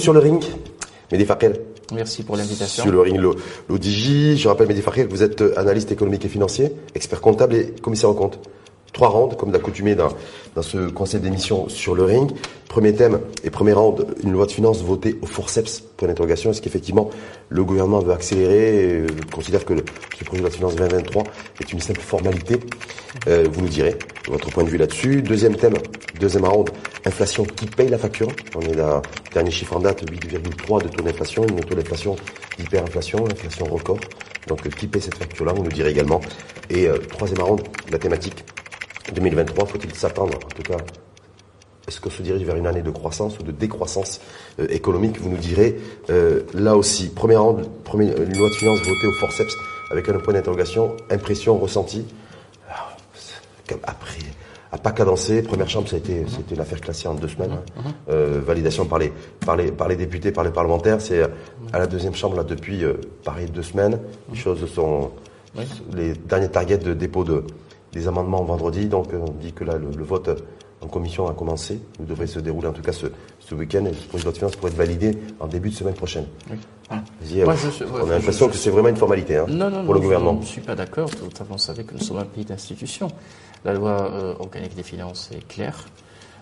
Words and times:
Sur 0.00 0.12
le 0.12 0.18
ring, 0.20 0.42
Mehdi 1.12 1.24
Fakel. 1.24 1.60
Merci 1.92 2.22
pour 2.22 2.36
l'invitation. 2.36 2.82
Sur 2.82 2.92
le 2.92 3.00
ring, 3.00 3.18
l'ODJ. 3.68 4.36
Je 4.36 4.48
rappelle, 4.48 4.68
Mehdi 4.68 4.82
Fakel, 4.82 5.08
vous 5.08 5.22
êtes 5.22 5.42
analyste 5.56 5.92
économique 5.92 6.24
et 6.24 6.28
financier, 6.28 6.72
expert 6.94 7.20
comptable 7.20 7.54
et 7.54 7.74
commissaire 7.82 8.10
aux 8.10 8.14
comptes. 8.14 8.38
Trois 8.92 9.08
rounds, 9.08 9.36
comme 9.36 9.50
d'accoutumé 9.52 9.94
dans, 9.94 10.08
dans 10.54 10.62
ce 10.62 10.88
conseil 10.88 11.20
d'émission 11.20 11.68
sur 11.68 11.94
le 11.94 12.04
ring. 12.04 12.30
Premier 12.68 12.94
thème 12.94 13.20
et 13.42 13.50
premier 13.50 13.72
round, 13.72 14.06
une 14.22 14.32
loi 14.32 14.46
de 14.46 14.52
finances 14.52 14.82
votée 14.82 15.18
au 15.22 15.26
forceps, 15.26 15.80
point 15.96 16.06
d'interrogation. 16.06 16.50
Est-ce 16.50 16.62
qu'effectivement 16.62 17.10
le 17.48 17.64
gouvernement 17.64 17.98
veut 17.98 18.12
accélérer 18.12 18.98
et 18.98 19.06
considère 19.32 19.64
que 19.64 19.74
le, 19.74 19.82
projet 19.82 20.36
de 20.36 20.42
loi 20.42 20.50
de 20.50 20.54
finances 20.54 20.76
2023 20.76 21.24
est 21.60 21.72
une 21.72 21.80
simple 21.80 22.00
formalité? 22.00 22.60
Euh, 23.26 23.46
Vous 23.50 23.62
nous 23.62 23.68
direz 23.68 23.96
votre 24.28 24.50
point 24.50 24.62
de 24.62 24.68
vue 24.68 24.76
là-dessus. 24.76 25.22
Deuxième 25.22 25.56
thème, 25.56 25.74
deuxième 26.20 26.44
round, 26.44 26.70
inflation 27.04 27.44
qui 27.44 27.66
paye 27.66 27.88
la 27.88 27.98
facture. 27.98 28.28
On 28.54 28.60
est 28.60 28.74
là, 28.74 29.02
dernier 29.34 29.50
chiffre 29.50 29.76
en 29.76 29.80
date, 29.80 30.04
8,3 30.04 30.82
de 30.84 30.88
taux 30.88 31.02
d'inflation, 31.02 31.44
une 31.48 31.60
taux 31.60 31.74
d'inflation 31.74 32.16
hyperinflation, 32.60 33.24
inflation 33.26 33.64
record. 33.66 33.98
Donc 34.46 34.68
qui 34.68 34.86
paye 34.86 35.02
cette 35.02 35.16
facture-là 35.16 35.52
Vous 35.52 35.62
nous 35.64 35.70
direz 35.70 35.90
également. 35.90 36.20
Et 36.68 36.86
euh, 36.86 36.98
troisième 36.98 37.42
round, 37.42 37.60
la 37.90 37.98
thématique 37.98 38.44
2023, 39.12 39.66
faut-il 39.66 39.94
s'attendre, 39.94 40.36
en 40.36 40.48
tout 40.54 40.62
cas, 40.62 40.76
est-ce 41.90 42.00
qu'on 42.00 42.10
se 42.10 42.22
dirige 42.22 42.42
vers 42.42 42.56
une 42.56 42.68
année 42.68 42.82
de 42.82 42.90
croissance 42.90 43.38
ou 43.40 43.42
de 43.42 43.50
décroissance 43.50 44.20
euh, 44.60 44.66
économique 44.70 45.20
Vous 45.20 45.28
nous 45.28 45.36
direz, 45.36 45.76
euh, 46.08 46.42
là 46.54 46.76
aussi, 46.76 47.08
premier 47.08 47.36
round, 47.36 47.68
premier, 47.82 48.06
une 48.06 48.38
loi 48.38 48.48
de 48.48 48.54
finances 48.54 48.78
votée 48.78 49.06
au 49.08 49.12
forceps 49.18 49.52
avec 49.90 50.08
un 50.08 50.18
point 50.20 50.32
d'interrogation, 50.34 50.96
impression, 51.10 51.58
ressenti. 51.58 52.06
Après, 53.82 54.22
à 54.70 54.78
pas 54.78 54.92
cadencé, 54.92 55.42
première 55.42 55.68
chambre, 55.68 55.88
ça 55.88 55.96
a 55.96 55.98
été, 55.98 56.24
c'était 56.28 56.54
l'affaire 56.54 56.80
classée 56.80 57.08
en 57.08 57.14
deux 57.14 57.26
semaines. 57.26 57.58
Hein. 57.76 57.90
Euh, 58.08 58.40
validation 58.40 58.84
par 58.86 59.00
les, 59.00 59.12
par, 59.44 59.56
les, 59.56 59.72
par 59.72 59.88
les 59.88 59.96
députés, 59.96 60.30
par 60.30 60.44
les 60.44 60.50
parlementaires. 60.50 61.00
C'est 61.00 61.22
à 61.72 61.78
la 61.78 61.88
deuxième 61.88 62.14
chambre, 62.14 62.36
là, 62.36 62.44
depuis, 62.44 62.84
pareil, 63.24 63.46
deux 63.50 63.62
semaines. 63.64 63.98
Les 64.32 64.38
choses 64.38 64.64
sont, 64.72 65.10
les 65.92 66.12
derniers 66.14 66.50
targets 66.50 66.78
de 66.78 66.94
dépôt 66.94 67.24
de, 67.24 67.44
des 67.92 68.08
amendements 68.08 68.42
vendredi. 68.42 68.86
Donc 68.86 69.08
on 69.12 69.32
dit 69.32 69.52
que 69.52 69.64
là, 69.64 69.76
le, 69.76 70.04
vote 70.04 70.30
en 70.80 70.86
commission 70.86 71.28
a 71.28 71.34
commencé. 71.34 71.80
Il 71.98 72.06
devrait 72.06 72.26
se 72.26 72.40
dérouler 72.40 72.68
en 72.68 72.72
tout 72.72 72.82
cas 72.82 72.92
ce, 72.92 73.06
ce 73.38 73.54
week-end. 73.54 73.84
Et 73.84 73.90
le 73.90 73.96
projet 74.08 74.18
de 74.18 74.24
loi 74.24 74.32
de 74.32 74.38
finances 74.38 74.56
pourrait 74.56 74.70
être 74.72 74.78
validé 74.78 75.18
en 75.38 75.46
début 75.46 75.70
de 75.70 75.74
semaine 75.74 75.94
prochaine. 75.94 76.26
Oui. 76.50 76.58
Ah. 76.92 77.04
on 77.44 78.10
a 78.10 78.14
l'impression 78.14 78.48
que 78.48 78.56
c'est 78.56 78.70
vraiment 78.70 78.88
une 78.88 78.96
formalité 78.96 79.36
hein, 79.36 79.46
pour 79.84 79.94
le 79.94 80.00
gouvernement. 80.00 80.34
Je 80.34 80.40
ne 80.40 80.44
suis 80.44 80.60
pas 80.60 80.74
d'accord. 80.74 81.08
Tout 81.08 81.28
vous 81.48 81.58
savez 81.58 81.84
que 81.84 81.94
nous 81.94 82.00
sommes 82.00 82.18
un 82.18 82.24
pays 82.24 82.44
d'institutions. 82.44 83.08
La 83.64 83.74
loi 83.74 84.10
euh, 84.12 84.34
organique 84.40 84.74
des 84.74 84.82
finances 84.82 85.30
est 85.32 85.46
claire 85.46 85.86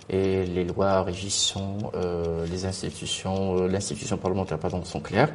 et 0.09 0.45
les 0.47 0.65
lois 0.65 1.03
régissant 1.03 1.77
euh, 1.95 2.47
les 2.47 2.65
institutions, 2.65 3.59
euh, 3.59 3.69
l'institution 3.69 4.17
parlementaire 4.17 4.59
pardon, 4.59 4.83
sont 4.85 5.01
claires. 5.01 5.31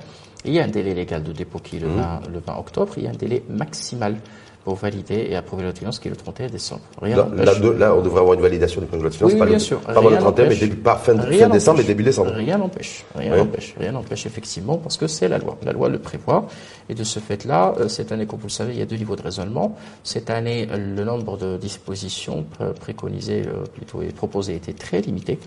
Il 0.46 0.54
y 0.54 0.60
a 0.60 0.64
un 0.64 0.68
délai 0.68 0.96
légal 0.96 1.22
de 1.22 1.32
dépôt 1.32 1.60
qui 1.60 1.78
est 1.78 1.80
le, 1.80 1.90
20, 1.90 1.94
mmh. 1.94 2.34
le 2.34 2.40
20 2.40 2.58
octobre. 2.58 2.94
Il 2.98 3.04
y 3.04 3.08
a 3.08 3.12
un 3.12 3.14
délai 3.14 3.44
maximal 3.50 4.18
pour 4.64 4.76
valider 4.76 5.28
et 5.30 5.36
approuver 5.36 5.64
la 5.64 5.74
finances 5.74 6.00
qui 6.00 6.08
est 6.08 6.12
le 6.12 6.18
31 6.18 6.48
décembre. 6.48 6.82
Rien 7.02 7.18
là, 7.18 7.54
là, 7.78 7.96
on 7.96 8.02
devrait 8.02 8.22
avoir 8.22 8.36
une 8.36 8.42
validation 8.42 8.80
du 8.80 8.88
projet 8.88 9.00
de 9.00 9.04
loi 9.04 9.10
de 9.10 9.16
finances, 9.16 9.34
pas, 9.34 9.46
bien 9.46 9.56
le, 9.56 9.60
sûr. 9.60 9.80
pas 9.82 10.02
le 10.02 10.18
31, 10.18 10.50
mais 10.50 10.56
début, 10.56 10.76
pas 10.78 10.96
fin, 10.96 11.18
fin 11.18 11.50
décembre, 11.50 11.80
mais 11.80 11.84
début 11.84 12.04
décembre. 12.04 12.32
Rien 12.32 12.58
n'empêche. 12.58 13.04
Rien 13.16 13.36
n'empêche. 13.36 13.76
Rien 13.78 13.92
n'empêche, 13.92 14.26
effectivement, 14.26 14.78
parce 14.78 14.98
que 14.98 15.08
c'est 15.08 15.28
la 15.28 15.38
loi. 15.38 15.58
La 15.66 15.74
loi 15.74 15.90
le 15.90 16.00
prévoit. 16.00 16.48
Et 16.90 16.94
de 16.94 17.04
ce 17.04 17.20
fait-là, 17.20 17.74
euh, 17.80 17.88
cette 17.88 18.12
année, 18.12 18.26
comme 18.26 18.40
vous 18.40 18.48
le 18.48 18.52
savez, 18.52 18.74
il 18.74 18.80
y 18.80 18.82
a 18.82 18.86
deux 18.86 18.96
niveaux 18.96 19.16
de 19.16 19.22
raisonnement. 19.22 19.76
Cette 20.04 20.30
année, 20.30 20.68
le 20.68 21.04
nombre 21.04 21.38
de 21.38 21.58
dispositions 21.58 22.46
préconisées, 22.80 23.44
euh, 23.48 23.66
plutôt, 23.74 24.02
et 24.02 24.08
proposées 24.08 24.56
était 24.56 24.74
très 24.74 25.02
limité. 25.02 25.40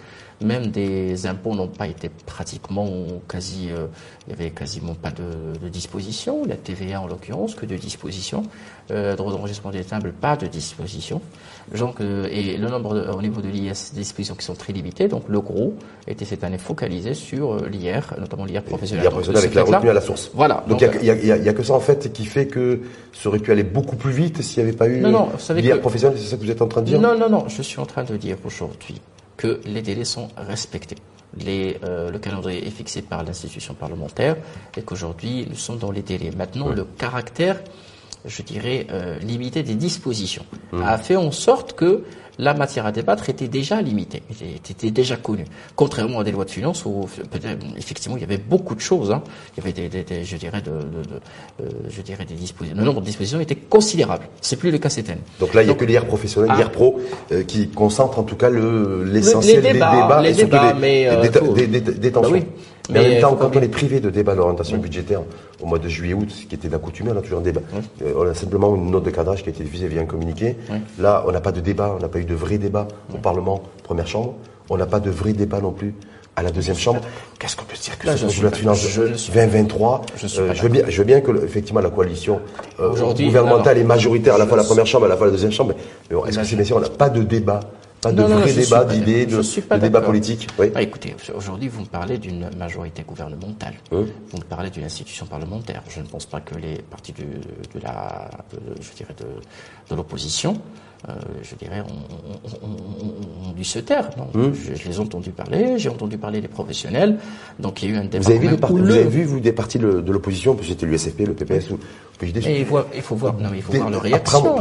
Même 0.43 0.67
des 0.67 1.27
impôts 1.27 1.55
n'ont 1.55 1.69
pas 1.69 1.87
été 1.87 2.11
pratiquement 2.11 2.87
quasi, 3.27 3.69
euh, 3.71 3.87
il 4.27 4.35
n'y 4.35 4.41
avait 4.41 4.51
quasiment 4.51 4.95
pas 4.95 5.11
de, 5.11 5.59
de 5.59 5.69
dispositions. 5.71 6.45
La 6.45 6.57
TVA 6.57 7.01
en 7.01 7.07
l'occurrence, 7.07 7.55
que 7.55 7.65
de 7.65 7.77
dispositions. 7.77 8.43
Euh, 8.91 9.06
droit 9.15 9.33
d'enregistrement 9.33 9.73
des 9.73 9.85
tables, 9.85 10.13
pas 10.13 10.37
de 10.37 10.47
dispositions. 10.47 11.21
Donc, 11.75 12.01
euh, 12.01 12.29
et 12.31 12.57
le 12.57 12.69
nombre 12.69 13.13
au 13.17 13.21
niveau 13.21 13.41
de 13.41 13.49
l'IS, 13.49 13.93
des 13.93 14.01
dispositions 14.01 14.35
qui 14.35 14.45
sont 14.45 14.55
très 14.55 14.73
limitées. 14.73 15.09
Donc 15.09 15.25
le 15.29 15.41
gros 15.41 15.75
était 16.07 16.25
cette 16.25 16.45
année 16.45 16.59
focalisé 16.59 17.15
sur 17.15 17.55
euh, 17.55 17.69
l'IR, 17.69 18.15
notamment 18.19 18.45
l'IR 18.45 18.63
professionnel. 18.63 19.03
L'IR 19.03 19.11
professionnel 19.11 19.43
avec 19.43 19.55
la 19.55 19.65
retenue 19.65 19.91
à 19.91 19.95
la 19.95 20.01
source. 20.01 20.31
Voilà. 20.35 20.65
Donc 20.69 20.81
il 20.81 21.01
n'y 21.03 21.31
a, 21.31 21.35
a, 21.35 21.53
que 21.53 21.63
ça 21.63 21.75
en 21.75 21.81
fait 21.81 22.13
qui 22.13 22.25
fait 22.25 22.47
que 22.47 22.81
ça 23.13 23.29
aurait 23.29 23.41
pu 23.41 23.51
aller 23.51 23.65
beaucoup 23.65 23.97
plus 23.97 24.13
vite 24.13 24.43
s'il 24.43 24.63
n'y 24.63 24.69
avait 24.69 24.79
pas 24.79 24.87
eu 24.87 25.03
l'IR 25.03 25.81
professionnel. 25.81 26.19
C'est 26.19 26.31
ça 26.31 26.37
que 26.37 26.43
vous 26.43 26.51
êtes 26.51 26.63
en 26.63 26.69
train 26.69 26.83
de 26.83 26.87
dire 26.87 27.01
Non, 27.01 27.19
non, 27.19 27.29
non. 27.29 27.49
Je 27.49 27.63
suis 27.63 27.81
en 27.81 27.87
train 27.87 28.05
de 28.05 28.17
dire 28.17 28.37
aujourd'hui 28.45 29.01
que 29.37 29.61
les 29.67 29.83
délais 29.83 30.05
sont 30.05 30.29
respectés. 30.37 30.97
Les, 31.39 31.77
euh, 31.85 32.11
le 32.11 32.19
calendrier 32.19 32.67
est 32.67 32.71
fixé 32.71 33.03
par 33.03 33.23
l'institution 33.23 33.75
parlementaire 33.75 34.37
et 34.77 34.83
qu'aujourd'hui 34.83 35.47
nous 35.51 35.57
sommes 35.57 35.79
dans 35.79 35.91
les 35.91 36.03
délais. 36.03 36.31
Maintenant, 36.35 36.69
le 36.69 36.85
caractère, 36.85 37.61
je 38.27 38.43
dirais, 38.43 38.87
euh, 38.91 39.19
limité 39.21 39.63
des 39.63 39.75
dispositions 39.75 40.45
mmh. 40.73 40.83
a 40.83 40.99
fait 40.99 41.17
en 41.17 41.31
sorte 41.31 41.75
que 41.75 42.03
la 42.39 42.55
matière 42.55 42.87
à 42.87 42.93
débattre 42.93 43.29
était 43.31 43.49
déjà 43.49 43.81
limitée, 43.81 44.23
était 44.31 44.91
déjà 44.91 45.17
connue. 45.17 45.45
Contrairement 45.75 46.21
à 46.21 46.25
des 46.25 46.33
lois 46.33 46.45
de 46.45 46.51
finances 46.51 46.85
où 46.85 47.09
effectivement 47.77 48.17
il 48.17 48.21
y 48.21 48.25
avait 48.25 48.39
beaucoup 48.39 48.75
de 48.75 48.81
choses. 48.81 49.11
Hein. 49.11 49.23
Il 49.57 49.65
y 49.65 49.67
avait 49.67 49.89
des, 49.89 50.25
je 50.25 50.37
dirais, 50.37 50.61
de, 50.61 50.71
euh, 50.71 51.69
je 51.89 52.03
dirais 52.03 52.25
des 52.25 52.35
dispositions. 52.35 52.77
Le 52.77 52.85
nombre 52.85 53.01
de 53.01 53.07
dispositions 53.07 53.41
était 53.41 53.57
considérable. 53.57 54.29
C'est 54.41 54.57
plus 54.57 54.71
le 54.71 54.79
cas 54.79 54.91
cette 54.91 55.09
année. 55.09 55.21
Donc 55.41 55.55
là, 55.55 55.63
il 55.63 55.67
n'y 55.67 55.73
a 55.73 55.75
que 55.75 55.85
l'IR 55.85 56.07
professionnel, 56.07 56.51
l'IR 56.57 56.67
ah. 56.67 56.71
pro, 56.71 57.01
euh, 57.33 57.43
qui 57.45 57.69
concentre 57.69 58.19
en 58.19 58.23
tout 58.23 58.37
cas 58.37 58.51
l'essentiel 58.51 59.63
des 59.63 59.73
débats, 59.73 60.21
les 60.23 60.35
débats, 60.35 60.75
mais 60.79 61.09
euh, 61.09 61.23
des, 61.55 61.81
des, 61.81 62.13
tensions. 62.13 62.33
Bah 62.33 62.45
mais, 62.91 63.01
en 63.01 63.03
même 63.03 63.21
temps, 63.21 63.37
quand 63.37 63.57
on 63.57 63.61
est 63.61 63.69
privé 63.69 64.01
de 64.01 64.11
débat 64.11 64.35
d'orientation 64.35 64.79
budgétaire 64.79 65.23
au 65.61 65.67
mois 65.67 65.79
de 65.79 65.89
juillet-août, 65.89 66.31
ce 66.31 66.47
qui 66.47 66.55
était 66.55 66.69
d'accoutumé, 66.69 67.11
on 67.13 67.17
a 67.17 67.23
toujours 67.23 67.41
un 67.41 67.43
débat. 67.43 67.63
on 68.03 68.27
a 68.27 68.35
simplement 68.35 68.75
une 68.75 68.91
note 68.91 69.05
de 69.05 69.11
cadrage 69.11 69.43
qui 69.43 69.49
a 69.49 69.53
été 69.53 69.65
diffusée 69.65 69.89
via 69.89 70.03
un 70.03 70.07
communiqué. 70.07 70.57
Là, 70.99 71.25
on 71.27 71.33
n'a 71.33 71.41
pas 71.41 71.53
de 71.53 71.61
débat, 71.61 71.95
on 71.97 72.01
n'a 72.01 72.09
pas 72.09 72.19
eu 72.19 72.25
de 72.25 72.35
vrai 72.35 72.59
débat 72.59 72.89
au 73.15 73.19
Parlement, 73.19 73.63
première 73.83 74.07
chambre. 74.07 74.35
On 74.69 74.77
n'a 74.77 74.87
pas 74.87 75.01
de 75.01 75.11
vrai 75.11 75.33
débat 75.33 75.61
non 75.61 75.73
plus 75.73 75.95
à 76.37 76.43
la 76.43 76.51
deuxième 76.51 76.77
chambre. 76.77 77.01
Qu'est-ce 77.39 77.57
qu'on 77.57 77.65
peut 77.65 77.77
dire 77.81 77.99
que 77.99 78.15
ce 78.15 78.25
projet 78.25 78.51
de 78.51 78.57
finance 78.57 78.99
2023 79.33 80.03
je, 80.17 80.41
euh, 80.41 80.55
je, 80.55 80.63
veux 80.63 80.69
bien, 80.69 80.83
je 80.87 80.99
veux 80.99 81.05
bien 81.05 81.21
que 81.23 81.45
effectivement 81.45 81.81
la 81.81 81.91
coalition 81.91 82.41
euh, 82.79 82.91
gouvernementale 83.15 83.79
est 83.79 83.85
majoritaire 83.85 84.35
à 84.35 84.39
la 84.39 84.47
fois 84.47 84.59
la 84.59 84.65
première 84.65 84.87
chambre, 84.87 85.07
à 85.07 85.09
la 85.09 85.17
fois 85.17 85.27
la 85.27 85.33
deuxième 85.33 85.53
chambre. 85.53 85.73
Mais, 86.11 86.17
bon, 86.17 86.27
est-ce 86.27 86.39
que 86.39 86.45
c'est 86.45 86.57
nécessaire 86.57 86.77
On 86.77 86.81
n'a 86.81 86.91
pas 86.91 87.09
de 87.09 87.23
débat 87.23 87.61
pas 88.07 88.13
de 88.13 88.23
vrai 88.23 88.53
débat, 88.53 88.85
d'idées, 88.85 89.27
de, 89.27 89.79
débat 89.79 90.01
politique. 90.01 90.49
Oui. 90.59 90.71
Ah, 90.75 90.83
écoutez, 90.83 91.15
aujourd'hui, 91.35 91.69
vous 91.69 91.81
me 91.83 91.87
parlez 91.87 92.19
d'une 92.19 92.51
majorité 92.57 93.03
gouvernementale. 93.03 93.75
Vous 93.91 94.07
me 94.39 94.45
parlez 94.49 94.71
d'une 94.71 94.85
institution 94.85 95.27
parlementaire. 95.27 95.83
Je 95.89 96.01
ne 96.01 96.07
pense 96.07 96.27
pas 96.27 96.41
que 96.41 96.55
les 96.57 96.83
partis 96.83 97.13
de, 97.13 97.25
de 97.25 97.83
la, 97.83 98.31
je 98.81 98.97
dirais 98.97 99.15
de, 99.19 99.27
de 99.91 99.97
l'opposition 99.97 100.61
euh, 101.09 101.13
je 101.43 101.55
dirais, 101.55 101.83
on, 102.63 103.53
dû 103.53 103.65
se 103.65 103.79
taire. 103.79 104.11
Hmm. 104.35 104.51
Je, 104.53 104.89
les 104.89 104.97
ai 104.97 104.99
entendus 104.99 105.31
parler, 105.31 105.79
j'ai 105.79 105.89
entendu 105.89 106.19
parler 106.19 106.41
des 106.41 106.49
professionnels, 106.49 107.19
donc 107.59 107.83
il 107.83 107.91
y 107.91 107.93
a 107.93 107.95
eu 107.97 107.99
un 107.99 108.05
débat. 108.05 108.25
Vous 108.25 108.31
avez, 108.31 108.39
vu, 108.39 108.57
vous 108.57 108.91
avez 108.91 109.05
vu, 109.05 109.25
vous, 109.25 109.41
des 109.41 109.53
partis 109.53 109.79
de, 109.79 110.03
l'opposition, 110.11 110.57
c'était 110.63 110.87
l'USFP, 110.87 111.21
le 111.21 111.35
PPS 111.35 111.71
ou 111.71 111.75
le 111.75 111.79
il, 112.23 112.65
faut, 112.65 112.79
il 112.95 113.03
faut 113.03 113.15
voir, 113.15 113.35
non, 113.35 113.51
il 113.55 113.61
faut 113.61 113.73
voir 113.73 113.91
leur 113.91 114.01
réaction. 114.01 114.57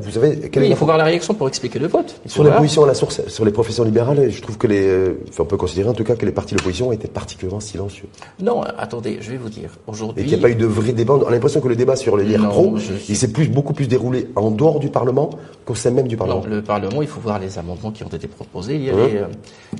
vous 0.00 0.18
avez, 0.18 0.50
il 0.54 0.76
faut 0.76 0.86
voir 0.86 0.96
la 0.96 1.04
réaction 1.04 1.34
pour 1.34 1.48
expliquer 1.48 1.78
le 1.78 1.86
vote. 1.86 2.20
Sur 2.26 2.44
l'opposition 2.44 2.84
à 2.84 2.86
la 2.86 2.94
source, 2.94 3.26
sur 3.28 3.44
les 3.44 3.50
professions 3.50 3.84
libérales, 3.84 4.30
je 4.30 4.40
trouve 4.40 4.56
que 4.56 4.66
les, 4.66 4.86
euh, 4.86 5.18
on 5.38 5.44
peut 5.44 5.56
considérer 5.56 5.88
en 5.88 5.92
tout 5.92 6.04
cas 6.04 6.16
que 6.16 6.24
les 6.24 6.32
partis 6.32 6.54
de 6.54 6.60
l'opposition 6.60 6.92
étaient 6.92 7.08
particulièrement 7.08 7.60
silencieux. 7.60 8.08
Non, 8.40 8.62
attendez, 8.62 9.18
je 9.20 9.30
vais 9.30 9.36
vous 9.36 9.50
dire. 9.50 9.70
Aujourd'hui. 9.86 10.22
Et 10.22 10.26
qu'il 10.26 10.38
n'y 10.38 10.44
a 10.44 10.48
pas 10.48 10.50
eu 10.50 10.54
de 10.54 10.66
vrai 10.66 10.92
débat. 10.92 11.14
On 11.14 11.26
a 11.26 11.30
l'impression 11.30 11.60
que 11.60 11.68
le 11.68 11.76
débat 11.76 11.96
sur 11.96 12.16
les 12.16 12.24
LIR 12.24 12.48
pro, 12.48 12.76
il 13.08 13.16
s'est 13.16 13.32
plus, 13.32 13.48
beaucoup 13.48 13.74
plus 13.74 13.86
déroulé 13.86 14.28
en 14.36 14.50
dehors 14.50 14.80
du 14.80 14.88
Parlement 14.88 15.30
qu'au 15.64 15.73
au 15.74 15.76
sein 15.76 15.90
même 15.90 16.06
du 16.06 16.16
Parlement. 16.16 16.40
Non, 16.40 16.46
le 16.46 16.62
Parlement, 16.62 17.02
il 17.02 17.08
faut 17.08 17.20
voir 17.20 17.40
les 17.40 17.58
amendements 17.58 17.90
qui 17.90 18.04
ont 18.04 18.08
été 18.08 18.28
proposés. 18.28 18.76
Il 18.76 18.84
y 18.84 18.90
a, 18.90 18.94
Mmh. 18.94 19.06
les, 19.06 19.16
euh, 19.16 19.26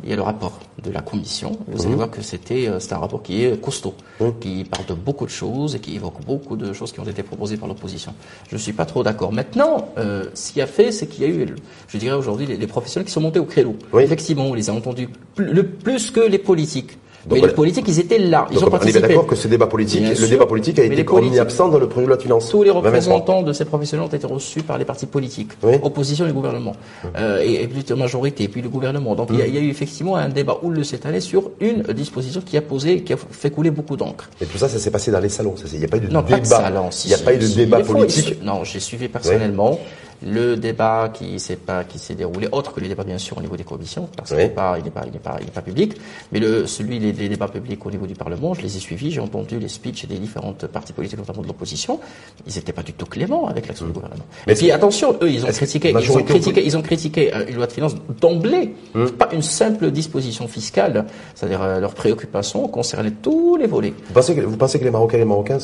il 0.02 0.11
y 0.11 0.12
a 0.12 0.17
le 0.17 0.23
rapport 0.23 0.58
de 0.82 0.91
la 0.91 1.00
Commission. 1.00 1.52
Vous 1.69 1.87
allez 1.87 1.94
voir 1.94 2.11
que 2.11 2.20
c'était 2.20 2.67
euh, 2.69 2.81
c'est 2.81 2.93
un 2.94 2.99
rapport 2.99 3.23
qui 3.23 3.44
est 3.44 3.61
costaud, 3.61 3.94
Mmh. 4.20 4.25
qui 4.41 4.64
parle 4.64 4.87
de 4.87 4.94
beaucoup 4.94 5.25
de 5.25 5.31
choses 5.31 5.76
et 5.76 5.79
qui 5.79 5.94
évoque 5.94 6.20
beaucoup 6.26 6.56
de 6.56 6.73
choses 6.73 6.91
qui 6.93 6.99
ont 7.00 7.05
été 7.05 7.23
proposées 7.23 7.56
par 7.56 7.69
l'opposition. 7.69 8.12
Je 8.50 8.56
ne 8.56 8.61
suis 8.61 8.73
pas 8.73 8.87
trop 8.87 9.02
d'accord. 9.05 9.32
Maintenant, 9.32 9.88
euh, 9.99 10.25
ce 10.35 10.52
qui 10.52 10.61
a 10.61 10.67
fait, 10.67 10.91
c'est 10.91 11.06
qu'il 11.06 11.23
y 11.23 11.26
a 11.26 11.31
eu, 11.31 11.46
je 11.88 11.97
dirais 11.99 12.17
aujourd'hui, 12.17 12.47
les, 12.47 12.56
les 12.56 12.67
professionnels 12.67 13.06
qui 13.06 13.12
sont 13.12 13.20
montés 13.20 13.38
au 13.38 13.44
créneau. 13.44 13.76
Oui. 13.93 14.02
Effectivement, 14.02 14.47
on 14.47 14.55
les 14.55 14.69
a 14.70 14.73
entendus 14.73 15.08
plus, 15.37 15.47
le, 15.52 15.62
plus 15.64 16.11
que 16.11 16.20
les 16.20 16.38
politiques. 16.38 16.99
Donc, 17.26 17.32
Mais 17.35 17.38
voilà. 17.38 17.53
les 17.53 17.55
politiques, 17.56 17.85
ils 17.88 17.99
étaient 18.00 18.19
là. 18.19 18.47
Ils 18.50 18.55
Donc, 18.55 18.62
ont 18.62 18.67
on 18.67 18.69
est 18.69 18.71
participé. 18.73 19.00
d'accord 19.00 19.26
que 19.26 19.35
ce 19.35 19.49
débat 19.49 19.67
politique, 19.67 20.00
Bien 20.00 20.11
le 20.11 20.15
sûr. 20.17 20.29
débat 20.29 20.47
politique 20.47 20.79
a 20.79 20.82
Mais 20.82 20.88
été 20.88 20.97
les 20.97 21.05
politiques- 21.05 21.32
mis 21.32 21.38
absent 21.38 21.69
dans 21.69 21.79
le 21.79 21.88
projet 21.88 22.03
de 22.05 22.09
loi 22.09 22.17
de 22.19 22.23
finances. 22.23 22.50
tous 22.50 22.62
les 22.62 22.71
2023. 22.71 22.91
représentants 22.91 23.43
de 23.43 23.53
ces 23.53 23.65
professionnels 23.65 24.06
ont 24.06 24.15
été 24.15 24.26
reçus 24.26 24.62
par 24.62 24.76
les 24.76 24.85
partis 24.85 25.06
politiques, 25.06 25.53
Oui. 25.62 25.76
opposition 25.82 26.26
et 26.29 26.32
gouvernement, 26.32 26.76
euh, 27.17 27.43
et, 27.43 27.62
et 27.62 27.69
plutôt 27.69 27.97
majorité, 27.97 28.44
et 28.44 28.49
puis 28.49 28.61
le 28.61 28.69
gouvernement. 28.69 29.15
Donc 29.15 29.29
il, 29.32 29.38
y 29.38 29.43
a, 29.43 29.47
il 29.47 29.55
y 29.55 29.59
a 29.59 29.61
eu 29.62 29.71
effectivement 29.71 30.17
un 30.17 30.29
débat 30.29 30.59
houleux 30.62 30.85
cette 30.85 31.06
année 31.06 31.21
sur 31.21 31.50
une 31.61 31.82
disposition 31.94 32.43
qui 32.44 32.56
a 32.56 32.62
posé, 32.62 33.03
qui 33.03 33.12
a 33.15 33.17
fait 33.17 33.50
couler 33.50 33.71
beaucoup 33.71 33.97
d'encre. 33.97 34.29
Et 34.41 34.47
tout 34.47 34.59
ça, 34.59 34.69
ça 34.69 34.79
s'est 34.79 34.91
passé 34.91 35.11
dans 35.11 35.21
les 35.21 35.29
salons. 35.31 35.55
Il 35.73 35.79
n'y 35.79 35.85
a 35.85 35.88
pas 35.88 35.97
eu 35.97 36.00
de 36.00 36.06
Non, 36.09 36.21
débat. 36.23 36.37
pas 36.37 36.41
de 36.41 36.47
salon. 36.47 36.91
si, 36.91 37.06
il 37.06 37.09
n'y 37.09 37.15
a 37.15 37.19
si, 37.19 37.25
pas 37.25 37.35
eu 37.35 37.38
de 37.38 37.47
si, 37.47 37.56
débat 37.56 37.82
fois, 37.85 37.97
politique. 37.97 38.43
Non, 38.44 38.65
j'ai 38.65 38.81
suivi 38.81 39.09
personnellement 39.09 39.79
le 40.25 40.56
débat 40.56 41.11
qui 41.12 41.38
s'est 41.38 41.56
pas 41.56 41.85
qui 41.85 41.99
s'est 41.99 42.15
déroulé, 42.15 42.49
autre 42.53 42.73
que 42.73 42.81
les 42.81 42.88
débats 42.88 43.05
bien 43.05 43.19
sûr 43.19 43.38
au 43.38 43.41
niveau 43.41 43.56
des 43.56 43.65
commissions, 43.65 44.09
parce 44.17 44.31
qu'il 44.31 44.38
n'est 44.38 44.49
pas, 44.49 44.79
il 44.79 44.85
n'est 44.85 44.91
pas, 44.91 45.03
il 45.06 45.12
n'est 45.12 45.19
pas, 45.19 45.37
il 45.41 45.44
n'est 45.47 45.50
pas 45.53 45.62
public. 45.62 45.97
Mais 46.32 46.41
le 46.41 46.67
celui 46.67 46.99
les, 46.99 47.12
les 47.12 47.29
débats 47.29 47.49
publics 47.49 47.85
au 47.85 47.91
niveau 47.91 48.06
du 48.06 48.15
Parlement, 48.15 48.55
je 48.55 48.62
les 48.62 48.76
ai 48.76 48.81
suivis, 48.81 49.11
j'ai 49.11 49.21
entendu 49.21 49.59
les 49.59 49.69
speeches 49.69 50.06
des 50.06 50.19
différentes 50.19 50.67
partis 50.67 50.93
politiques, 50.93 51.19
notamment 51.19 51.43
de 51.43 51.47
l'opposition. 51.49 52.00
Ils 52.47 52.55
n'étaient 52.55 52.73
pas 52.73 52.82
du 52.82 52.93
tout 52.93 53.06
cléments 53.06 53.47
avec 53.47 53.69
l'action 53.69 53.87
du 53.87 53.93
gouvernement. 53.93 54.25
Et 54.47 54.55
puis 54.55 54.71
attention, 54.71 55.17
eux, 55.23 55.31
ils 55.31 55.44
ont 55.44 55.49
critiqué, 55.49 55.91
ils 55.91 56.12
ont 56.12 56.23
critiqué, 56.23 56.65
ils 56.65 56.76
ont 56.76 56.82
critiqué 56.82 57.35
euh, 57.35 57.47
une 57.49 57.56
loi 57.56 57.67
de 57.67 57.73
finances 57.73 57.94
d'emblée, 58.21 58.75
Hum. 58.94 59.11
pas 59.11 59.29
une 59.32 59.43
simple 59.43 59.91
disposition 59.91 60.47
fiscale, 60.47 61.06
c'est-à-dire 61.35 61.62
euh, 61.62 61.81
leurs 61.81 61.94
préoccupations 61.94 62.69
concernaient 62.69 63.11
tous 63.11 63.56
les 63.56 63.67
volets. 63.67 63.93
Vous 64.06 64.15
pensez, 64.15 64.35
que, 64.35 64.41
vous 64.41 64.56
pensez 64.56 64.79
que 64.79 64.85
les 64.85 64.91
Marocains 64.91 65.17
et 65.17 65.21
les 65.21 65.26
Marocains 65.26 65.59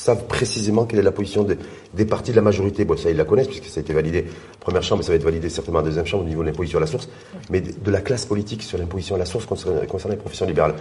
savent 0.00 0.24
précisément 0.26 0.84
quelle 0.84 0.98
est 0.98 1.02
la 1.02 1.12
position 1.12 1.42
des, 1.44 1.56
des 1.94 2.04
partis 2.04 2.30
de 2.32 2.36
la 2.36 2.42
majorité 2.42 2.84
Bon, 2.84 2.96
ça, 2.96 3.10
ils 3.10 3.16
la 3.16 3.24
connaissent 3.24 3.48
puisque 3.48 3.66
ça 3.66 3.80
a 3.80 3.82
été 3.82 3.92
validé 3.92 4.26
en 4.56 4.58
première 4.60 4.82
chambre 4.82 5.02
et 5.02 5.04
ça 5.04 5.10
va 5.12 5.16
être 5.16 5.24
validé 5.24 5.48
certainement 5.48 5.80
en 5.80 5.82
deuxième 5.82 6.06
chambre 6.06 6.24
au 6.24 6.28
niveau 6.28 6.42
de 6.42 6.46
l'imposition 6.48 6.78
à 6.78 6.80
la 6.80 6.86
source. 6.86 7.08
Mais 7.50 7.60
de, 7.60 7.72
de 7.72 7.90
la 7.90 8.00
classe 8.00 8.26
politique 8.26 8.62
sur 8.62 8.78
l'imposition 8.78 9.14
à 9.14 9.18
la 9.18 9.26
source 9.26 9.46
concernant, 9.46 9.80
concernant 9.86 10.14
les 10.14 10.20
professions 10.20 10.46
libérales. 10.46 10.74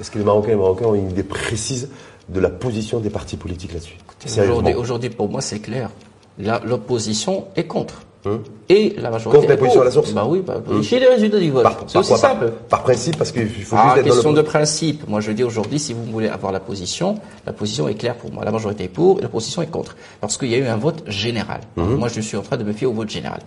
Est-ce 0.00 0.10
que 0.10 0.18
les 0.18 0.24
Marocains 0.24 0.48
et 0.48 0.52
les 0.52 0.56
Marocains 0.56 0.86
ont 0.86 0.94
une 0.94 1.10
idée 1.10 1.22
précise 1.22 1.88
de 2.28 2.40
la 2.40 2.50
position 2.50 3.00
des 3.00 3.10
partis 3.10 3.36
politiques 3.36 3.72
là-dessus? 3.72 3.96
Aujourd'hui, 4.42 4.74
aujourd'hui, 4.74 5.10
pour 5.10 5.28
moi, 5.28 5.40
c'est 5.40 5.60
clair. 5.60 5.90
La- 6.38 6.60
L'opposition 6.64 7.46
est 7.56 7.64
contre. 7.66 8.02
Hum. 8.26 8.42
Et 8.68 8.96
la 8.98 9.10
majorité 9.10 9.38
Contre 9.38 9.50
l'imposition 9.52 9.80
à 9.82 9.84
la 9.84 9.90
source 9.92 10.12
Bah 10.12 10.24
oui, 10.26 10.42
bah, 10.44 10.60
j'ai 10.80 10.98
les 10.98 11.06
résultats 11.06 11.38
du 11.38 11.50
vote. 11.50 11.62
Par, 11.62 11.76
C'est 11.86 11.98
aussi 11.98 12.08
quoi 12.08 12.18
simple. 12.18 12.52
Par, 12.68 12.82
principe, 12.82 13.16
parce 13.16 13.30
qu'il 13.30 13.48
faut 13.48 13.76
Ah, 13.78 13.84
juste 13.84 13.98
être 13.98 14.04
dans 14.06 14.12
question 14.14 14.30
le... 14.32 14.36
de 14.36 14.42
principe. 14.42 15.08
Moi, 15.08 15.20
je 15.20 15.30
dis 15.30 15.44
aujourd'hui, 15.44 15.78
si 15.78 15.92
vous 15.92 16.02
voulez 16.04 16.28
avoir 16.28 16.50
la 16.50 16.58
position, 16.58 17.20
la 17.46 17.52
position 17.52 17.86
est 17.86 17.94
claire 17.94 18.16
pour 18.16 18.32
moi. 18.32 18.44
La 18.44 18.50
majorité 18.50 18.84
est 18.84 18.88
pour 18.88 19.20
et 19.20 19.22
l'opposition 19.22 19.62
est 19.62 19.70
contre. 19.70 19.94
Parce 20.20 20.36
qu'il 20.36 20.48
y 20.48 20.54
a 20.56 20.58
eu 20.58 20.66
un 20.66 20.76
vote 20.76 21.04
général. 21.06 21.60
Mhm. 21.76 21.94
Moi, 21.96 22.08
je 22.08 22.20
suis 22.20 22.36
en 22.36 22.42
train 22.42 22.56
de 22.56 22.64
me 22.64 22.72
fier 22.72 22.88
au 22.88 22.92
vote 22.92 23.08
général. 23.08 23.40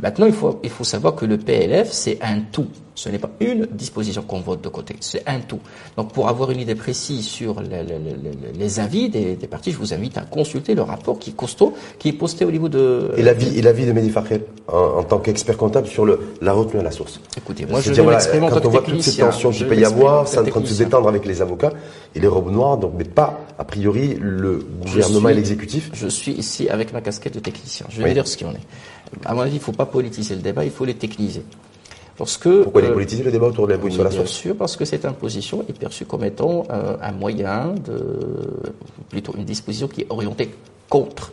Maintenant, 0.00 0.26
il 0.26 0.32
faut, 0.32 0.58
il 0.64 0.70
faut 0.70 0.84
savoir 0.84 1.14
que 1.14 1.24
le 1.24 1.38
PLF, 1.38 1.90
c'est 1.92 2.18
un 2.20 2.40
tout. 2.40 2.66
Ce 2.98 3.10
n'est 3.10 3.18
pas 3.18 3.28
une 3.40 3.66
disposition 3.70 4.22
qu'on 4.22 4.40
vote 4.40 4.62
de 4.62 4.70
côté. 4.70 4.96
C'est 5.00 5.22
un 5.28 5.40
tout. 5.40 5.60
Donc, 5.98 6.12
pour 6.14 6.28
avoir 6.30 6.50
une 6.50 6.60
idée 6.60 6.74
précise 6.74 7.26
sur 7.26 7.60
les, 7.60 7.82
les- 7.84 7.98
les- 7.98 8.58
les 8.58 8.80
avis 8.80 9.10
des, 9.10 9.36
des 9.36 9.46
partis, 9.46 9.70
je 9.70 9.76
vous 9.76 9.92
invite 9.92 10.16
à 10.16 10.22
consulter 10.22 10.74
le 10.74 10.80
rapport 10.80 11.18
qui 11.18 11.30
est 11.30 11.36
costaud, 11.36 11.74
qui 11.98 12.08
est 12.08 12.12
posté 12.14 12.46
au 12.46 12.50
niveau 12.50 12.70
de... 12.70 13.10
Et 13.18 13.22
l'avis, 13.22 13.58
et 13.58 13.60
l'avis 13.60 13.84
de 13.84 13.92
Mehdi 13.92 14.08
Fakhel, 14.08 14.44
en, 14.66 14.78
en 14.78 15.02
tant 15.04 15.18
qu'expert 15.18 15.58
comptable 15.58 15.86
sur 15.88 16.06
le, 16.06 16.18
la 16.40 16.54
retenue 16.54 16.80
à 16.80 16.82
la 16.82 16.90
source. 16.90 17.20
Écoutez, 17.36 17.66
moi, 17.66 17.82
je 17.82 17.92
vais 17.92 18.02
voilà, 18.02 18.18
quand 18.50 18.64
on 18.64 18.70
voit 18.70 18.80
toutes 18.82 19.02
ces 19.02 19.20
tensions 19.20 19.50
qu'il 19.50 19.68
peut 19.68 19.76
y 19.76 19.84
avoir, 19.84 20.26
c'est 20.26 20.38
en 20.38 20.44
train 20.44 20.60
de 20.62 20.66
se 20.66 20.78
détendre 20.82 21.06
avec 21.06 21.26
les 21.26 21.42
avocats 21.42 21.72
et 22.14 22.20
les 22.20 22.28
robes 22.28 22.50
noires, 22.50 22.78
donc, 22.78 22.92
mais 22.96 23.04
pas, 23.04 23.40
a 23.58 23.64
priori, 23.64 24.16
le 24.18 24.66
gouvernement 24.80 25.20
suis- 25.28 25.32
et 25.32 25.34
l'exécutif. 25.34 25.90
Je 25.92 26.08
suis 26.08 26.32
ici 26.32 26.70
avec 26.70 26.94
ma 26.94 27.02
casquette 27.02 27.34
de 27.34 27.40
technicien. 27.40 27.84
Je 27.90 27.98
vais 27.98 28.04
Oui. 28.08 28.14
dire 28.14 28.26
ce 28.26 28.38
qu'il 28.38 28.46
en 28.46 28.52
est. 28.52 28.66
À 29.26 29.34
mon 29.34 29.42
avis, 29.42 29.52
il 29.52 29.54
ne 29.56 29.60
faut 29.60 29.72
pas 29.72 29.84
politiser 29.86 30.34
le 30.34 30.40
débat, 30.40 30.64
il 30.64 30.70
faut 30.70 30.86
les 30.86 30.94
techniser. 30.94 31.42
Parce 32.16 32.38
que, 32.38 32.62
Pourquoi 32.62 32.80
les 32.80 32.88
euh, 32.88 32.94
politiser 32.94 33.22
le 33.22 33.30
débat 33.30 33.46
autour 33.46 33.66
de 33.66 33.72
l'imposition 33.72 34.02
la 34.02 34.10
bien 34.10 34.24
sûr, 34.24 34.56
parce 34.56 34.76
que 34.76 34.84
cette 34.84 35.04
imposition 35.04 35.64
est 35.68 35.78
perçue 35.78 36.06
comme 36.06 36.24
étant 36.24 36.64
euh, 36.70 36.96
un 37.02 37.12
moyen 37.12 37.74
de, 37.74 38.62
plutôt 39.10 39.34
une 39.36 39.44
disposition 39.44 39.86
qui 39.86 40.02
est 40.02 40.06
orientée 40.08 40.54
contre 40.88 41.32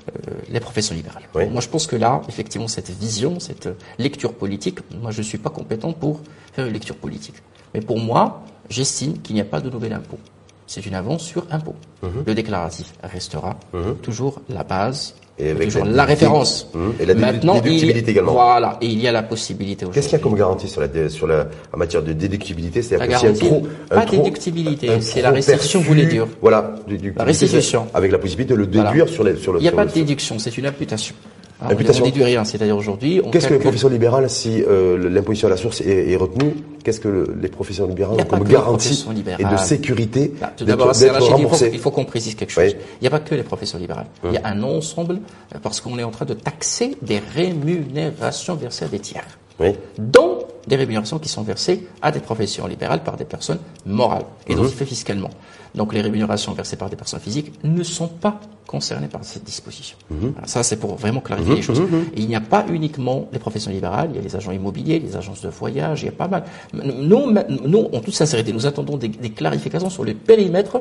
euh, 0.00 0.30
les 0.50 0.60
professions 0.60 0.94
libérales. 0.94 1.22
Oui. 1.34 1.46
Moi, 1.46 1.62
je 1.62 1.68
pense 1.68 1.86
que 1.86 1.96
là, 1.96 2.20
effectivement, 2.28 2.68
cette 2.68 2.90
vision, 2.90 3.40
cette 3.40 3.68
lecture 3.98 4.34
politique, 4.34 4.80
moi, 5.00 5.10
je 5.10 5.18
ne 5.18 5.24
suis 5.24 5.38
pas 5.38 5.50
compétent 5.50 5.92
pour 5.92 6.20
faire 6.52 6.66
une 6.66 6.72
lecture 6.74 6.96
politique. 6.96 7.36
Mais 7.72 7.80
pour 7.80 7.98
moi, 7.98 8.42
j'estime 8.68 9.18
qu'il 9.22 9.34
n'y 9.34 9.40
a 9.40 9.46
pas 9.46 9.60
de 9.60 9.70
nouvel 9.70 9.94
impôt. 9.94 10.18
C'est 10.66 10.84
une 10.84 10.94
avance 10.94 11.22
sur 11.22 11.46
impôt. 11.50 11.74
Mhm. 12.02 12.24
Le 12.26 12.34
déclaratif 12.34 12.92
restera 13.02 13.58
toujours 14.02 14.40
la 14.48 14.64
base, 14.64 15.14
Et 15.38 15.50
avec 15.50 15.68
toujours 15.68 15.86
la 15.86 15.92
la, 15.92 16.04
référence. 16.04 16.68
Mhm. 16.74 16.92
Et 17.00 17.06
la 17.06 17.14
Maintenant, 17.14 17.54
il- 17.56 17.62
déductibilité 17.62 18.10
également. 18.10 18.32
Voilà, 18.32 18.76
et 18.80 18.86
il 18.86 19.00
y 19.00 19.08
a 19.08 19.12
la 19.12 19.22
possibilité 19.22 19.86
Qu'est-ce 19.92 20.08
qu'il 20.08 20.18
y 20.18 20.20
a 20.20 20.22
comme 20.22 20.36
garantie 20.36 20.68
sur 20.68 20.80
la, 20.82 21.08
sur 21.08 21.26
la, 21.26 21.46
en 21.72 21.78
matière 21.78 22.02
de 22.02 22.12
déductibilité? 22.12 22.82
C'est-à-dire 22.82 23.06
que 23.18 23.22
garantie, 23.22 23.46
trop, 23.46 23.66
pas 23.88 24.02
trop- 24.02 24.16
déductibilité, 24.22 25.00
c'est 25.00 25.22
la 25.22 25.30
restitution, 25.30 25.80
vous 25.80 25.86
voulez 25.86 26.06
dire. 26.06 26.26
Voilà, 26.40 26.74
La 27.16 27.24
restitution. 27.24 27.86
Avec 27.94 28.12
la 28.12 28.18
possibilité 28.18 28.52
de 28.54 28.58
le 28.58 28.66
Voilà. 28.70 28.90
déduire 28.90 29.08
sur, 29.08 29.24
les, 29.24 29.36
sur 29.36 29.52
le. 29.52 29.58
Il 29.58 29.62
n'y 29.62 29.68
a 29.68 29.70
sur 29.70 29.76
pas 29.76 29.84
le- 29.84 29.90
de 29.90 29.94
déduction, 29.94 30.38
c'est 30.38 30.56
une 30.58 30.66
imputation. 30.66 31.14
Imputation. 31.70 32.02
On 32.04 32.06
ne 32.06 32.10
déduit 32.12 32.24
rien, 32.24 32.44
c'est-à-dire 32.44 32.76
aujourd'hui, 32.76 33.20
Qu'est-ce 33.30 33.48
que 33.48 33.54
les 33.54 33.60
professions 33.60 33.88
libérales, 33.88 34.28
si 34.30 34.62
euh, 34.62 35.08
l'imposition 35.10 35.48
à 35.48 35.50
la 35.50 35.56
source 35.56 35.80
est, 35.80 36.10
est 36.10 36.16
retenue, 36.16 36.54
qu'est-ce 36.84 37.00
que 37.00 37.08
le- 37.08 37.36
les 37.40 37.48
professions 37.48 37.86
libérales 37.86 38.20
ont 38.20 38.24
comme 38.24 38.44
garantie 38.44 39.04
et 39.38 39.44
de 39.44 39.56
sécurité 39.56 40.32
Bah, 40.40 40.52
d'être 40.58 41.68
il 41.72 41.78
faut, 41.78 41.90
qu'on 41.90 42.04
précise 42.04 42.34
quelque 42.34 42.50
chose. 42.50 42.64
Oui. 42.64 42.74
Il 43.00 43.02
n'y 43.02 43.08
a 43.08 43.10
pas 43.10 43.20
que 43.20 43.34
les 43.34 43.42
professions 43.42 43.78
libérales. 43.78 44.06
Il 44.24 44.32
y 44.32 44.36
a 44.38 44.46
un 44.46 44.62
ensemble, 44.62 45.20
euh, 45.54 45.58
parce 45.62 45.80
qu'on 45.80 45.98
est 45.98 46.02
en 46.04 46.10
train 46.10 46.24
de 46.24 46.34
taxer 46.34 46.96
des 47.02 47.20
rémunérations 47.34 48.54
versées 48.54 48.84
à 48.84 48.88
des 48.88 48.98
tiers, 49.00 49.26
Oui. 49.60 49.68
dont 49.98 50.38
des 50.66 50.76
rémunérations 50.76 51.18
qui 51.18 51.28
sont 51.28 51.42
versées 51.42 51.88
à 52.00 52.10
des 52.12 52.20
professions 52.20 52.66
libérales 52.66 53.02
par 53.02 53.16
des 53.16 53.24
personnes 53.24 53.58
morales 53.86 54.24
et 54.46 54.54
Mhm. 54.54 54.60
identifiées 54.60 54.86
fiscalement. 54.86 55.30
Donc 55.74 55.94
les 55.94 56.02
rémunérations 56.02 56.52
versées 56.52 56.76
par 56.76 56.90
des 56.90 56.96
personnes 56.96 57.20
physiques 57.20 57.52
ne 57.64 57.82
sont 57.82 58.08
pas 58.08 58.38
concernées 58.66 59.08
par 59.08 59.24
cette 59.24 59.44
disposition. 59.44 59.96
Mhm. 60.10 60.34
Ça, 60.46 60.62
c'est 60.62 60.76
pour 60.76 60.96
vraiment 60.96 61.20
clarifier 61.20 61.56
les 61.56 61.62
choses. 61.62 61.80
Et 62.14 62.20
il 62.20 62.28
n'y 62.28 62.36
a 62.36 62.40
pas 62.40 62.64
uniquement 62.70 63.26
les 63.32 63.38
professions 63.38 63.70
libérales, 63.70 64.10
il 64.12 64.16
y 64.16 64.18
a 64.18 64.22
les 64.22 64.36
agents 64.36 64.52
immobiliers, 64.52 64.98
les 64.98 65.16
agences 65.16 65.40
de 65.42 65.48
voyage, 65.48 66.02
il 66.02 66.06
y 66.06 66.08
a 66.08 66.12
pas 66.12 66.28
mal. 66.28 66.44
Nous, 66.74 67.32
nous 67.66 67.88
en 67.92 68.00
toute 68.00 68.14
sincérité, 68.14 68.52
nous 68.52 68.66
attendons 68.66 68.96
des, 68.98 69.08
des 69.08 69.30
clarifications 69.30 69.90
sur 69.90 70.04
le 70.04 70.14
périmètre 70.14 70.80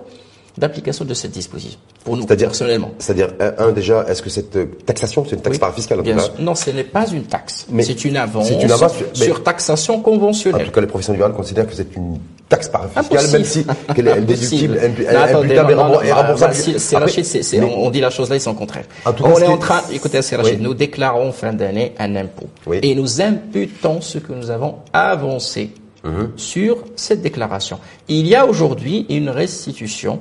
d'application 0.58 1.06
de 1.06 1.14
cette 1.14 1.32
disposition. 1.32 1.80
Pour 2.04 2.18
nous, 2.18 2.24
C'est-à-dire- 2.24 2.48
personnellement. 2.48 2.92
C'est-à-dire, 3.00 3.30
un, 3.58 3.72
déjà, 3.72 4.06
est-ce 4.08 4.22
que 4.22 4.30
cette 4.30 4.56
euh, 4.56 4.66
taxation, 4.86 5.24
c'est 5.28 5.36
une 5.36 5.42
taxe 5.42 5.56
Oui, 5.56 5.60
parafiscale 5.60 6.00
en 6.00 6.04
bien 6.04 6.18
sûr. 6.20 6.34
Non, 6.40 6.56
ce 6.56 6.70
n'est 6.72 6.84
pas 6.84 7.08
une 7.10 7.24
taxe. 7.24 7.66
Mais 7.70 7.84
C'est 7.84 8.04
une 8.06 8.18
avance, 8.18 8.48
c'est 8.48 8.62
une 8.62 8.72
avance, 8.72 8.94
mais- 9.18 9.26
sur 9.26 9.44
taxation 9.44 9.96
En 9.96 10.00
conventionnelle. 10.02 10.66
tout 10.66 10.72
cas, 10.72 10.82
les 10.82 10.88
professions 10.88 11.14
libérales 11.14 11.34
considèrent 11.36 11.68
que 11.68 11.74
c'est 11.76 11.96
une 11.96 12.18
taxe 12.50 12.68
parafiscale, 12.68 13.28
même 13.32 13.44
si 13.46 13.66
qu'elle 13.96 14.08
est 14.10 14.22
déductible, 14.22 14.78
imputable 14.80 15.72
et 16.04 16.12
remboursable. 16.12 16.54
c'est- 16.54 16.98
Rachid, 16.98 17.26
on 17.64 17.90
dit 17.90 18.02
la 18.02 18.10
chose 18.10 18.30
là, 18.30 18.36
ils 18.36 18.42
sont 18.42 18.54
contraires. 18.56 18.86
En 19.06 19.14
tout 19.14 19.24
cas, 19.24 19.30
on 19.34 19.40
est 19.40 19.46
en 19.48 19.58
train, 19.58 19.82
écoutez, 19.94 20.22
c'est 20.22 20.36
Rachid, 20.36 20.56
Oui. 20.56 20.62
nous 20.62 20.74
déclarons 20.74 21.32
fin 21.32 21.54
d'année 21.54 21.94
un 21.98 22.16
impôt. 22.16 22.48
Oui. 22.66 22.80
Et 22.84 22.94
nous 22.96 23.22
imputons 23.22 24.02
ce 24.02 24.18
que 24.18 24.34
nous 24.34 24.50
avons 24.50 24.76
avancé 24.92 25.72
Mhm. 26.04 26.32
sur 26.36 26.78
cette 26.96 27.22
déclaration. 27.22 27.78
Il 28.10 28.28
y 28.28 28.36
a 28.36 28.46
aujourd'hui 28.48 29.06
une 29.10 29.30
restitution, 29.30 30.20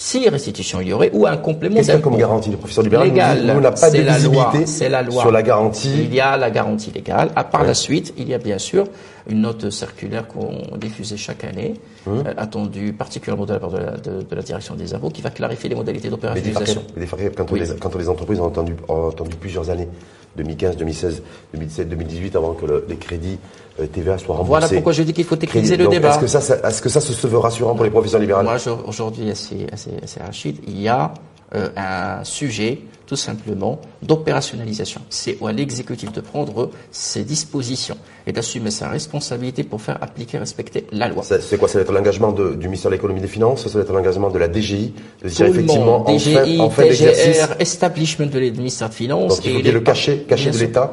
si 0.00 0.28
restitution 0.28 0.80
il 0.80 0.88
y 0.88 0.92
aurait, 0.92 1.10
ou 1.12 1.26
un 1.26 1.36
complément 1.36 1.74
Qu'est-ce 1.74 1.86
qu'il 1.88 1.92
y 1.92 1.94
a 1.94 1.98
d'impôt. 1.98 2.10
comme 2.10 2.18
garantie 2.20 2.50
Le 2.50 2.56
professeur 2.56 2.84
libéral 2.84 3.08
Légal. 3.08 3.44
nous, 3.44 3.54
nous 3.54 3.60
n'a 3.60 3.72
pas 3.72 3.90
de 3.90 4.00
la 4.00 4.18
loi. 4.18 4.52
la 4.88 5.02
loi. 5.02 5.20
sur 5.22 5.32
la 5.32 5.42
garantie. 5.42 5.92
Il 6.04 6.14
y 6.14 6.20
a 6.20 6.36
la 6.36 6.50
garantie 6.50 6.92
légale. 6.92 7.30
À 7.34 7.42
part 7.42 7.62
Ouais. 7.62 7.66
la 7.66 7.74
suite, 7.74 8.14
il 8.16 8.28
y 8.28 8.32
a 8.34 8.38
bien 8.38 8.58
sûr 8.58 8.86
une 9.28 9.40
note 9.42 9.68
circulaire 9.70 10.26
qu'on 10.28 10.76
diffusait 10.78 11.16
chaque 11.16 11.42
année, 11.44 11.74
Hum. 12.06 12.22
euh, 12.26 12.32
attendue 12.36 12.92
particulièrement 12.92 13.44
de 13.44 13.52
la 13.54 13.58
part 13.60 13.70
de 13.70 13.78
la, 13.78 13.90
de- 13.96 14.22
de 14.22 14.34
la 14.36 14.42
direction 14.42 14.74
des 14.76 14.94
impôts, 14.94 15.10
qui 15.10 15.20
va 15.20 15.30
clarifier 15.30 15.68
les 15.68 15.74
modalités 15.76 16.08
d'opérationnalisation. 16.08 16.82
mais 16.96 17.04
des 17.04 17.30
quand, 17.36 17.50
Oui. 17.50 17.60
les, 17.60 17.66
quand 17.76 17.94
les 17.96 18.08
entreprises 18.08 18.38
ont 18.40 18.46
attendu 18.48 19.34
plusieurs 19.40 19.68
années, 19.68 19.88
2015, 20.36 20.76
2016, 20.76 21.22
2017, 21.52 21.88
2018, 21.88 22.36
avant 22.36 22.52
que 22.54 22.64
le- 22.66 22.86
les 22.88 22.96
crédits 22.96 23.38
TVA 23.86 24.16
remboursés. 24.26 24.48
Voilà 24.48 24.68
pourquoi 24.68 24.92
je 24.92 25.02
dis 25.02 25.12
qu'il 25.12 25.24
faut 25.24 25.36
techniser 25.36 25.76
le 25.76 25.84
Donc, 25.84 25.92
débat. 25.92 26.10
Est-ce 26.10 26.18
que 26.18 26.26
ça, 26.26 26.40
ça- 26.40 26.58
est-ce 26.68 26.82
que 26.82 26.88
ça 26.88 27.00
se 27.00 27.12
se 27.12 27.26
veut 27.26 27.38
rassurant 27.38 27.74
pour 27.74 27.84
les 27.84 27.90
professions 27.90 28.18
libérales 28.18 28.44
Moi, 28.44 28.56
aujourd'hui, 28.86 29.30
c'est 29.34 30.20
Rachid, 30.20 30.58
il 30.66 30.80
y 30.80 30.88
a 30.88 31.12
euh, 31.54 31.68
un 31.76 32.24
sujet 32.24 32.80
tout 33.06 33.16
simplement 33.16 33.80
d'opérationnalisation. 34.02 35.00
C'est 35.08 35.38
à 35.42 35.50
l'exécutif 35.50 36.12
de 36.12 36.20
prendre 36.20 36.70
ses 36.90 37.24
dispositions 37.24 37.96
et 38.26 38.32
d'assumer 38.32 38.70
sa 38.70 38.90
responsabilité 38.90 39.64
pour 39.64 39.80
faire 39.80 39.96
appliquer, 40.02 40.36
respecter 40.36 40.86
la 40.92 41.08
loi. 41.08 41.22
C'est 41.22 41.56
quoi? 41.56 41.66
Ça 41.68 41.78
va 41.78 41.82
être 41.84 41.92
l'engagement 41.92 42.32
du 42.32 42.66
ministère 42.66 42.90
de 42.90 42.96
l'économie 42.96 43.20
et 43.20 43.22
des 43.22 43.28
finances, 43.28 43.66
ça 43.66 43.78
va 43.78 43.82
être 43.82 43.92
l'engagement 43.94 44.28
de 44.28 44.38
la 44.38 44.52
DGI, 44.52 44.92
de 45.22 45.28
dire 45.30 45.46
effectivement 45.46 46.04
DGI, 46.06 46.60
en 46.60 46.68
fin, 46.68 46.82
en 46.84 47.58
establishment 47.58 48.26
de 48.26 48.40
ministère 48.40 48.90
de 48.90 48.94
Finances. 48.94 49.36
Donc 49.36 49.46
il 49.46 49.64
faut 49.64 49.72
le 49.72 49.80
cachet, 49.80 50.18
cachet 50.28 50.50
de 50.50 50.58
l'État. 50.58 50.92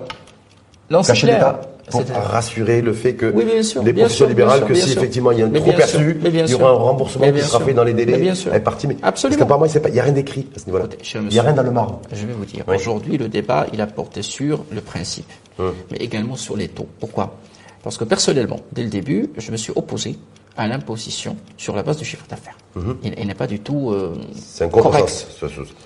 Non, 0.89 1.03
c'est 1.03 1.13
clair 1.13 1.57
pour 1.89 2.03
rassurer 2.09 2.81
le 2.81 2.93
fait 2.93 3.13
que 3.13 3.27
les 3.27 3.93
professions 3.93 4.27
libérales, 4.27 4.65
que 4.65 4.73
si 4.73 4.91
effectivement 4.91 5.31
il 5.31 5.39
y 5.39 5.41
a 5.43 5.45
un 5.45 5.51
trop 5.51 5.71
perçu, 5.71 6.17
il 6.23 6.49
y 6.49 6.53
aura 6.53 6.69
un 6.69 6.73
remboursement 6.73 7.31
qui 7.31 7.41
sera 7.41 7.59
fait 7.59 7.73
dans 7.73 7.83
les 7.83 7.93
délais 7.93 8.31
impartis. 8.51 8.87
Mais 8.87 8.97
Absolument. 9.01 9.37
Parce 9.37 9.49
qu'apparemment, 9.49 9.81
il 9.87 9.91
n'y 9.91 9.99
a 9.99 10.03
rien 10.03 10.13
d'écrit 10.13 10.47
à 10.55 10.59
ce 10.59 10.65
niveau-là. 10.65 10.85
Il 11.13 11.27
n'y 11.27 11.39
a 11.39 11.43
rien 11.43 11.53
dans 11.53 11.63
le 11.63 11.71
marbre. 11.71 12.01
Je 12.11 12.25
vais 12.25 12.33
vous 12.33 12.45
dire. 12.45 12.63
Aujourd'hui, 12.67 13.17
le 13.17 13.27
débat, 13.27 13.67
il 13.73 13.81
a 13.81 13.87
porté 13.87 14.21
sur 14.21 14.65
le 14.71 14.81
principe, 14.81 15.31
hum. 15.59 15.73
mais 15.91 15.97
également 15.97 16.35
sur 16.35 16.57
les 16.57 16.67
taux. 16.67 16.87
Pourquoi? 16.99 17.37
Parce 17.83 17.97
que 17.97 18.03
personnellement, 18.03 18.59
dès 18.71 18.83
le 18.83 18.89
début, 18.89 19.29
je 19.37 19.51
me 19.51 19.57
suis 19.57 19.71
opposé 19.75 20.17
à 20.57 20.67
l'imposition 20.67 21.35
sur 21.57 21.75
la 21.75 21.83
base 21.83 21.97
du 21.97 22.05
chiffre 22.05 22.25
d'affaires. 22.29 22.57
Hum. 22.75 22.97
Il, 23.03 23.27
n'est 23.27 23.35
pas 23.35 23.47
du 23.47 23.59
tout 23.59 23.91
euh, 23.91 24.15
C'est 24.35 24.65
un 24.65 24.69
correct. 24.69 25.27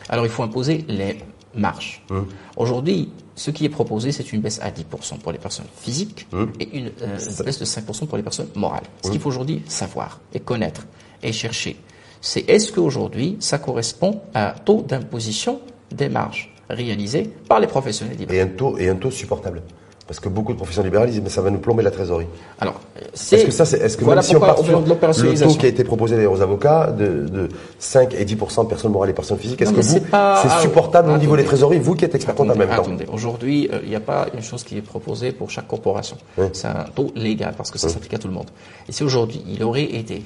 Alors, 0.09 0.25
il 0.25 0.31
faut 0.31 0.43
imposer 0.43 0.85
les 0.87 1.17
marges. 1.55 2.03
Hum. 2.09 2.27
Aujourd'hui, 2.57 3.09
ce 3.35 3.51
qui 3.51 3.65
est 3.65 3.69
proposé, 3.69 4.11
c'est 4.11 4.33
une 4.33 4.41
baisse 4.41 4.59
à 4.61 4.69
10% 4.69 5.19
pour 5.19 5.31
les 5.31 5.37
personnes 5.37 5.67
physiques 5.75 6.27
hum. 6.31 6.51
et 6.59 6.77
une, 6.77 6.91
euh, 7.01 7.17
baisse 7.43 7.59
de 7.59 7.65
5% 7.65 8.07
pour 8.07 8.17
les 8.17 8.23
personnes 8.23 8.49
morales. 8.55 8.83
Ce 9.01 9.09
qu'il 9.09 9.17
hum. 9.17 9.21
faut 9.21 9.29
aujourd'hui 9.29 9.61
savoir 9.67 10.19
et 10.33 10.39
connaître 10.39 10.85
et 11.23 11.31
chercher, 11.31 11.77
c'est 12.21 12.49
est-ce 12.49 12.71
qu'aujourd'hui, 12.71 13.37
ça 13.39 13.57
correspond 13.57 14.21
à 14.33 14.51
un 14.51 14.53
taux 14.53 14.81
d'imposition 14.81 15.61
des 15.91 16.09
marges 16.09 16.53
réalisées 16.69 17.31
par 17.47 17.59
les 17.59 17.67
professionnels 17.67 18.17
libéraux. 18.17 18.37
Et 18.37 18.41
un 18.41 18.47
taux, 18.47 18.77
et 18.77 18.89
un 18.89 18.95
taux 18.95 19.11
supportable? 19.11 19.63
Parce 20.09 20.19
que 20.19 20.27
beaucoup 20.27 20.53
de 20.53 20.57
professions 20.57 20.81
libérales 20.81 21.11
disent 21.11 21.21
mais 21.21 21.29
ça 21.29 21.43
va 21.43 21.51
nous 21.51 21.59
plomber 21.59 21.83
la 21.83 21.91
trésorerie. 21.91 22.25
Alors, 22.59 22.81
est-ce 23.13 23.45
que 23.45 23.51
ça, 23.51 23.63
c'est, 23.63 23.77
est-ce 23.77 23.95
que 23.95 24.05
même 24.05 24.23
si 24.23 24.35
on 24.35 24.39
part 24.39 24.57
sur 24.57 24.79
le 24.79 25.39
taux 25.39 25.53
qui 25.53 25.67
a 25.67 25.69
été 25.69 25.83
proposé 25.83 26.25
aux 26.25 26.41
avocats 26.41 26.87
de, 26.87 27.27
de 27.27 27.49
5 27.77 28.15
et 28.15 28.25
10 28.25 28.33
de 28.33 28.63
personnes 28.63 28.91
morales 28.91 29.11
et 29.11 29.13
personnes 29.13 29.37
physiques, 29.37 29.61
est-ce 29.61 29.71
que 29.71 29.81
vous, 29.81 29.99
c'est 30.41 30.61
supportable 30.61 31.11
au 31.11 31.17
niveau 31.19 31.37
des 31.37 31.43
trésoreries, 31.43 31.77
vous 31.77 31.93
qui 31.93 32.05
êtes 32.05 32.15
expert 32.15 32.33
en 32.41 32.45
même 32.45 32.57
temps 32.69 32.81
Attendez, 32.81 33.05
aujourd'hui, 33.13 33.69
euh, 33.71 33.81
il 33.83 33.89
n'y 33.89 33.95
a 33.95 33.99
pas 33.99 34.25
une 34.33 34.41
chose 34.41 34.63
qui 34.63 34.79
est 34.79 34.81
proposée 34.81 35.31
pour 35.31 35.51
chaque 35.51 35.67
corporation. 35.67 36.17
C'est 36.53 36.67
un 36.67 36.85
taux 36.95 37.11
légal 37.15 37.53
parce 37.55 37.69
que 37.69 37.77
ça 37.77 37.87
s'applique 37.87 38.15
à 38.15 38.17
tout 38.17 38.27
le 38.27 38.33
monde. 38.33 38.49
Et 38.87 38.91
si 38.91 39.03
aujourd'hui, 39.03 39.43
il 39.47 39.61
aurait 39.63 39.83
été, 39.83 40.23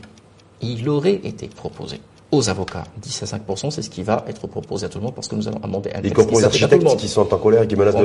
il 0.61 0.87
aurait 0.87 1.19
été 1.25 1.47
proposé 1.47 1.99
aux 2.33 2.49
avocats. 2.49 2.83
10 3.01 3.23
à 3.23 3.25
5% 3.37 3.71
c'est 3.71 3.81
ce 3.81 3.89
qui 3.89 4.03
va 4.03 4.25
être 4.27 4.47
proposé 4.47 4.85
à 4.85 4.89
tout 4.89 4.97
le 4.97 5.05
monde 5.05 5.15
parce 5.15 5.27
que 5.27 5.35
nous 5.35 5.47
allons 5.47 5.59
amender 5.63 5.91
un 5.93 6.01
texte. 6.01 6.11
Y 6.11 6.13
compris 6.13 6.35
les 6.37 6.45
architectes 6.45 6.97
qui 6.97 7.07
sont 7.07 7.33
en 7.33 7.37
colère 7.37 7.63
et 7.63 7.67
qui 7.67 7.75
menacent 7.75 7.95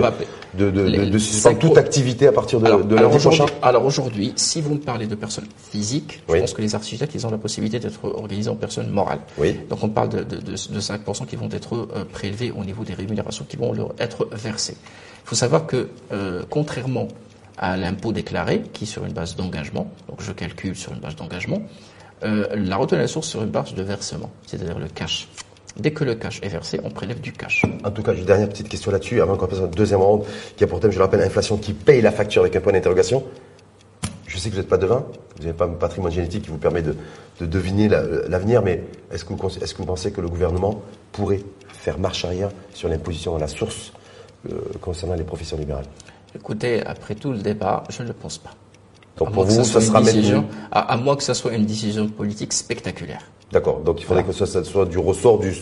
de, 0.55 0.71
de, 0.71 0.89
de, 0.89 1.05
de 1.07 1.19
suspendre 1.19 1.59
toute 1.59 1.79
activité 1.79 2.27
à 2.27 2.33
partir 2.33 2.61
de, 2.61 2.67
alors, 2.67 2.85
de 2.85 2.97
Alors 3.63 3.85
aujourd'hui, 3.85 4.33
si 4.37 4.61
vous 4.61 4.75
me 4.75 4.81
parlez 4.81 5.07
de 5.07 5.15
personnes 5.15 5.47
physiques, 5.71 6.23
je 6.29 6.37
pense 6.37 6.53
que 6.53 6.63
les 6.63 6.75
architectes, 6.75 7.15
ils 7.15 7.27
ont 7.27 7.31
la 7.31 7.39
possibilité 7.39 7.79
d'être 7.79 8.05
organisés 8.05 8.51
en 8.51 8.57
personnes 8.57 8.91
morales. 8.91 9.21
Oui. 9.39 9.57
Donc 9.69 9.83
on 9.83 9.89
parle 9.89 10.11
de, 10.11 10.23
de, 10.23 10.57
5% 10.57 11.27
qui 11.27 11.37
vont 11.37 11.49
être 11.51 11.75
euh, 11.75 12.05
prélevés 12.11 12.51
au 12.51 12.65
niveau 12.65 12.85
des 12.85 12.95
rémunérations 12.95 13.45
qui 13.49 13.57
vont 13.57 13.73
leur 13.73 13.95
être 13.99 14.29
versées. 14.33 14.77
Il 15.25 15.29
faut 15.29 15.35
savoir 15.35 15.67
que, 15.67 15.89
euh, 16.13 16.43
contrairement 16.49 17.09
à 17.59 17.77
l'impôt 17.77 18.13
déclaré, 18.13 18.63
qui 18.73 18.85
est 18.85 18.87
sur 18.87 19.05
une 19.05 19.13
base 19.13 19.35
d'engagement, 19.35 19.91
donc 20.09 20.23
je 20.23 20.33
calcule 20.33 20.77
sur 20.77 20.93
une 20.93 21.01
base 21.01 21.17
d'engagement, 21.17 21.61
euh, 22.25 22.47
la 22.55 22.77
retenue 22.77 22.99
à 22.99 23.03
la 23.03 23.09
source 23.09 23.29
sur 23.29 23.43
une 23.43 23.51
base 23.51 23.75
de 23.75 23.83
versement, 23.83 24.31
c'est-à-dire 24.47 24.79
le 24.79 24.89
cash. 24.89 25.29
Dès 25.77 25.93
que 25.93 26.03
le 26.03 26.17
cash 26.17 26.41
est 26.43 26.49
versé, 26.49 26.81
on 26.83 26.91
prélève 26.91 27.21
du 27.21 27.33
cash. 27.33 27.63
En 27.85 27.91
tout 27.91 28.03
cas, 28.03 28.13
j'ai 28.13 28.21
une 28.21 28.27
dernière 28.27 28.49
petite 28.49 28.69
question 28.69 28.91
là-dessus, 28.91 29.21
avant 29.21 29.37
qu'on 29.37 29.47
passe 29.47 29.59
à 29.59 29.63
la 29.63 29.69
deuxième 29.69 30.01
ronde, 30.01 30.25
qui 30.57 30.65
a 30.65 30.67
pour 30.67 30.81
thème, 30.81 30.91
je 30.91 30.99
le 30.99 31.05
rappelle, 31.05 31.21
l'inflation 31.21 31.57
qui 31.57 31.73
paye 31.73 32.01
la 32.01 32.11
facture 32.11 32.43
avec 32.43 32.57
un 32.57 32.61
point 32.61 32.73
d'interrogation. 32.73 33.25
Je 34.27 34.37
sais 34.39 34.49
que 34.49 34.55
vous 34.55 34.61
n'êtes 34.61 34.69
pas 34.69 34.77
devin, 34.77 35.05
vous 35.37 35.43
n'avez 35.45 35.57
pas 35.57 35.67
un 35.67 35.71
patrimoine 35.71 36.13
génétique 36.13 36.45
qui 36.45 36.51
vous 36.51 36.59
permet 36.59 36.83
de, 36.83 36.97
deviner 37.41 37.89
l'avenir, 37.89 38.63
mais 38.63 38.83
est-ce 39.13 39.25
que, 39.25 39.33
vous, 39.33 39.47
est-ce 39.47 39.73
que 39.73 39.79
vous 39.79 39.87
pensez 39.87 40.11
que 40.11 40.21
le 40.21 40.29
gouvernement 40.29 40.83
pourrait 41.13 41.41
faire 41.69 41.99
marche 41.99 42.25
arrière 42.25 42.51
sur 42.75 42.89
l'imposition 42.89 43.37
à 43.37 43.39
la 43.39 43.49
source 43.49 43.93
euh, 44.51 44.59
concernant 44.81 45.15
les 45.15 45.25
professions 45.25 45.57
libérales? 45.57 45.87
Écoutez, 46.35 46.85
après 46.85 47.15
tout 47.15 47.33
le 47.33 47.39
débat, 47.39 47.85
je 47.89 48.03
ne 48.03 48.09
le 48.09 48.15
pense 48.15 48.39
pas. 48.39 48.51
Donc 49.19 49.33
pour 49.33 49.45
vous, 49.45 49.65
ça, 49.65 49.81
sera 49.81 50.01
décision, 50.01 50.45
à, 50.71 50.97
moins 50.97 51.17
que 51.17 51.23
ce 51.23 51.35
soit 51.35 51.53
une 51.53 51.67
décision 51.67 52.09
politique 52.09 52.53
spectaculaire. 52.53 53.23
D'accord. 53.53 53.81
Donc 53.81 54.01
il 54.01 54.05
faudrait 54.05 54.25
que 54.25 54.33
ça, 54.33 54.65
soit 54.65 54.87
du 54.87 54.99
ressort 54.99 55.39
du, 55.39 55.55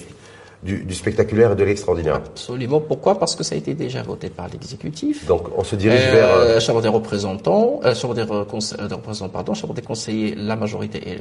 du, 0.62 0.94
spectaculaire 0.94 1.52
et 1.52 1.56
de 1.56 1.64
l'extraordinaire. 1.64 2.16
Absolument. 2.16 2.80
Pourquoi? 2.80 3.18
Parce 3.18 3.34
que 3.34 3.44
ça 3.44 3.54
a 3.54 3.58
été 3.58 3.74
déjà 3.74 4.02
voté 4.02 4.28
par 4.28 4.48
l'exécutif. 4.48 5.26
Donc 5.26 5.48
on 5.56 5.64
se 5.64 5.76
dirige 5.76 6.02
euh, 6.06 6.12
vers 6.12 6.34
euh... 6.34 6.60
Chambre 6.60 6.82
des 6.82 6.88
représentants, 6.88 7.80
euh, 7.84 7.94
Chambre 7.94 8.14
des, 8.14 8.22
euh, 8.22 8.44
représentants, 8.44 9.28
pardon, 9.28 9.54
Chambre 9.54 9.74
des 9.74 9.82
conseillers, 9.82 10.34
la 10.34 10.56
majorité. 10.56 11.12
Et, 11.12 11.18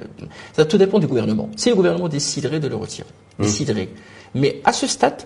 ça 0.54 0.66
tout 0.66 0.78
dépend 0.78 1.00
du 1.00 1.08
gouvernement. 1.08 1.50
Si 1.56 1.70
le 1.70 1.76
gouvernement 1.76 2.10
déciderait 2.10 2.60
de 2.60 2.68
le 2.68 2.76
retirer, 2.76 3.08
mmh. 3.40 3.44
déciderait. 3.44 3.90
Mais 4.34 4.62
à 4.66 4.74
ce 4.74 4.88
stade, 4.88 5.24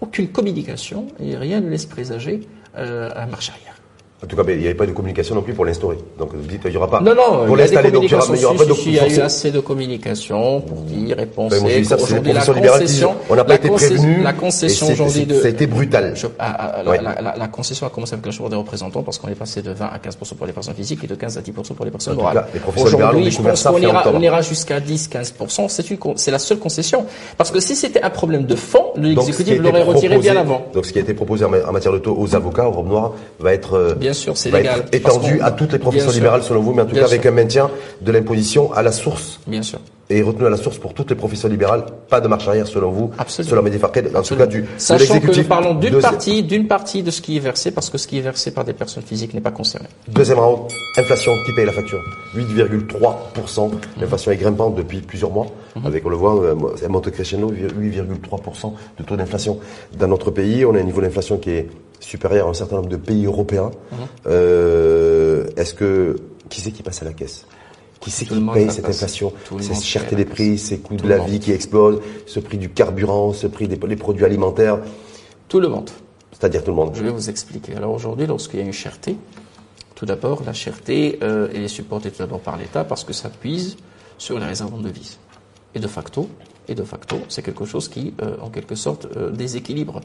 aucune 0.00 0.28
communication 0.28 1.08
et 1.20 1.36
rien 1.36 1.60
ne 1.60 1.68
laisse 1.68 1.86
présager 1.86 2.40
euh, 2.76 3.10
un 3.14 3.26
marche 3.26 3.50
arrière. 3.50 3.79
En 4.22 4.26
tout 4.26 4.36
cas, 4.36 4.42
il 4.48 4.58
n'y 4.58 4.66
avait 4.66 4.74
pas 4.74 4.84
de 4.84 4.92
communication 4.92 5.34
non 5.34 5.40
plus 5.40 5.54
pour 5.54 5.64
l'instaurer. 5.64 5.96
Donc 6.18 6.34
vous 6.34 6.46
dites 6.46 6.60
qu'il 6.60 6.70
n'y 6.70 6.76
aura 6.76 6.90
pas. 6.90 7.00
Non, 7.00 7.14
non, 7.14 7.46
pour 7.46 7.56
l'installer. 7.56 7.90
Donc 7.90 8.02
il 8.02 8.08
n'y 8.08 8.14
aura, 8.14 8.54
pas 8.54 8.64
de 8.66 8.74
Il 8.84 8.92
y 8.92 8.98
a 8.98 9.08
eu 9.08 9.20
assez 9.20 9.50
de 9.50 9.60
communication 9.60 10.60
pour 10.60 10.82
dire 10.82 11.18
et 11.18 11.26
penser. 11.26 11.56
Aujourd'hui, 11.94 12.32
la 12.32 12.44
concession, 12.44 13.14
on 13.30 13.34
n'a 13.34 13.44
pas 13.44 13.54
été 13.54 13.70
prévenu. 13.70 14.22
La 14.22 14.34
concession 14.34 14.88
aujourd'hui 14.88 15.24
de. 15.24 15.34
Ça 15.36 15.46
a 15.46 15.50
été 15.50 15.66
brutal. 15.66 16.14
Ah, 16.38 16.82
ah, 16.84 17.34
la, 17.36 17.48
concession 17.48 17.86
a 17.86 17.90
commencé 17.90 18.12
avec 18.12 18.26
la 18.26 18.32
Chambre 18.32 18.50
des 18.50 18.56
représentants 18.56 19.02
parce 19.02 19.18
qu'on 19.18 19.28
est 19.28 19.34
passé 19.34 19.62
de 19.62 19.70
20 19.70 19.86
à 19.86 19.98
15% 19.98 20.34
pour 20.34 20.46
les 20.46 20.52
personnes 20.52 20.74
physiques 20.74 21.02
et 21.02 21.06
de 21.06 21.14
15 21.14 21.38
à 21.38 21.40
10% 21.40 21.74
pour 21.74 21.84
les 21.86 21.90
personnes 21.90 22.16
morales. 22.16 22.44
Aujourd'hui, 22.76 23.30
je 23.30 23.40
pense 23.40 23.62
qu'on 23.62 23.78
ira, 23.78 24.04
on 24.12 24.20
ira 24.20 24.42
jusqu'à 24.42 24.80
10, 24.80 25.08
15 25.08 25.34
C'est 25.68 25.90
une, 25.90 25.98
c'est 26.16 26.30
la 26.30 26.38
seule 26.38 26.58
concession. 26.58 27.06
Parce 27.38 27.50
que 27.50 27.60
si 27.60 27.74
c'était 27.74 28.02
un 28.02 28.10
problème 28.10 28.44
de 28.44 28.54
fond, 28.54 28.92
l'exécutif 28.96 29.58
l'aurait 29.60 29.82
retiré 29.82 30.18
bien 30.18 30.36
avant. 30.36 30.66
Donc 30.74 30.84
ce 30.84 30.92
qui 30.92 30.98
a 30.98 31.02
été 31.02 31.14
proposé 31.14 31.46
en 31.46 31.72
matière 31.72 31.92
de 31.92 31.98
taux 31.98 32.16
aux 32.18 32.34
avocats, 32.34 32.68
aux 32.68 32.72
robes 32.72 32.88
noires, 32.88 33.12
va 33.38 33.54
être 33.54 33.74
euh, 33.74 33.94
bien 34.10 34.20
sûr, 34.20 34.36
c'est 34.36 34.50
légal. 34.50 34.86
étendu 34.92 35.40
à 35.40 35.50
toutes 35.52 35.72
les 35.72 35.78
professions 35.78 36.10
libérales 36.10 36.42
selon 36.42 36.60
vous, 36.60 36.74
mais 36.74 36.82
en 36.82 36.86
tout 36.86 36.96
cas 36.96 37.04
avec 37.04 37.24
un 37.26 37.30
maintien 37.30 37.70
de 38.00 38.12
l'imposition 38.12 38.72
à 38.72 38.82
la 38.82 38.92
source. 38.92 39.40
Bien 39.46 39.62
sûr. 39.62 39.78
Et 40.12 40.22
retenu 40.22 40.44
à 40.46 40.50
la 40.50 40.56
source 40.56 40.78
pour 40.78 40.92
toutes 40.92 41.10
les 41.10 41.14
professions 41.14 41.48
libérales, 41.48 41.86
pas 42.08 42.20
de 42.20 42.26
marche 42.26 42.48
arrière 42.48 42.66
selon 42.66 42.90
vous, 42.90 43.12
Absolument. 43.16 43.50
selon 43.50 43.62
Mehdi 43.62 43.78
en 44.16 44.22
tout 44.22 44.34
cas 44.34 44.46
du 44.46 44.64
Sachant 44.76 45.20
que 45.20 45.38
nous 45.38 45.44
parlons 45.44 45.74
d'une 45.74 46.00
partie, 46.00 46.42
d'une 46.42 46.66
partie 46.66 47.04
de 47.04 47.12
ce 47.12 47.20
qui 47.20 47.36
est 47.36 47.40
versé, 47.40 47.70
parce 47.70 47.90
que 47.90 47.96
ce 47.96 48.08
qui 48.08 48.18
est 48.18 48.20
versé 48.20 48.50
par 48.50 48.64
des 48.64 48.72
personnes 48.72 49.04
physiques 49.04 49.34
n'est 49.34 49.40
pas 49.40 49.52
concerné. 49.52 49.86
Deuxième 50.08 50.40
round, 50.40 50.62
inflation 50.96 51.30
qui 51.46 51.52
paye 51.52 51.64
la 51.64 51.72
facture. 51.72 52.00
8,3%. 52.36 53.70
L'inflation 54.00 54.32
est 54.32 54.36
grimpante 54.36 54.74
depuis 54.74 55.00
plusieurs 55.00 55.30
mois. 55.30 55.46
Mhm. 55.76 55.86
Avec, 55.86 56.04
on 56.04 56.08
le 56.08 56.16
voit, 56.16 56.42
euh, 56.42 56.56
elle 56.82 56.88
monte 56.88 57.08
crescendo, 57.12 57.52
8,3% 57.52 58.72
de 58.98 59.04
taux 59.04 59.16
d'inflation 59.16 59.60
dans 59.96 60.08
notre 60.08 60.32
pays. 60.32 60.64
On 60.64 60.74
a 60.74 60.80
un 60.80 60.82
niveau 60.82 61.00
d'inflation 61.00 61.38
qui 61.38 61.50
est 61.50 61.68
supérieur 62.00 62.46
à 62.46 62.50
un 62.50 62.54
certain 62.54 62.76
nombre 62.76 62.88
de 62.88 62.96
pays 62.96 63.26
européens. 63.26 63.70
Mhm. 63.92 63.98
Euh, 64.26 65.46
est-ce 65.56 65.74
que 65.74 66.16
qui 66.48 66.60
c'est 66.60 66.72
qui 66.72 66.82
passe 66.82 67.02
à 67.02 67.04
la 67.04 67.12
caisse? 67.12 67.46
Qui 68.00 68.10
c'est 68.10 68.24
qui 68.24 68.40
paye 68.40 68.70
cette 68.70 68.88
inflation, 68.88 69.32
cette 69.60 69.82
cherté 69.82 70.16
des 70.16 70.24
prix, 70.24 70.58
ces 70.58 70.78
coûts 70.78 70.96
de 70.96 71.06
la 71.06 71.18
vie 71.18 71.38
qui 71.38 71.52
explosent, 71.52 72.00
ce 72.26 72.40
prix 72.40 72.56
du 72.56 72.70
carburant, 72.70 73.34
ce 73.34 73.46
prix 73.46 73.68
des, 73.68 73.76
produits 73.76 74.24
alimentaires? 74.24 74.78
Tout 75.48 75.60
le 75.60 75.68
monde. 75.68 75.90
C'est-à-dire 76.32 76.64
tout 76.64 76.70
le 76.70 76.76
monde. 76.76 76.92
Je 76.94 77.02
vais 77.02 77.10
vous 77.10 77.28
expliquer. 77.28 77.76
Alors 77.76 77.92
aujourd'hui, 77.92 78.26
lorsqu'il 78.26 78.58
y 78.58 78.62
a 78.62 78.66
une 78.66 78.72
cherté, 78.72 79.16
tout 79.94 80.06
d'abord, 80.06 80.42
la 80.46 80.54
cherté 80.54 81.18
euh, 81.22 81.52
est 81.52 81.68
supportée 81.68 82.10
tout 82.10 82.20
d'abord 82.20 82.40
par 82.40 82.56
l'État 82.56 82.84
parce 82.84 83.04
que 83.04 83.12
ça 83.12 83.28
puise 83.28 83.76
sur 84.16 84.38
les 84.38 84.46
réserves 84.46 84.74
de 84.78 84.88
devises. 84.88 85.18
Et 85.74 85.78
de 85.78 85.86
facto, 85.86 86.26
et 86.70 86.74
de 86.74 86.84
facto, 86.84 87.16
c'est 87.28 87.42
quelque 87.42 87.64
chose 87.64 87.88
qui, 87.88 88.14
euh, 88.22 88.36
en 88.40 88.48
quelque 88.48 88.76
sorte, 88.76 89.08
euh, 89.16 89.30
déséquilibre 89.30 90.00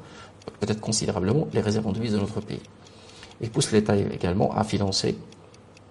peut-être 0.60 0.82
considérablement 0.82 1.48
les 1.54 1.62
réserves 1.62 1.88
en 1.88 1.92
devises 1.92 2.14
de 2.14 2.20
notre 2.20 2.42
pays. 2.42 2.62
Il 3.42 3.50
pousse 3.52 3.72
l'État 3.72 3.96
également 3.96 4.52
à 4.56 4.64
financer 4.64 5.16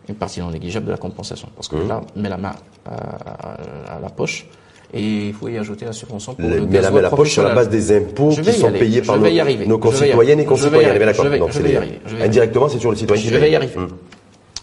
une 0.08 0.16
partie 0.16 0.40
non 0.40 0.50
négligeable 0.50 0.86
de 0.86 0.90
la 0.90 0.96
compensation. 0.96 1.48
Parce 1.54 1.68
que 1.68 1.76
mmh. 1.76 1.88
là, 1.88 2.00
met 2.16 2.28
la 2.28 2.36
main 2.36 2.54
à, 2.86 3.98
la 4.02 4.10
poche 4.10 4.46
et 4.92 5.28
il 5.28 5.34
faut 5.34 5.48
y 5.48 5.56
ajouter 5.56 5.84
la 5.84 5.92
subvention 5.92 6.34
pour 6.34 6.48
le, 6.48 6.56
le 6.56 6.66
met 6.66 6.80
la 6.80 6.90
main 6.90 6.98
à 6.98 7.02
la 7.02 7.10
poche 7.10 7.32
sur 7.32 7.42
la 7.42 7.54
base 7.54 7.68
des 7.68 7.96
impôts 7.96 8.30
qui 8.30 8.52
sont 8.52 8.72
payés 8.72 9.02
par 9.02 9.18
nos, 9.18 9.78
concitoyennes 9.78 10.40
et 10.40 10.44
concitoyens. 10.44 10.94
Je 10.94 11.62
vais, 11.62 12.24
Indirectement, 12.24 12.68
c'est 12.68 12.78
sur 12.78 12.90
le 12.90 12.96
citoyen 12.96 13.22
Je 13.22 13.36
vais 13.36 13.50
y 13.50 13.56
arriver. 13.56 13.78
Mmh. 13.78 13.88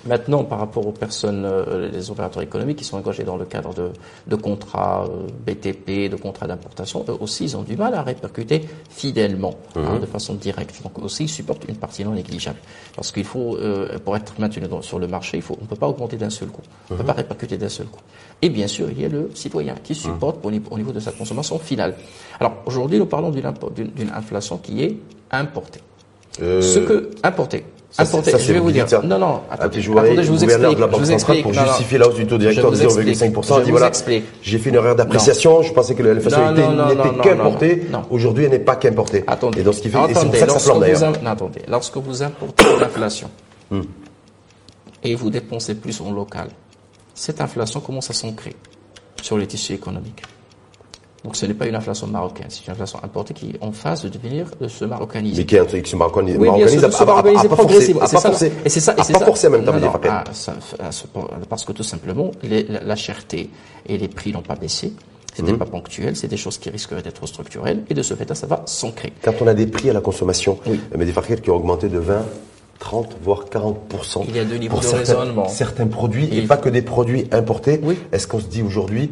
Maintenant, 0.05 0.43
par 0.43 0.57
rapport 0.59 0.87
aux 0.87 0.91
personnes, 0.91 1.43
euh, 1.45 1.89
les 1.91 2.09
opérateurs 2.09 2.41
économiques 2.41 2.77
qui 2.77 2.83
sont 2.83 2.97
engagés 2.97 3.23
dans 3.23 3.37
le 3.37 3.45
cadre 3.45 3.71
de, 3.73 3.89
de 4.27 4.35
contrats 4.35 5.05
euh, 5.07 5.27
BTP, 5.45 6.09
de 6.09 6.15
contrats 6.15 6.47
d'importation, 6.47 7.05
eux 7.07 7.15
aussi, 7.19 7.43
ils 7.43 7.55
ont 7.55 7.61
du 7.61 7.77
mal 7.77 7.93
à 7.93 8.01
répercuter 8.01 8.61
fidèlement, 8.89 9.53
hein, 9.75 9.99
de 9.99 10.05
façon 10.07 10.33
directe. 10.33 10.81
Donc 10.83 10.97
aussi, 11.03 11.25
ils 11.25 11.29
supportent 11.29 11.65
une 11.69 11.75
partie 11.75 12.03
non 12.03 12.11
négligeable. 12.11 12.57
Parce 12.95 13.11
qu'il 13.11 13.25
faut, 13.25 13.57
euh, 13.57 13.99
pour 13.99 14.15
être 14.17 14.33
maintenu 14.39 14.67
dans- 14.67 14.81
sur 14.81 14.97
le 14.97 15.07
marché, 15.07 15.37
il 15.37 15.43
faut, 15.43 15.55
on 15.59 15.63
ne 15.63 15.67
peut 15.67 15.75
pas 15.75 15.87
augmenter 15.87 16.17
d'un 16.17 16.31
seul 16.31 16.47
coup. 16.49 16.61
On 16.89 16.93
ne 16.95 16.99
peut 16.99 17.05
pas 17.05 17.13
répercuter 17.13 17.57
d'un 17.57 17.69
seul 17.69 17.85
coup. 17.85 18.01
Et 18.41 18.49
bien 18.49 18.67
sûr, 18.67 18.89
il 18.89 18.99
y 18.99 19.05
a 19.05 19.09
le 19.09 19.29
citoyen 19.35 19.75
qui 19.83 19.93
supporte 19.93 20.41
pour- 20.41 20.51
au 20.71 20.77
niveau 20.77 20.91
de 20.91 20.99
sa 20.99 21.11
consommation 21.11 21.59
finale. 21.59 21.95
Alors 22.39 22.53
aujourd'hui, 22.65 22.97
nous 22.97 23.05
parlons 23.05 23.29
d'une 23.29 24.09
inflation 24.15 24.57
qui 24.57 24.83
est 24.83 24.97
importée. 25.29 25.79
Euh, 26.41 26.61
Ce 26.61 26.79
que 26.79 27.11
importé. 27.23 27.65
Ça, 27.91 28.05
ça, 28.05 28.37
je 28.37 28.53
vais 28.53 28.59
vous 28.59 28.71
dire. 28.71 28.85
Non, 29.03 29.19
non, 29.19 29.41
attendez, 29.51 29.79
attendez, 29.79 29.81
je 30.23 30.31
vous 30.31 30.43
explique. 30.43 30.75
de 30.77 30.81
la 30.81 30.89
je 30.91 30.97
vous 30.97 31.11
explique. 31.11 31.43
pour 31.43 31.53
Non, 31.53 31.61
non. 31.61 31.67
justifier 31.67 31.97
la 31.97 32.07
hausse 32.07 32.15
du 32.15 32.25
taux 32.25 32.37
directeur 32.37 32.71
de 32.71 32.75
Je 32.77 32.87
vous 32.87 32.99
explique. 32.99 33.33
0,5%. 33.35 33.47
Je 33.47 33.53
Il 33.53 33.57
dit 33.59 33.63
vous 33.65 33.71
voilà, 33.71 33.87
explique. 33.87 34.23
j'ai 34.41 34.57
fait 34.59 34.69
une 34.69 34.75
erreur 34.75 34.95
d'appréciation. 34.95 35.61
Je 35.61 35.73
pensais 35.73 35.93
que 35.93 36.01
non, 36.03 36.13
n'était 36.87 37.21
qu'importée. 37.21 37.87
Aujourd'hui, 38.09 38.45
elle 38.45 38.51
n'est 38.51 38.59
pas 38.59 38.75
qu'importée. 38.77 39.23
Attendez. 39.27 39.59
Et 39.59 39.63
donc, 39.63 39.73
ce 39.73 39.81
qui 39.81 39.89
fait, 39.89 39.97
et 39.97 40.01
c'est 40.07 40.13
pour 40.13 40.21
Attendez, 40.21 40.39
ça 40.39 40.45
que 40.45 40.51
ça 40.51 40.53
lorsque 40.53 40.65
flambe 40.65 40.83
vous 40.83 41.23
non, 41.25 41.31
attendez. 41.31 41.61
Lorsque 41.67 41.97
vous 41.97 42.23
importez 42.23 42.63
de 42.63 42.79
l'inflation 42.79 43.29
Hmm. 43.69 43.81
et 45.03 45.15
vous 45.15 45.29
dépensez 45.29 45.75
plus 45.75 46.01
en 46.01 46.11
local, 46.11 46.49
cette 47.15 47.39
inflation 47.39 47.79
commence 47.79 48.09
à 48.09 48.13
s'ancrer 48.13 48.53
sur 49.21 49.37
les 49.37 49.47
tissus 49.47 49.73
économiques? 49.73 50.21
Donc 51.23 51.35
ce 51.35 51.45
n'est 51.45 51.53
pas 51.53 51.67
une 51.67 51.75
inflation 51.75 52.07
marocaine, 52.07 52.47
c'est 52.49 52.65
une 52.65 52.73
inflation 52.73 52.99
importée 53.03 53.35
qui 53.35 53.51
est 53.51 53.57
en 53.63 53.71
phase 53.71 54.01
de 54.01 54.09
devenir, 54.09 54.47
de 54.59 54.67
se 54.67 54.85
maroccaniser. 54.85 55.37
Mais 55.41 55.45
qui 55.45 55.55
est 55.55 55.59
un 55.59 55.65
truc 55.65 55.83
qui 55.83 55.91
se 55.91 55.95
marocanise, 55.95 56.33
Oui, 56.35 56.41
bien 56.43 56.51
marocanise 56.51 56.79
sûr, 56.79 56.87
de 56.87 56.93
se 56.93 56.97
forcer, 57.05 57.47
progressivement. 57.55 58.01
C'est 58.07 58.17
ça. 58.17 58.31
Et 58.65 58.69
c'est 58.69 58.79
ça, 58.79 58.95
et 58.97 59.03
c'est 59.03 59.13
pas 59.13 59.19
ça. 59.19 59.25
forcer 59.25 59.47
en 59.47 59.51
même 59.51 59.63
temps, 59.63 59.73
Non, 59.73 59.91
Fakir. 59.91 60.11
ah, 60.11 60.23
ça- 60.33 60.55
parce 61.47 61.63
que 61.63 61.73
tout 61.73 61.83
simplement, 61.83 62.31
les- 62.41 62.63
la, 62.63 62.83
la 62.83 62.95
cherté 62.95 63.49
et 63.87 63.97
les 63.99 64.07
prix 64.07 64.31
n'ont 64.31 64.41
pas 64.41 64.55
baissé. 64.55 64.93
C'était 65.35 65.51
Mhm. 65.53 65.59
pas 65.59 65.65
ponctuel, 65.65 66.15
c'est 66.15 66.27
des 66.27 66.37
choses 66.37 66.57
qui 66.57 66.69
risqueraient 66.71 67.03
d'être 67.03 67.25
structurelles, 67.27 67.83
et 67.89 67.93
de 67.93 68.01
ce 68.01 68.15
fait-là, 68.15 68.33
ça 68.35 68.47
va 68.47 68.63
s'ancrer. 68.65 69.13
Quand 69.23 69.33
on 69.41 69.47
a 69.47 69.53
des 69.53 69.67
prix 69.67 69.89
à 69.89 69.93
la 69.93 70.01
consommation, 70.01 70.57
Oui. 70.67 70.79
mais 70.97 71.05
des 71.05 71.13
factures 71.13 71.39
qui 71.41 71.49
ont 71.51 71.55
augmenté 71.55 71.87
de 71.87 71.99
20, 71.99 72.25
30, 72.79 73.15
voire 73.23 73.45
40%. 73.49 74.25
Il 74.27 74.35
y 74.35 74.39
a 74.39 74.43
deux 74.43 74.57
niveaux 74.57 74.79
de 74.79 74.83
certains, 74.83 74.97
raisonnement. 75.19 75.47
certains 75.47 75.85
produits, 75.87 76.25
Et 76.33 76.39
et 76.39 76.41
pas 76.47 76.57
que 76.57 76.67
des 76.67 76.81
produits 76.81 77.27
importés. 77.31 77.79
Oui. 77.83 77.97
Est-ce 78.11 78.25
qu'on 78.27 78.39
se 78.39 78.47
dit 78.47 78.63
aujourd'hui 78.63 79.11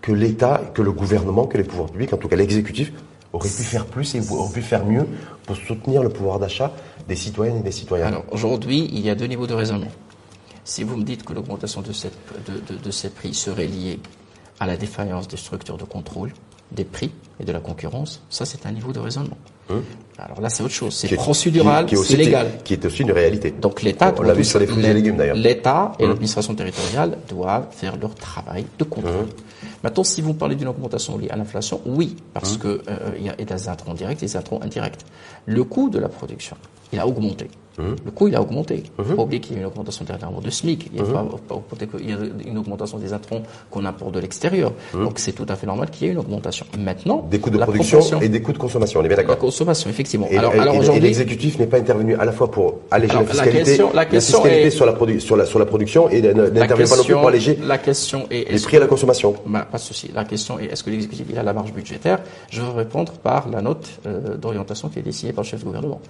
que 0.00 0.12
l'État, 0.12 0.62
que 0.74 0.82
le 0.82 0.92
gouvernement, 0.92 1.46
que 1.46 1.58
les 1.58 1.64
pouvoirs 1.64 1.90
publics, 1.90 2.12
en 2.12 2.16
tout 2.16 2.28
cas 2.28 2.36
l'exécutif, 2.36 2.92
auraient 3.32 3.48
pu 3.48 3.62
faire 3.62 3.86
plus 3.86 4.14
et 4.14 4.20
auraient 4.30 4.52
pu 4.52 4.62
faire 4.62 4.84
mieux 4.84 5.06
pour 5.46 5.56
soutenir 5.56 6.02
le 6.02 6.08
pouvoir 6.08 6.38
d'achat 6.38 6.72
des 7.06 7.16
citoyennes 7.16 7.58
et 7.58 7.62
des 7.62 7.70
citoyens 7.72 8.06
Alors 8.06 8.24
aujourd'hui, 8.30 8.88
il 8.92 9.00
y 9.00 9.10
a 9.10 9.14
deux 9.14 9.26
niveaux 9.26 9.46
de 9.46 9.54
raisonnement. 9.54 9.90
Si 10.64 10.82
vous 10.84 10.96
me 10.96 11.04
dites 11.04 11.24
que 11.24 11.32
l'augmentation 11.32 11.80
de, 11.82 11.92
cette- 11.92 12.18
de- 12.46 12.74
de- 12.74 12.78
de 12.82 12.90
ces 12.90 13.10
prix 13.10 13.34
serait 13.34 13.66
liée 13.66 13.98
à 14.58 14.66
la 14.66 14.76
défaillance 14.76 15.28
des 15.28 15.36
structures 15.36 15.78
de 15.78 15.84
contrôle 15.84 16.32
des 16.72 16.84
prix 16.84 17.10
et 17.40 17.44
de 17.44 17.52
la 17.52 17.60
concurrence, 17.60 18.22
ça 18.30 18.44
c'est 18.44 18.66
un 18.66 18.72
niveau 18.72 18.92
de 18.92 19.00
raisonnement. 19.00 19.38
Alors 20.18 20.40
là 20.40 20.50
c'est 20.50 20.62
autre 20.62 20.74
chose, 20.74 20.94
c'est 20.94 21.14
procédural, 21.14 21.86
c'est 22.04 22.16
légal. 22.16 22.48
Qui 22.62 22.74
est 22.74 22.84
aussi 22.84 23.02
une 23.02 23.12
réalité. 23.12 23.52
Donc 23.52 23.82
l'État, 23.82 24.14
On 24.18 24.22
l'a 24.22 24.34
vu 24.34 24.44
sur 24.44 24.58
les 24.58 24.66
fruits 24.66 24.84
et 24.84 24.88
l'É- 24.88 24.94
légumes, 24.94 25.16
d'ailleurs. 25.16 25.36
Mmh. 25.36 25.40
L'État 25.40 25.92
et 25.98 26.06
l'administration 26.06 26.54
territoriale 26.54 27.16
doivent 27.28 27.68
faire 27.70 27.96
leur 27.96 28.14
travail 28.14 28.66
de 28.78 28.84
contrôle. 28.84 29.12
Mmh. 29.24 29.66
Maintenant, 29.82 30.04
si 30.04 30.20
vous 30.20 30.34
parlez 30.34 30.56
d'une 30.56 30.68
augmentation 30.68 31.16
liée 31.16 31.30
à 31.30 31.36
l'inflation, 31.36 31.80
oui, 31.86 32.16
parce 32.34 32.54
Mmh. 32.56 32.58
que 32.58 32.68
euh, 32.88 32.96
il 33.18 33.24
y 33.26 33.30
a 33.30 33.34
des 33.56 33.68
intrants 33.68 33.94
directs 33.94 34.22
et 34.22 34.26
des 34.26 34.36
intrants 34.36 34.60
indirects. 34.62 34.98
Le 35.46 35.64
coût 35.64 35.88
de 35.88 35.98
la 35.98 36.08
production, 36.08 36.56
il 36.92 36.98
a 37.00 37.06
augmenté. 37.06 37.48
Mmh. 37.78 37.82
Le 38.04 38.10
coût, 38.10 38.28
il 38.28 38.34
a 38.36 38.42
augmenté. 38.42 38.82
Il 38.98 39.02
ne 39.02 39.04
faut 39.08 39.14
pas 39.14 39.22
oublier 39.22 39.40
qu'il 39.40 39.54
y 39.54 39.56
a 39.56 39.60
une 39.60 39.66
augmentation 39.66 40.04
dernièrement 40.04 40.40
de 40.40 40.50
SMIC. 40.50 40.90
Il 40.92 41.00
Mmh. 41.00 41.04
ne 41.06 41.08
faut 41.48 41.60
pas 41.60 41.86
qu'il 41.98 42.10
y 42.10 42.12
a 42.12 42.16
une 42.46 42.58
augmentation 42.58 42.98
des 42.98 43.12
intrants 43.14 43.42
qu'on 43.70 43.84
importe 43.86 44.12
de 44.12 44.20
l'extérieur. 44.20 44.72
Donc 44.92 45.18
c'est 45.18 45.32
tout 45.32 45.46
à 45.48 45.56
fait 45.56 45.66
normal 45.66 45.88
qu'il 45.90 46.06
y 46.06 46.10
ait 46.10 46.12
une 46.12 46.18
augmentation. 46.18 46.66
Maintenant, 46.78 47.22
Mmh. 47.22 47.30
Des 47.30 47.38
coûts 47.40 47.50
de 47.50 47.58
production 47.58 48.20
et 48.20 48.28
des 48.28 48.42
coûts 48.42 48.52
de 48.52 48.58
consommation, 48.58 49.00
on 49.00 49.04
est 49.04 49.08
bien 49.08 49.16
la 49.16 49.22
d'accord 49.22 49.38
consommation, 49.38 49.88
effectivement. 50.00 50.26
Et, 50.30 50.38
alors, 50.38 50.54
et- 50.54 50.58
alors 50.58 50.74
et- 50.74 50.76
et 50.76 50.80
aujourd'hui, 50.80 51.02
l'exécutif 51.02 51.58
n'est 51.58 51.66
pas 51.66 51.76
intervenu 51.78 52.14
à 52.16 52.24
la 52.24 52.32
fois 52.32 52.50
pour 52.50 52.78
alléger 52.90 53.12
la 53.14 53.20
la 53.20 53.26
fiscalité, 53.26 53.62
question- 53.64 53.90
la 53.94 54.04
question 54.06 54.38
fiscalité 54.42 54.66
est- 54.66 54.70
sur, 54.70 54.86
la 54.86 54.92
produ- 54.92 55.20
sur, 55.20 55.36
la, 55.36 55.44
sur 55.46 55.58
la 55.58 55.66
production 55.66 56.08
et 56.08 56.22
n'intervient 56.22 56.86
pas 56.86 56.96
non 56.96 57.04
plus 57.04 57.14
pour 57.14 57.28
alléger 57.28 57.58
la 57.62 57.78
question 57.78 58.26
est 58.30 58.50
les 58.50 58.60
prix 58.60 58.76
à 58.78 58.80
la 58.80 58.86
consommation. 58.86 59.34
Bah, 59.46 59.66
pas 59.70 59.78
de 59.78 59.82
souci. 59.82 60.10
La 60.14 60.24
question 60.24 60.58
est 60.58 60.66
est-ce 60.72 60.82
que 60.82 60.90
l'exécutif 60.90 61.26
il 61.30 61.38
a 61.38 61.42
la 61.42 61.52
marge 61.52 61.72
budgétaire? 61.72 62.20
Je 62.50 62.62
vais 62.62 62.72
répondre 62.72 63.12
par 63.12 63.48
la 63.50 63.60
note 63.60 63.86
euh, 64.06 64.36
d'orientation 64.36 64.88
qui 64.88 64.98
est 64.98 65.02
dessinée 65.02 65.32
par 65.32 65.44
le 65.44 65.48
chef 65.48 65.60
du 65.60 65.66
gouvernement. 65.66 66.00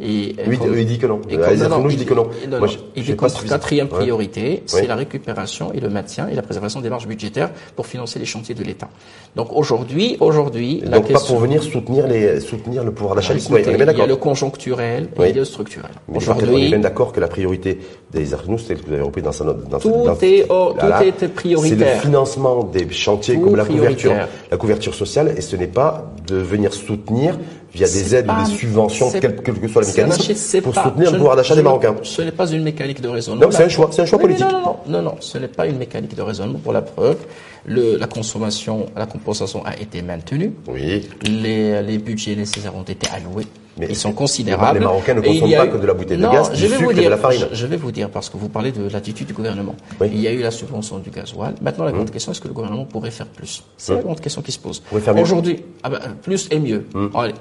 Et, 0.00 0.34
Lui, 0.46 0.58
comme- 0.58 0.76
il 0.78 0.86
dit 0.86 0.98
que 0.98 1.06
non. 1.06 1.20
et 1.28 1.36
comme- 1.36 1.88
il 1.90 1.96
dis 1.96 2.04
que 2.04 2.14
non. 2.14 2.28
Moi, 2.58 2.68
il 2.96 3.02
dit 3.04 3.16
quatrième 3.48 3.86
Ouais. 3.88 3.98
priorité, 3.98 4.62
c'est 4.66 4.86
la 4.86 4.96
récupération 4.96 5.72
et 5.72 5.80
le 5.80 5.88
maintien 5.88 6.28
et 6.28 6.34
la 6.34 6.42
préservation 6.42 6.80
des 6.80 6.90
marges 6.90 7.06
budgétaires 7.06 7.50
pour 7.76 7.86
financer 7.86 8.18
les 8.18 8.24
chantiers 8.26 8.54
de 8.54 8.62
l'État. 8.64 8.88
Donc 9.36 9.48
aujourd'hui, 9.52 10.16
aujourd'hui, 10.20 10.82
la 10.84 10.98
Donc 10.98 11.12
pas 11.12 11.20
pour 11.20 11.38
venir 11.38 11.62
soutenir, 11.62 12.06
les, 12.06 12.40
soutenir 12.40 12.84
le 12.84 12.92
pouvoir 12.92 13.14
d'achat 13.14 13.29
On 13.50 13.56
est 13.56 13.62
bien 13.76 13.92
il 13.92 13.98
y 13.98 14.00
a 14.02 14.06
le 14.06 14.16
conjoncturel 14.16 15.04
et 15.04 15.20
Oui. 15.20 15.26
il 15.30 15.34
y 15.34 15.38
a 15.38 15.40
le 15.40 15.44
structurel. 15.44 15.90
Contre, 15.90 16.08
on 16.08 16.12
est 16.14 16.16
Aujourd'hui, 16.42 16.68
bien 16.68 16.78
d'accord 16.78 17.12
que 17.12 17.20
la 17.20 17.28
priorité 17.28 17.78
des 18.12 18.34
Arnous, 18.34 18.58
c'est 18.58 18.76
ce 18.76 18.82
que 18.82 18.86
vous 18.88 18.92
avez 18.94 19.02
repris 19.02 19.22
dans 19.22 19.32
sa 19.32 19.44
note. 19.44 19.68
Dans 19.68 19.78
Tout 19.78 19.90
dans- 20.04 20.16
est- 20.20 20.46
oh, 20.48 20.70
tout 20.72 20.76
Voilà. 20.86 21.04
est 21.04 21.28
prioritaire. 21.28 21.78
C'est 21.88 21.94
le 21.96 22.00
financement 22.00 22.64
des 22.64 22.88
chantiers 22.90 23.34
Tout 23.36 23.40
comme 23.42 23.56
la 23.56 23.64
couverture, 23.64 24.12
la 24.50 24.56
couverture 24.56 24.94
sociale, 24.94 25.34
et 25.36 25.40
ce 25.40 25.56
n'est 25.56 25.66
pas 25.66 26.10
de 26.26 26.36
venir 26.36 26.72
soutenir 26.72 27.38
via 27.74 27.86
des 27.86 28.14
aides 28.14 28.26
pas- 28.26 28.40
ou 28.42 28.44
des 28.44 28.50
subventions, 28.56 29.10
quel, 29.12 29.36
quel 29.42 29.60
que 29.60 29.68
soit 29.68 29.82
le 29.82 29.86
mécanisme, 29.88 30.60
pour 30.62 30.72
pas- 30.74 30.84
soutenir 30.84 31.10
le 31.12 31.16
pouvoir 31.18 31.36
d'achat 31.36 31.54
des 31.54 31.62
Marocains. 31.62 31.94
Ce 32.02 32.22
n'est 32.22 32.32
pas 32.32 32.50
une 32.50 32.62
mécanique 32.62 33.00
de 33.00 33.08
raisonnement. 33.08 33.42
Non, 33.44 33.50
c'est 33.50 33.64
un 33.64 33.68
choix, 33.68 33.88
c'est 33.92 34.02
un 34.02 34.06
choix 34.06 34.18
Oui, 34.18 34.22
politique. 34.24 34.46
Non, 34.46 34.52
non, 34.52 34.76
non, 34.86 34.92
non, 34.98 35.02
non, 35.02 35.14
ce 35.20 35.38
n'est 35.38 35.48
pas 35.48 35.66
une 35.66 35.78
mécanique 35.78 36.14
de 36.16 36.22
raisonnement. 36.22 36.58
Pour 36.58 36.72
la 36.72 36.82
preuve, 36.82 37.18
le, 37.66 37.96
la 37.96 38.06
consommation, 38.06 38.86
la 38.96 39.06
compensation 39.06 39.64
a 39.64 39.76
été 39.78 40.02
maintenue. 40.02 40.52
Oui. 40.68 41.08
Les, 41.22 41.82
les 41.82 41.98
budgets 41.98 42.34
nécessaires 42.36 42.74
ont 42.74 42.82
été 42.82 43.08
alloués. 43.14 43.46
Mais 43.78 43.86
Ils 43.88 43.96
sont 43.96 44.12
considérables. 44.12 44.78
les 44.78 44.84
Marocains 44.84 45.14
ne 45.14 45.20
consomment 45.20 45.52
pas 45.52 45.64
eu- 45.66 45.70
que 45.70 45.76
de 45.78 45.86
la 45.86 45.94
bouteille 45.94 46.18
de 46.18 46.22
Non, 46.22 46.32
gaz, 46.32 46.50
je 46.52 46.56
du 46.56 46.62
vais 46.62 46.68
sucre 46.76 46.82
vous 46.84 46.90
et 46.90 46.94
de 46.94 47.00
dire, 47.00 47.08
la 47.10 47.16
farine. 47.16 47.46
Je, 47.52 47.66
vais 47.66 47.76
vous 47.76 47.92
dire, 47.92 48.10
parce 48.10 48.28
que 48.28 48.36
vous 48.36 48.48
parlez 48.48 48.72
de 48.72 48.90
l'attitude 48.90 49.28
du 49.28 49.32
gouvernement. 49.32 49.74
Oui. 50.00 50.08
Il 50.12 50.20
y 50.20 50.26
a 50.28 50.32
eu 50.32 50.40
la 50.42 50.50
subvention 50.50 50.98
du 50.98 51.08
gasoil. 51.08 51.54
Maintenant, 51.62 51.84
la 51.84 51.92
grande 51.92 52.10
question, 52.10 52.32
est-ce 52.32 52.40
que 52.42 52.48
le 52.48 52.52
gouvernement 52.52 52.84
pourrait 52.84 53.12
faire 53.12 53.26
plus? 53.28 53.62
C'est 53.78 53.94
la 53.94 54.02
grande 54.02 54.20
question 54.20 54.42
qui 54.42 54.52
se 54.52 54.58
pose. 54.58 54.80
Pourrait 54.80 55.00
faire 55.00 55.14
mieux. 55.14 55.22
Aujourd'hui, 55.22 55.62
ah 55.82 55.88
ben, 55.88 55.98
plus 56.20 56.48
et 56.50 56.58
mieux. 56.58 56.84
Allez. 57.14 57.32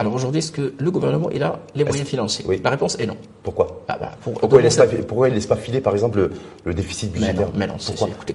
Alors 0.00 0.14
aujourd'hui, 0.14 0.38
est-ce 0.38 0.50
que 0.50 0.72
le 0.78 0.90
gouvernement, 0.90 1.28
il 1.30 1.42
a 1.42 1.58
les 1.74 1.84
moyens 1.84 2.08
financiers 2.08 2.42
oui. 2.48 2.58
La 2.64 2.70
réponse 2.70 2.96
est 2.98 3.04
non. 3.04 3.16
Pourquoi 3.42 3.82
Ah 3.86 3.98
bah, 4.00 4.12
pour- 4.22 4.32
pourquoi, 4.32 4.58
il 4.60 4.62
laisse 4.64 4.76
pas, 4.76 4.86
pourquoi 5.06 5.28
il 5.28 5.34
laisse 5.34 5.44
pas 5.46 5.56
filer, 5.56 5.80
par 5.82 5.92
exemple, 5.92 6.18
le, 6.20 6.30
le 6.64 6.72
déficit 6.72 7.12
budgétaire 7.12 7.48
mais 7.54 7.66
non, 7.66 7.74
c'est, 7.78 7.92
écoutez, 7.92 8.32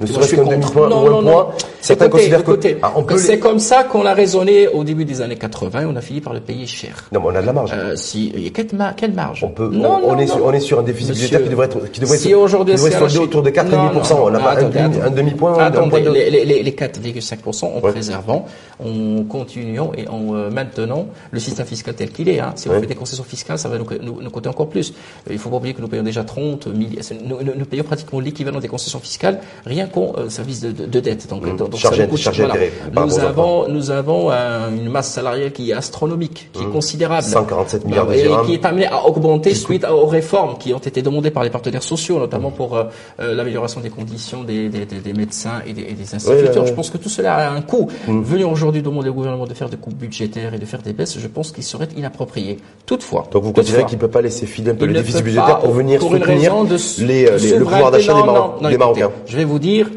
certains 1.82 2.08
que- 2.10 2.78
Ah, 2.84 2.91
on 2.95 3.17
c'est 3.17 3.34
les- 3.34 3.39
comme 3.39 3.58
ça 3.58 3.84
qu'on 3.84 4.06
a 4.06 4.13
raisonné 4.13 4.67
au 4.67 4.84
début 4.84 5.06
des 5.06 5.21
années 5.21 5.38
80 5.38 5.82
et 5.82 5.86
on 5.86 5.95
a 5.95 6.01
fini 6.01 6.21
par 6.21 6.34
le 6.34 6.39
payer 6.39 6.67
cher. 6.67 7.06
Non, 7.12 7.19
mais 7.21 7.28
on 7.32 7.36
a 7.36 7.41
de 7.41 7.45
la 7.47 7.54
marge. 7.54 7.71
Euh, 7.73 7.95
si, 7.95 8.51
quelle, 8.54 8.67
ma- 8.73 8.93
quelle 8.93 9.13
marge 9.13 9.43
On 9.43 9.49
peut, 9.49 9.69
Non, 9.71 10.01
on, 10.04 10.10
on 10.10 10.13
non, 10.13 10.19
est 10.19 10.25
non. 10.28 10.36
sur, 10.36 10.45
on 10.45 10.51
est 10.54 10.60
sur 10.60 10.80
un 10.80 10.84
déficit 10.84 11.10
Monsieur, 11.10 11.23
budgétaire 11.39 11.43
qui 11.43 11.49
devrait 11.49 11.65
être, 11.65 11.91
qui 11.91 11.99
devrait 11.99 12.17
si 12.17 12.34
aujourd'hui, 12.36 12.78
c'est 12.78 13.17
autour 13.17 13.41
de 13.41 13.49
4,5%. 13.49 13.69
Non, 13.71 13.91
non, 14.19 14.25
on 14.25 14.30
n'a 14.30 14.39
pas 14.39 14.51
un 14.51 14.58
attendez, 14.58 14.78
demi- 14.80 14.86
attendez. 14.97 15.01
un 15.01 15.10
demi-point, 15.12 15.54
un 15.58 15.65
Attendez, 15.65 15.89
point 15.89 16.01
de... 16.01 16.10
les, 16.12 16.30
les, 16.30 16.45
les- 16.45 16.63
les 16.63 16.71
4,5% 16.71 17.65
en 17.65 17.82
préservant, 17.82 18.45
en 18.84 19.23
continuant 19.23 19.91
et 19.97 20.08
en 20.08 20.36
euh, 20.36 20.49
maintenant 20.51 21.08
le 21.32 21.39
système 21.39 21.54
fiscal 21.63 21.93
tel 21.95 22.11
qu'il 22.11 22.27
est. 22.27 22.39
Hein. 22.39 22.53
Si 22.55 22.67
on 22.67 22.71
Ouais. 22.73 22.81
fait 22.81 22.87
des 22.87 22.95
concessions 22.95 23.23
fiscales, 23.23 23.57
ça 23.57 23.69
va 23.69 23.77
nous, 23.77 23.85
nous, 24.01 24.21
nous 24.21 24.29
coûter 24.29 24.49
encore 24.49 24.67
plus. 24.67 24.91
Euh, 25.29 25.33
Il 25.33 25.37
faut 25.39 25.49
pas 25.49 25.57
oublier 25.57 25.73
que 25.73 25.81
nous 25.81 25.87
payons 25.87 26.03
déjà 26.03 26.23
30 26.23 26.67
milliards. 26.67 27.03
Nous, 27.23 27.65
payons 27.65 27.83
pratiquement 27.83 28.19
l'équivalent 28.19 28.59
des 28.59 28.67
concessions 28.67 28.99
fiscales 28.99 29.39
rien 29.65 29.87
qu'en 29.87 30.13
euh, 30.17 30.29
service 30.29 30.59
de, 30.61 30.71
de, 30.71 30.85
de 30.85 30.99
dette. 30.99 31.29
Donc, 31.29 31.45
donc, 31.45 31.57
donc 31.57 31.75
Charge 31.77 31.97
ça 31.97 32.03
nous 32.05 32.09
coûte- 32.09 32.29
voilà. 32.35 32.55
par 32.93 33.07
Nous 33.07 33.19
avons, 33.19 33.67
nous 33.69 33.91
avons 33.91 34.31
euh, 34.31 34.69
une 34.75 34.89
masse 34.89 35.11
salariale 35.11 35.51
qui 35.51 35.69
est 35.69 35.73
astronomique, 35.73 36.49
qui 36.51 36.63
est 36.63 36.69
considérable. 36.71 37.23
147 37.23 37.85
milliards 37.85 38.07
de 38.07 38.13
Et 38.13 38.23
dirhams. 38.23 38.45
qui 38.45 38.53
est 38.55 38.65
amenée 38.65 38.87
à 38.87 39.05
augmenter 39.05 39.53
suite 39.53 39.85
aux 39.85 40.07
réformes 40.07 40.57
qui 40.57 40.73
ont 40.73 40.79
été 40.79 41.01
demandées 41.01 41.31
par 41.31 41.43
les 41.43 41.49
partenaires 41.51 41.83
sociaux, 41.83 42.17
notamment 42.19 42.51
pour 42.51 42.75
euh, 42.75 42.85
euh, 43.19 43.35
l'amélioration 43.35 43.79
des 43.81 43.89
conditions 43.89 44.43
des, 44.43 44.69
des, 44.69 44.85
des, 44.85 44.99
des 44.99 45.13
médecins 45.13 45.61
et 45.65 45.73
des, 45.73 45.81
et 45.81 45.95
instituteurs. 46.13 46.65
Je 46.65 46.73
pense 46.73 46.89
que 46.89 46.97
tout 46.97 47.09
cela 47.09 47.35
a 47.35 47.49
un 47.51 47.61
coût. 47.61 47.87
Venir 48.07 48.49
aujourd'hui 48.49 48.81
demander 48.81 49.09
au 49.09 49.13
gouvernement 49.13 49.45
de 49.45 49.53
faire 49.53 49.69
des 49.69 49.77
coupes 49.77 49.93
budgétaires 49.95 50.53
et 50.53 50.59
de 50.59 50.65
faire 50.65 50.81
des 50.81 50.93
baisses, 50.93 51.17
je 51.19 51.27
pense 51.27 51.44
qu'il 51.51 51.63
serait 51.63 51.88
inapproprié. 51.95 52.58
Toutefois, 52.86 53.27
Donc 53.31 53.43
vous 53.43 53.51
considérez 53.53 53.86
qu'il 53.86 53.97
ne 53.97 54.01
peut 54.01 54.10
pas 54.10 54.21
laisser 54.21 54.45
filer 54.45 54.71
un 54.71 54.75
peu 54.75 54.86
il 54.86 54.89
le 54.93 54.99
déficit 54.99 55.23
budgétaire 55.23 55.60
pour 55.60 55.71
venir 55.71 55.99
pour 55.99 56.12
soutenir 56.12 56.27
raison 56.27 56.63
de 56.63 56.75
les, 57.05 57.25
euh, 57.27 57.38
les- 57.38 57.58
le 57.58 57.63
pouvoir 57.65 57.91
d'achat 57.91 58.13
des, 58.13 58.19
Non, 58.19 58.25
Maro- 58.25 58.38
non, 58.38 58.45
non, 58.47 58.69
des 58.69 58.75
écoutez, 58.75 58.77
Marocains 58.77 59.12
Je 59.25 59.38
vais 59.38 59.43
vous 59.45 59.60
dire 59.60 59.89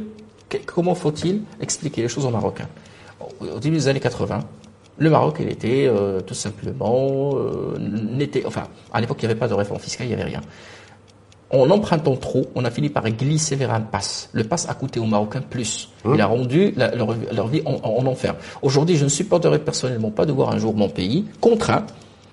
que- 0.48 0.58
comment 0.66 0.94
faut-il 0.94 1.42
expliquer 1.60 2.02
les 2.02 2.08
choses 2.08 2.24
aux 2.26 2.30
Marocains? 2.30 2.68
Au 3.20 3.26
au 3.56 3.58
début 3.60 3.76
des 3.76 3.88
années 3.88 4.00
80, 4.00 4.40
le 4.98 5.10
Maroc, 5.10 5.36
il 5.40 5.48
était 5.48 5.86
euh, 5.86 6.20
tout 6.20 6.34
simplement 6.34 7.30
euh, 7.36 7.76
n'était, 7.78 8.44
enfin, 8.46 8.64
à 8.92 9.00
l'époque, 9.00 9.18
il 9.22 9.26
n'y 9.26 9.30
avait 9.30 9.38
pas 9.38 9.48
de 9.48 9.54
réforme 9.54 9.80
fiscale, 9.80 10.06
il 10.06 10.10
n'y 10.10 10.14
avait 10.14 10.24
rien. 10.30 10.40
En 11.50 11.70
empruntant 11.70 12.14
trop, 12.16 12.44
on 12.54 12.64
a 12.66 12.70
fini 12.70 12.90
par 12.90 13.08
glisser 13.10 13.56
vers 13.56 13.72
un 13.72 13.80
pass. 13.80 14.28
Le 14.32 14.44
pass 14.44 14.68
a 14.68 14.74
coûté 14.74 15.00
aux 15.00 15.06
Marocains 15.06 15.40
plus. 15.40 15.88
Hein 16.04 16.10
Il 16.14 16.20
a 16.20 16.26
rendu 16.26 16.74
la- 16.76 16.94
leur, 16.94 17.14
leur 17.32 17.48
vie 17.48 17.62
en, 17.64 17.76
en- 17.82 18.00
en 18.00 18.06
enfer. 18.06 18.34
Aujourd'hui, 18.60 18.96
je 18.96 19.04
ne 19.04 19.08
supporterai 19.08 19.58
personnellement 19.58 20.10
pas 20.10 20.26
de 20.26 20.32
voir 20.32 20.50
un 20.50 20.58
jour 20.58 20.74
mon 20.74 20.90
pays 20.90 21.24
contraint, 21.40 21.86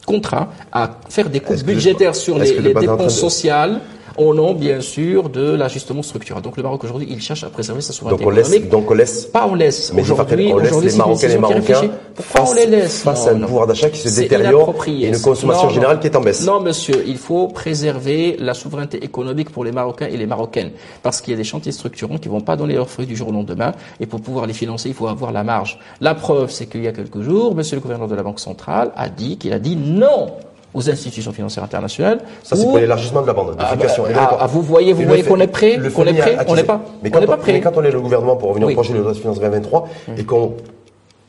contraint 0.05 0.49
à 0.71 0.99
faire 1.09 1.29
des 1.29 1.39
coupes 1.39 1.63
budgétaires 1.63 2.13
sur 2.15 2.37
les, 2.37 2.59
dépenses 2.81 3.15
de- 3.15 3.19
sociales 3.21 3.79
au 4.17 4.33
nom 4.33 4.53
bien 4.53 4.81
sûr 4.81 5.29
de 5.29 5.51
l'ajustement 5.55 6.01
structurel. 6.03 6.41
Donc 6.41 6.57
le 6.57 6.63
Maroc 6.63 6.83
aujourd'hui, 6.83 7.07
il 7.09 7.21
cherche 7.21 7.43
à 7.43 7.49
préserver 7.49 7.81
sa 7.81 7.93
souveraineté 7.93 8.23
Donc 8.23 8.31
on 8.31 8.35
laisse, 8.35 8.47
économique. 8.49 8.69
donc 8.71 8.91
on 8.91 8.93
laisse, 8.93 9.25
Pas 9.25 9.47
on 9.49 9.55
laisse. 9.55 9.91
mais 9.93 10.01
Aujourd'hui, 10.01 10.51
on 10.53 10.57
laisse 10.59 10.81
les 10.81 10.95
Marocains 10.97 11.27
et 11.27 11.31
les 11.31 11.37
Marocains. 11.37 11.81
Pourquoi 12.15 12.41
on 12.41 12.45
face, 12.45 12.55
les 12.55 12.65
laisse 12.65 13.01
face 13.01 13.25
Non, 13.25 13.27
à 13.27 13.31
un 13.31 13.37
non. 13.39 13.47
pouvoir 13.47 13.67
d'achat 13.67 13.89
qui 13.89 13.99
se 13.99 14.19
détériore 14.21 14.73
et 14.87 15.07
une 15.07 15.21
consommation 15.21 15.67
non. 15.67 15.69
générale 15.73 15.99
qui 15.99 16.07
est 16.07 16.15
en 16.15 16.21
baisse. 16.21 16.45
Non, 16.45 16.61
monsieur, 16.61 17.03
il 17.07 17.17
faut 17.17 17.47
préserver 17.47 18.37
la 18.39 18.53
souveraineté 18.53 19.03
économique 19.03 19.49
pour 19.49 19.63
les 19.63 19.71
Marocains 19.71 20.07
et 20.07 20.17
les 20.17 20.25
Marocaines. 20.25 20.71
Parce 21.03 21.19
qu'il 21.21 21.31
y 21.31 21.33
a 21.33 21.37
des 21.37 21.43
chantiers 21.43 21.71
structurants 21.71 22.17
qui 22.17 22.29
vont 22.29 22.41
pas 22.41 22.55
donner 22.55 22.75
leurs 22.75 22.89
fruits 22.89 23.05
du 23.05 23.15
jour 23.15 23.29
au 23.29 23.31
lendemain. 23.31 23.73
Et 23.99 24.05
pour 24.05 24.21
pouvoir 24.21 24.45
les 24.45 24.53
financer, 24.53 24.89
il 24.89 24.95
faut 24.95 25.07
avoir 25.07 25.31
la 25.31 25.43
marge. 25.43 25.79
La 25.99 26.15
preuve, 26.15 26.51
c'est 26.51 26.67
qu'il 26.67 26.83
y 26.83 26.87
a 26.87 26.91
quelques 26.93 27.21
jours, 27.21 27.53
monsieur 27.55 27.75
le 27.75 27.81
gouverneur 27.81 28.07
de 28.07 28.15
la 28.15 28.23
Banque 28.23 28.39
centrale 28.39 28.91
a 28.95 29.09
dit 29.09 29.37
qu'il 29.37 29.51
a 29.53 29.59
dit 29.59 29.75
non 29.75 30.27
aux 30.75 30.89
institutions 30.89 31.31
financières 31.31 31.63
internationales. 31.63 32.19
Ça, 32.43 32.55
c'est 32.55 32.61
ou- 32.63 32.69
pour 32.69 32.77
l'élargissement 32.77 33.21
de 33.21 33.27
la 33.27 33.33
bande 33.33 33.51
de 33.51 33.55
Ah, 33.57 33.75
bah, 33.75 34.37
ah, 34.39 34.47
vous 34.47 34.61
voyez, 34.61 34.93
vous 34.93 35.03
voyez 35.03 35.23
qu'on 35.23 35.39
est 35.39 35.47
prêt, 35.47 35.79
qu'on 35.95 36.05
est 36.05 36.13
prêt, 36.13 36.37
on 36.47 36.55
n'est 36.55 36.63
pas, 36.63 36.81
Mais 37.01 37.09
on 37.09 37.13
quand 37.13 37.19
n'est 37.21 37.25
pas 37.27 37.37
prêt. 37.37 37.53
mais 37.53 37.61
quand 37.61 37.71
on 37.77 37.83
est 37.83 37.91
le 37.91 38.01
gouvernement 38.01 38.35
pour 38.35 38.49
revenir 38.49 38.67
Oui. 38.67 38.73
au 38.73 38.75
projet 38.75 38.93
de 38.93 38.99
loi 38.99 39.13
de 39.13 39.17
finances 39.17 39.39
2023 39.39 39.87
et 40.17 40.23
qu'on 40.25 40.53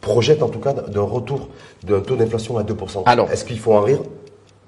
projette 0.00 0.42
en 0.42 0.48
tout 0.48 0.58
cas 0.58 0.72
d'un 0.72 1.02
retour 1.02 1.48
d'un 1.84 2.00
taux 2.00 2.16
d'inflation 2.16 2.58
à 2.58 2.62
2%. 2.64 3.02
Alors. 3.06 3.30
Est-ce 3.30 3.44
qu'il 3.44 3.58
faut 3.58 3.72
en 3.72 3.80
rire? 3.80 4.00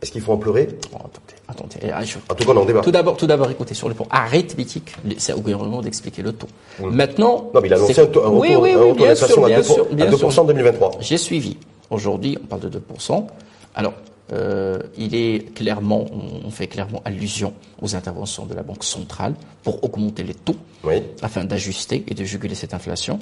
Est-ce 0.00 0.12
qu'il 0.12 0.20
faut 0.20 0.32
en 0.32 0.36
pleurer? 0.36 0.68
Bon, 0.92 0.98
attendez, 0.98 1.34
attendez. 1.48 1.92
ah, 1.92 2.04
je- 2.04 2.18
En 2.30 2.34
tout 2.36 2.44
cas, 2.46 2.52
on 2.54 2.56
en 2.62 2.64
débat. 2.64 2.80
Tout 2.82 2.92
d'abord, 2.92 3.16
tout 3.16 3.26
d'abord, 3.26 3.50
écoutez, 3.50 3.74
sur 3.74 3.88
le 3.88 3.94
plan 3.94 4.06
arithmétique, 4.10 4.94
c'est 5.18 5.32
au 5.32 5.40
gouvernement 5.40 5.80
d'expliquer 5.80 6.22
le 6.22 6.32
taux. 6.32 6.46
Maintenant. 6.80 7.50
Non, 7.52 7.60
mais 7.60 7.66
il 7.66 7.72
a 7.72 7.76
annoncé 7.78 8.00
un, 8.00 8.06
taux, 8.06 8.22
un 8.24 8.28
oui, 8.30 8.48
retour, 8.50 8.62
oui, 8.62 8.70
un 8.70 8.74
oui, 8.76 8.80
retour 8.82 8.94
bien 8.96 9.06
d'inflation 9.08 9.44
à 9.44 9.48
bien 9.48 9.58
2%, 9.60 9.74
sûr, 9.74 9.86
à 9.90 9.94
bien 9.94 10.06
2% 10.10 10.30
sûr. 10.30 10.42
en 10.42 10.46
2023. 10.46 10.90
J'ai 11.00 11.18
suivi. 11.18 11.56
Aujourd'hui, 11.90 12.38
on 12.40 12.46
parle 12.46 12.60
de 12.62 12.68
2%. 12.68 13.26
Alors, 13.74 13.92
euh, 14.32 14.78
il 14.96 15.14
est 15.14 15.54
clairement, 15.54 16.04
on- 16.44 16.50
fait 16.50 16.66
clairement 16.66 17.00
allusion 17.04 17.52
aux 17.82 17.94
interventions 17.94 18.44
de 18.46 18.54
la 18.54 18.62
Banque 18.62 18.82
centrale 18.84 19.34
pour 19.62 19.82
augmenter 19.84 20.22
les 20.22 20.34
taux 20.34 20.56
Oui. 20.84 21.02
afin 21.22 21.44
d'ajuster 21.44 22.04
et 22.08 22.14
de 22.14 22.24
juguler 22.24 22.54
cette 22.54 22.74
inflation. 22.74 23.18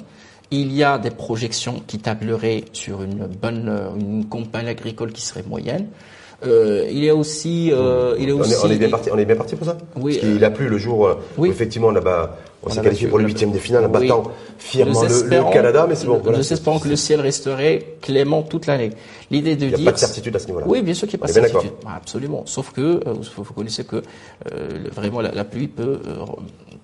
Il 0.51 0.73
y 0.73 0.83
a 0.83 0.97
des 0.97 1.11
projections 1.11 1.81
qui 1.85 1.99
tableraient 1.99 2.63
sur 2.73 3.03
une 3.03 3.27
bonne, 3.27 3.67
euh, 3.69 3.89
une 3.99 4.25
campagne 4.25 4.67
agricole 4.67 5.11
qui 5.11 5.21
serait 5.21 5.43
moyenne. 5.47 5.87
Euh, 6.45 6.87
il 6.89 7.03
y 7.03 7.09
a 7.09 7.15
aussi, 7.15 7.71
euh, 7.71 8.15
il 8.19 8.29
a 8.29 8.33
On 8.35 8.39
aussi. 8.39 8.53
est, 8.53 8.57
on 8.63 8.69
est 8.69 8.77
bien 8.77 8.89
parti, 8.89 9.09
on 9.11 9.17
est 9.17 9.25
bien 9.25 9.35
parti 9.35 9.55
pour 9.55 9.65
ça? 9.67 9.77
Oui, 9.95 10.17
Parce 10.19 10.31
qu'il 10.33 10.43
a 10.45 10.51
plu 10.51 10.67
le 10.69 10.77
jour 10.77 11.05
euh, 11.07 11.15
oui. 11.37 11.49
où 11.49 11.51
effectivement 11.51 11.91
là-bas, 11.91 12.37
on, 12.63 12.67
On 12.67 12.69
s'est 12.71 12.81
qualifié 12.81 13.07
pour 13.07 13.19
le 13.19 13.25
huitième 13.25 13.51
des 13.51 13.59
finales 13.59 13.85
en 13.85 13.87
Oui. 13.99 14.07
battant 14.07 14.31
fièrement 14.57 15.03
Nous 15.03 15.09
le, 15.29 15.53
Canada, 15.53 15.85
mais 15.87 15.95
c'est 15.95 16.07
bon. 16.07 16.17
nous 16.17 16.23
voilà. 16.23 16.39
espérons 16.39 16.79
que 16.79 16.87
le 16.89 16.95
ciel 16.95 17.21
resterait 17.21 17.95
clément 18.01 18.41
toute 18.41 18.65
l'année. 18.65 18.91
L'idée 19.29 19.55
de 19.55 19.65
Il 19.65 19.67
n'y 19.69 19.73
a 19.73 19.77
dire. 19.77 19.85
pas 19.85 19.91
de 19.91 19.97
certitude 19.99 20.35
à 20.35 20.39
ce 20.39 20.47
niveau-là. 20.47 20.65
Oui, 20.67 20.81
bien 20.81 20.93
sûr 20.93 21.07
qu'il 21.07 21.17
n'y 21.19 21.23
a 21.23 21.27
pas 21.27 21.33
de 21.33 21.45
certitude. 21.47 21.71
Ah, 21.85 21.95
Absolument. 21.97 22.43
Sauf 22.45 22.71
que 22.71 22.81
euh, 22.81 23.13
vous, 23.35 23.43
vous 23.43 23.53
connaissez 23.53 23.83
que 23.83 23.97
euh, 23.97 24.69
vraiment 24.91 25.21
la, 25.21 25.31
la 25.31 25.43
pluie 25.43 25.67
peut, 25.67 25.99
euh, 26.07 26.25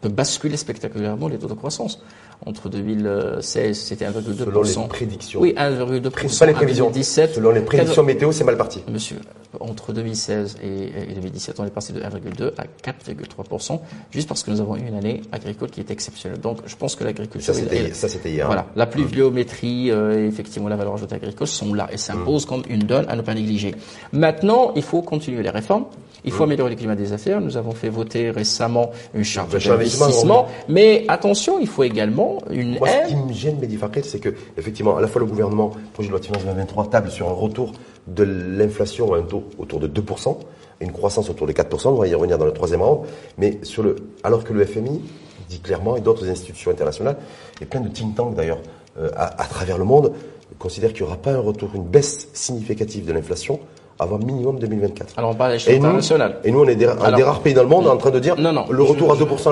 peut 0.02 0.10
basculer 0.10 0.58
spectaculairement 0.58 1.28
les 1.28 1.38
taux 1.38 1.48
de 1.48 1.54
croissance. 1.54 2.02
Entre 2.46 2.70
2016, 2.70 3.78
c'était 3.78 4.06
1,2%. 4.06 4.66
Selon 4.66 4.82
les 4.84 4.88
prédictions. 4.88 5.40
Oui, 5.40 5.54
1,2%. 5.58 6.28
C'est 6.28 6.40
pas 6.40 6.46
les 6.46 6.54
prévisions. 6.54 6.86
2017. 6.88 7.36
Selon 7.36 7.52
les 7.52 7.62
prédictions 7.62 8.04
météo, 8.04 8.32
c'est 8.32 8.44
mal 8.44 8.58
parti. 8.58 8.82
Monsieur, 8.92 9.18
entre 9.60 9.94
2016 9.94 10.58
et, 10.62 11.12
et 11.12 11.14
2017, 11.14 11.60
on 11.60 11.66
est 11.66 11.70
passé 11.70 11.94
de 11.94 12.02
1,2 12.02 12.52
à 12.58 12.66
4,3%, 12.84 13.80
juste 14.12 14.28
parce 14.28 14.44
que 14.44 14.52
nous 14.52 14.60
avons 14.60 14.76
eu 14.76 14.88
une 14.88 14.96
année 14.96 15.22
agricole 15.32 15.70
qui 15.70 15.80
est 15.80 15.92
exceptionnelle. 15.92 16.40
Donc, 16.40 16.60
je 16.66 16.76
pense 16.76 16.96
que 16.96 17.04
l'agriculture... 17.04 17.54
Ça, 17.54 18.08
c'était 18.10 18.32
hier. 18.32 18.46
voilà, 18.46 18.68
la 18.76 18.86
pluviométrie 18.86 19.92
euh, 19.92 20.28
effectivement 20.28 20.68
la 20.68 20.76
valeur 20.76 20.96
ajoutée 20.96 21.16
agricole 21.16 21.48
sont 21.48 21.74
là 21.74 21.88
et 21.92 21.98
s'imposent 21.98 22.46
comme 22.46 22.64
une 22.70 22.84
donne 22.84 23.06
à 23.08 23.16
ne 23.16 23.22
pas 23.22 23.34
négliger. 23.34 23.76
Maintenant, 24.12 24.72
il 24.76 24.84
faut 24.84 25.02
continuer 25.02 25.44
les 25.44 25.50
réformes. 25.50 25.86
Il 26.26 26.32
faut 26.32 26.44
améliorer 26.44 26.70
le 26.70 26.76
climat 26.78 26.96
des 26.96 27.12
affaires. 27.12 27.42
Nous 27.42 27.58
avons 27.58 27.72
fait 27.72 27.90
voter 27.90 28.30
récemment 28.30 28.92
une 29.14 29.26
charte 29.26 29.52
d'investissement. 29.52 30.48
Mais 30.70 31.04
attention, 31.10 31.60
il 31.60 31.68
faut 31.68 31.84
également 31.84 32.33
une 32.50 32.78
Moi, 32.78 32.88
ce 32.88 33.10
qui 33.10 33.16
me 33.16 33.34
gêne, 33.34 33.60
Mehdi 33.60 33.78
c'est 34.04 34.20
que, 34.20 34.30
effectivement, 34.58 34.98
à 34.98 35.02
la 35.02 35.08
fois 35.08 35.20
le 35.22 35.28
gouvernement, 35.28 35.72
projet 35.94 36.08
de 36.08 36.12
loi 36.12 36.20
de 36.20 36.26
finances 36.26 36.44
2023, 36.44 36.90
table 36.90 37.10
sur 37.10 37.30
un 37.30 37.34
retour 37.34 37.74
de 38.08 38.24
l'inflation 38.24 39.14
à 39.14 39.18
un 39.18 39.24
taux 39.24 39.44
autour 39.58 39.80
de 39.80 39.88
2%, 39.88 40.38
et 40.82 40.86
une 40.86 40.92
croissance 40.92 41.30
autour 41.30 41.48
de 41.48 41.54
4%, 41.54 41.90
on 41.90 41.94
va 41.96 42.08
y 42.08 42.14
revenir 42.14 42.38
dans 42.38 42.46
le 42.46 42.54
troisième 42.54 42.82
round, 42.82 43.06
mais 43.38 43.60
sur 43.64 43.84
le, 43.84 43.96
alors 44.24 44.44
que 44.44 44.54
le 44.54 44.66
FMI 44.66 45.02
dit 45.50 45.60
clairement, 45.60 45.96
et 45.96 46.02
d'autres 46.02 46.30
institutions 46.30 46.72
internationales, 46.72 47.18
et 47.62 47.66
plein 47.66 47.82
de 47.82 47.90
think 47.90 48.16
tanks 48.16 48.36
d'ailleurs, 48.36 48.60
euh, 48.98 49.10
à, 49.16 49.42
à 49.42 49.46
travers 49.46 49.78
le 49.78 49.86
monde, 49.86 50.14
considèrent 50.60 50.94
qu'il 50.94 51.04
n'y 51.04 51.08
aura 51.08 51.18
pas 51.18 51.32
un 51.32 51.40
retour, 51.40 51.72
une 51.76 51.86
baisse 51.86 52.28
significative 52.34 53.06
de 53.06 53.14
l'inflation 53.14 53.60
avant 54.00 54.18
minimum 54.18 54.60
2024. 54.60 55.14
Alors, 55.18 55.32
on 55.32 55.36
parle 55.36 55.52
à 55.52 55.54
l'échelle 55.54 55.76
internationale. 55.78 56.38
et 56.44 56.52
nous, 56.52 56.60
on 56.62 56.68
est 56.68 56.76
des, 56.76 56.88
un 56.88 57.12
des 57.16 57.24
rares 57.24 57.42
pays 57.42 57.54
dans 57.54 57.64
le 57.64 57.70
monde 57.70 57.88
en 57.88 57.98
train 57.98 58.12
de 58.12 58.20
dire 58.20 58.36
Non, 58.40 58.52
non, 58.52 58.66
le 58.70 58.78
je- 58.84 58.90
retour 58.90 59.12
à 59.12 59.16
je- 59.16 59.24
2% 59.24 59.52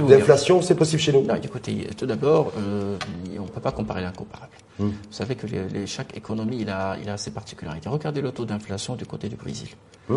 vous 0.00 0.06
dire. 0.08 0.18
d'inflation, 0.18 0.60
c'est 0.62 0.74
possible 0.74 1.00
chez 1.00 1.12
nous. 1.12 1.22
Non, 1.22 1.34
écoutez, 1.42 1.88
tout 1.96 2.06
d'abord, 2.06 2.52
euh, 2.58 2.96
on 3.38 3.42
ne 3.42 3.46
peut 3.48 3.60
pas 3.60 3.70
comparer 3.72 4.02
l'incomparable. 4.02 4.52
Hmm. 4.78 4.86
Vous 4.86 4.92
savez 5.10 5.34
que 5.34 5.46
les- 5.46 5.68
les- 5.68 5.86
chaque 5.86 6.16
économie 6.16 6.58
il 6.60 6.70
a, 6.70 6.96
il 7.02 7.08
a 7.10 7.16
ses 7.18 7.30
particularités. 7.30 7.88
Regardez 7.88 8.20
le 8.22 8.32
taux 8.32 8.44
d'inflation 8.46 8.96
du 8.96 9.04
côté 9.04 9.28
du 9.28 9.36
Brésil. 9.36 9.68
Euh, 10.10 10.16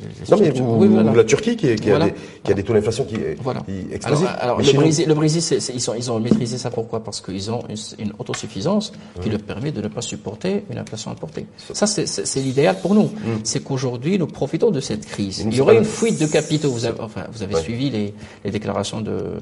les 0.00 0.06
Hmm. 0.06 0.30
Non, 0.30 0.36
mais 0.40 0.60
oui, 0.60 0.88
voilà. 0.88 1.12
la 1.12 1.24
Turquie 1.24 1.56
qui, 1.56 1.74
qui 1.76 1.88
Voilà. 1.88 2.06
a, 2.06 2.08
des, 2.10 2.14
qui 2.44 2.52
a 2.52 2.54
des 2.54 2.62
taux 2.62 2.72
d'inflation 2.74 3.04
qui, 3.04 3.16
Voilà. 3.42 3.62
Alors, 4.04 4.22
alors, 4.38 4.58
Mais 4.58 4.64
le, 4.64 4.72
Brésil, 4.74 5.08
le 5.08 5.14
Brésil, 5.14 5.58
ils, 5.74 5.90
ont, 5.90 5.94
ils 5.94 6.10
ont 6.12 6.20
maîtrisé 6.20 6.58
ça. 6.58 6.70
Pourquoi? 6.70 7.02
Parce 7.02 7.20
qu'ils 7.20 7.50
ont 7.50 7.62
une, 7.68 7.76
une 8.04 8.12
autosuffisance 8.18 8.92
qui 9.20 9.30
leur 9.30 9.40
permet 9.40 9.72
de 9.72 9.80
ne 9.82 9.88
pas 9.88 10.02
supporter 10.02 10.64
une 10.70 10.78
inflation 10.78 11.10
importée. 11.10 11.46
Ça, 11.72 11.86
c'est- 11.86 12.40
l'idéal 12.40 12.78
pour 12.80 12.94
nous. 12.94 13.10
C'est 13.44 13.62
qu'aujourd'hui, 13.64 14.18
nous 14.18 14.26
profitons 14.26 14.70
de 14.70 14.80
cette 14.80 15.06
crise. 15.06 15.40
Il 15.44 15.54
y 15.54 15.60
aurait 15.60 15.78
une 15.78 15.84
fuite 15.84 16.20
de 16.20 16.26
capitaux. 16.26 16.70
Vous 16.70 16.84
avez, 16.84 17.00
enfin, 17.00 17.24
vous 17.32 17.42
avez 17.42 17.54
Ouais. 17.56 17.62
suivi 17.62 17.90
les, 17.90 18.14
les 18.44 18.50
déclarations 18.50 19.00
de, 19.00 19.34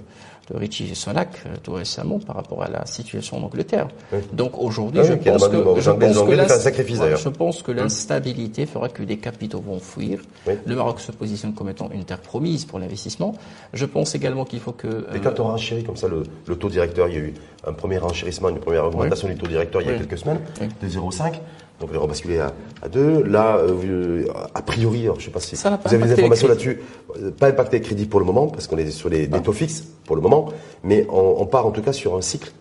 de 0.51 0.57
Richie 0.57 0.95
Sunak 0.95 1.29
euh, 1.47 1.57
tout 1.63 1.73
récemment 1.73 2.19
par 2.19 2.37
rapport 2.37 2.63
à 2.63 2.69
la 2.69 2.87
situation 2.87 3.39
en 3.39 3.43
Angleterre. 3.43 3.89
Oui. 4.13 4.19
Donc 4.33 4.59
aujourd'hui, 4.59 5.01
Ah 5.03 5.07
je 5.07 5.13
oui, 5.15 5.19
pense 5.25 5.49
que 5.49 5.57
je 5.57 5.91
pense 5.91 6.23
que 6.23 7.17
je 7.17 7.29
pense 7.29 7.63
que 7.63 7.73
l'instabilité 7.73 8.67
fera 8.67 8.89
que 8.89 9.03
des 9.03 9.19
capitaux 9.19 9.61
vont 9.61 9.81
fuir. 9.81 10.21
Le 10.47 10.75
Maroc 10.77 11.01
se 11.01 11.13
positionne 11.13 11.55
comme 11.55 11.69
étant 11.69 11.91
une 11.93 12.05
terre 12.05 12.21
promise 12.21 12.65
pour 12.65 12.79
l'investissement. 12.79 13.35
Je 13.73 13.85
pense 13.87 14.15
également 14.15 14.45
qu'il 14.45 14.61
faut 14.61 14.73
que 14.73 14.87
Et 14.87 15.17
euh, 15.17 15.19
quand 15.23 15.41
on 15.41 15.45
renchérit 15.45 15.85
comme 15.85 15.97
ça 15.97 16.09
le, 16.09 16.23
le 16.47 16.57
taux 16.57 16.69
directeur, 16.69 17.09
il 17.09 17.15
y 17.15 17.19
a 17.19 17.21
eu 17.21 17.35
un 17.67 17.73
premier 17.73 17.99
renchérissement, 17.99 18.49
une 18.49 18.61
première 18.61 18.85
augmentation 18.87 19.29
du 19.29 19.35
taux 19.37 19.47
directeur 19.47 19.83
il 19.83 19.89
y 19.89 19.91
a 19.91 19.99
quelques 19.99 20.19
semaines, 20.19 20.41
de 20.83 20.89
0,5. 20.89 21.35
Donc 21.81 21.91
on 21.93 21.95
est 21.95 21.99
rebasculé 21.99 22.39
à, 22.39 22.53
à 22.83 22.89
2. 22.89 23.23
Là, 23.25 23.59
euh, 23.59 24.25
a 24.55 24.63
priori, 24.63 25.05
alors, 25.05 25.17
je 25.17 25.21
ne 25.21 25.25
sais 25.27 25.31
pas 25.31 25.41
si 25.41 25.57
Ça 25.57 25.79
vous 25.85 25.95
avez 25.95 26.05
des 26.05 26.13
informations 26.13 26.49
là-dessus, 26.49 26.81
euh, 27.23 27.31
pas 27.31 27.49
impacté 27.49 27.79
les 27.79 27.83
crédits 27.83 28.07
pour 28.07 28.21
le 28.21 28.27
moment, 28.27 28.47
parce 28.47 28.67
qu'on 28.67 28.79
est 28.79 28.91
sur 28.91 29.09
les, 29.09 29.27
des 29.27 29.41
taux 29.41 29.53
fixes 29.53 29.85
pour 30.07 30.17
le 30.17 30.23
moment, 30.23 30.49
mais 30.83 31.07
on, 31.11 31.37
on 31.39 31.47
part 31.47 31.67
en 31.67 31.71
tout 31.71 31.83
cas 31.83 31.93
sur 31.93 32.17
un 32.17 32.23
cycle 32.23 32.53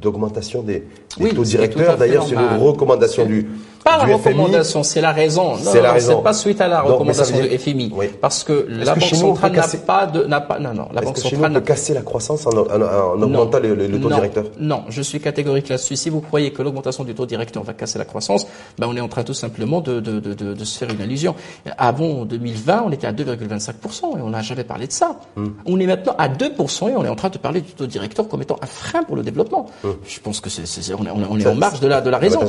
d'augmentation 0.00 0.62
des, 0.62 0.80
des 1.16 1.24
Oui, 1.24 1.34
taux 1.34 1.44
directeurs. 1.44 1.96
D'ailleurs, 1.96 2.26
c'est 2.26 2.34
une 2.34 2.58
recommandation 2.60 3.24
du, 3.24 3.46
Pas 3.86 3.98
la 3.98 4.04
recommandation, 4.16 4.82
c'est 4.82 5.00
la 5.00 5.12
raison. 5.12 5.54
C'est 5.56 5.80
la 5.80 5.92
raison. 5.92 6.20
Pas 6.22 6.32
suite 6.32 6.60
à 6.60 6.68
la 6.68 6.80
recommandation 6.80 7.36
du 7.40 7.58
FMI. 7.58 7.92
Parce 8.20 8.42
que 8.44 8.66
la 8.68 8.94
que 8.94 9.00
Banque 9.00 9.08
centrale 9.14 9.52
n'a 9.52 9.58
casser- 9.62 9.78
pas 9.84 10.06
de, 10.06 10.24
n'a 10.24 10.40
pas, 10.40 10.58
non, 10.58 10.74
non, 10.74 10.88
la 10.92 11.00
Banque 11.02 11.18
centrale 11.18 11.52
n'a 11.52 11.60
casser 11.60 11.94
la 11.94 12.02
croissance 12.02 12.46
en, 12.46 12.50
en- 12.50 12.82
en 12.82 13.22
augmentant 13.22 13.58
le, 13.60 13.76
taux 14.00 14.08
directeur 14.08 14.44
Non, 14.58 14.82
je 14.88 15.02
suis 15.02 15.20
catégorique 15.20 15.68
là-dessus. 15.68 15.96
Si 15.96 16.10
vous 16.10 16.20
croyez 16.20 16.52
que 16.52 16.62
l'augmentation 16.62 17.04
du 17.04 17.14
taux 17.14 17.26
directeur 17.26 17.62
va 17.62 17.72
casser 17.74 17.98
la 17.98 18.04
croissance, 18.04 18.46
ben 18.78 18.86
on 18.88 18.96
est 18.96 19.00
en 19.00 19.08
train 19.08 19.22
tout 19.22 19.34
simplement 19.34 19.80
de, 19.80 20.00
de, 20.00 20.18
de, 20.20 20.34
de, 20.34 20.54
de 20.54 20.64
se 20.64 20.78
faire 20.78 20.90
une 20.90 21.00
illusion. 21.00 21.34
Avant 21.78 22.24
2020, 22.24 22.84
on 22.86 22.90
était 22.90 23.06
à 23.06 23.12
2,25% 23.12 24.18
et 24.18 24.22
on 24.22 24.30
n'a 24.30 24.42
jamais 24.42 24.64
parlé 24.64 24.86
de 24.86 24.92
ça. 24.92 25.16
Hmm. 25.36 25.48
On 25.66 25.78
est 25.78 25.86
maintenant 25.86 26.14
à 26.18 26.28
2% 26.28 26.90
et 26.90 26.96
on 26.96 27.04
est 27.04 27.08
en 27.08 27.14
train 27.14 27.28
de 27.28 27.38
parler 27.38 27.60
du 27.60 27.72
taux 27.72 27.86
directeur 27.86 28.26
comme 28.28 28.42
étant 28.42 28.56
un 28.62 28.66
frein 28.66 29.02
pour 29.04 29.16
le 29.16 29.22
développement. 29.22 29.66
Je 30.06 30.20
pense 30.20 30.40
que 30.40 30.50
c'est, 30.50 30.62
on 30.94 31.04
est, 31.06 31.10
on 31.10 31.38
est- 31.38 31.44
Hmm. 31.46 31.48
En 31.50 31.54
marge 31.54 31.80
de 31.80 31.86
la, 31.86 32.00
de 32.00 32.10
la 32.10 32.18
raison. 32.18 32.40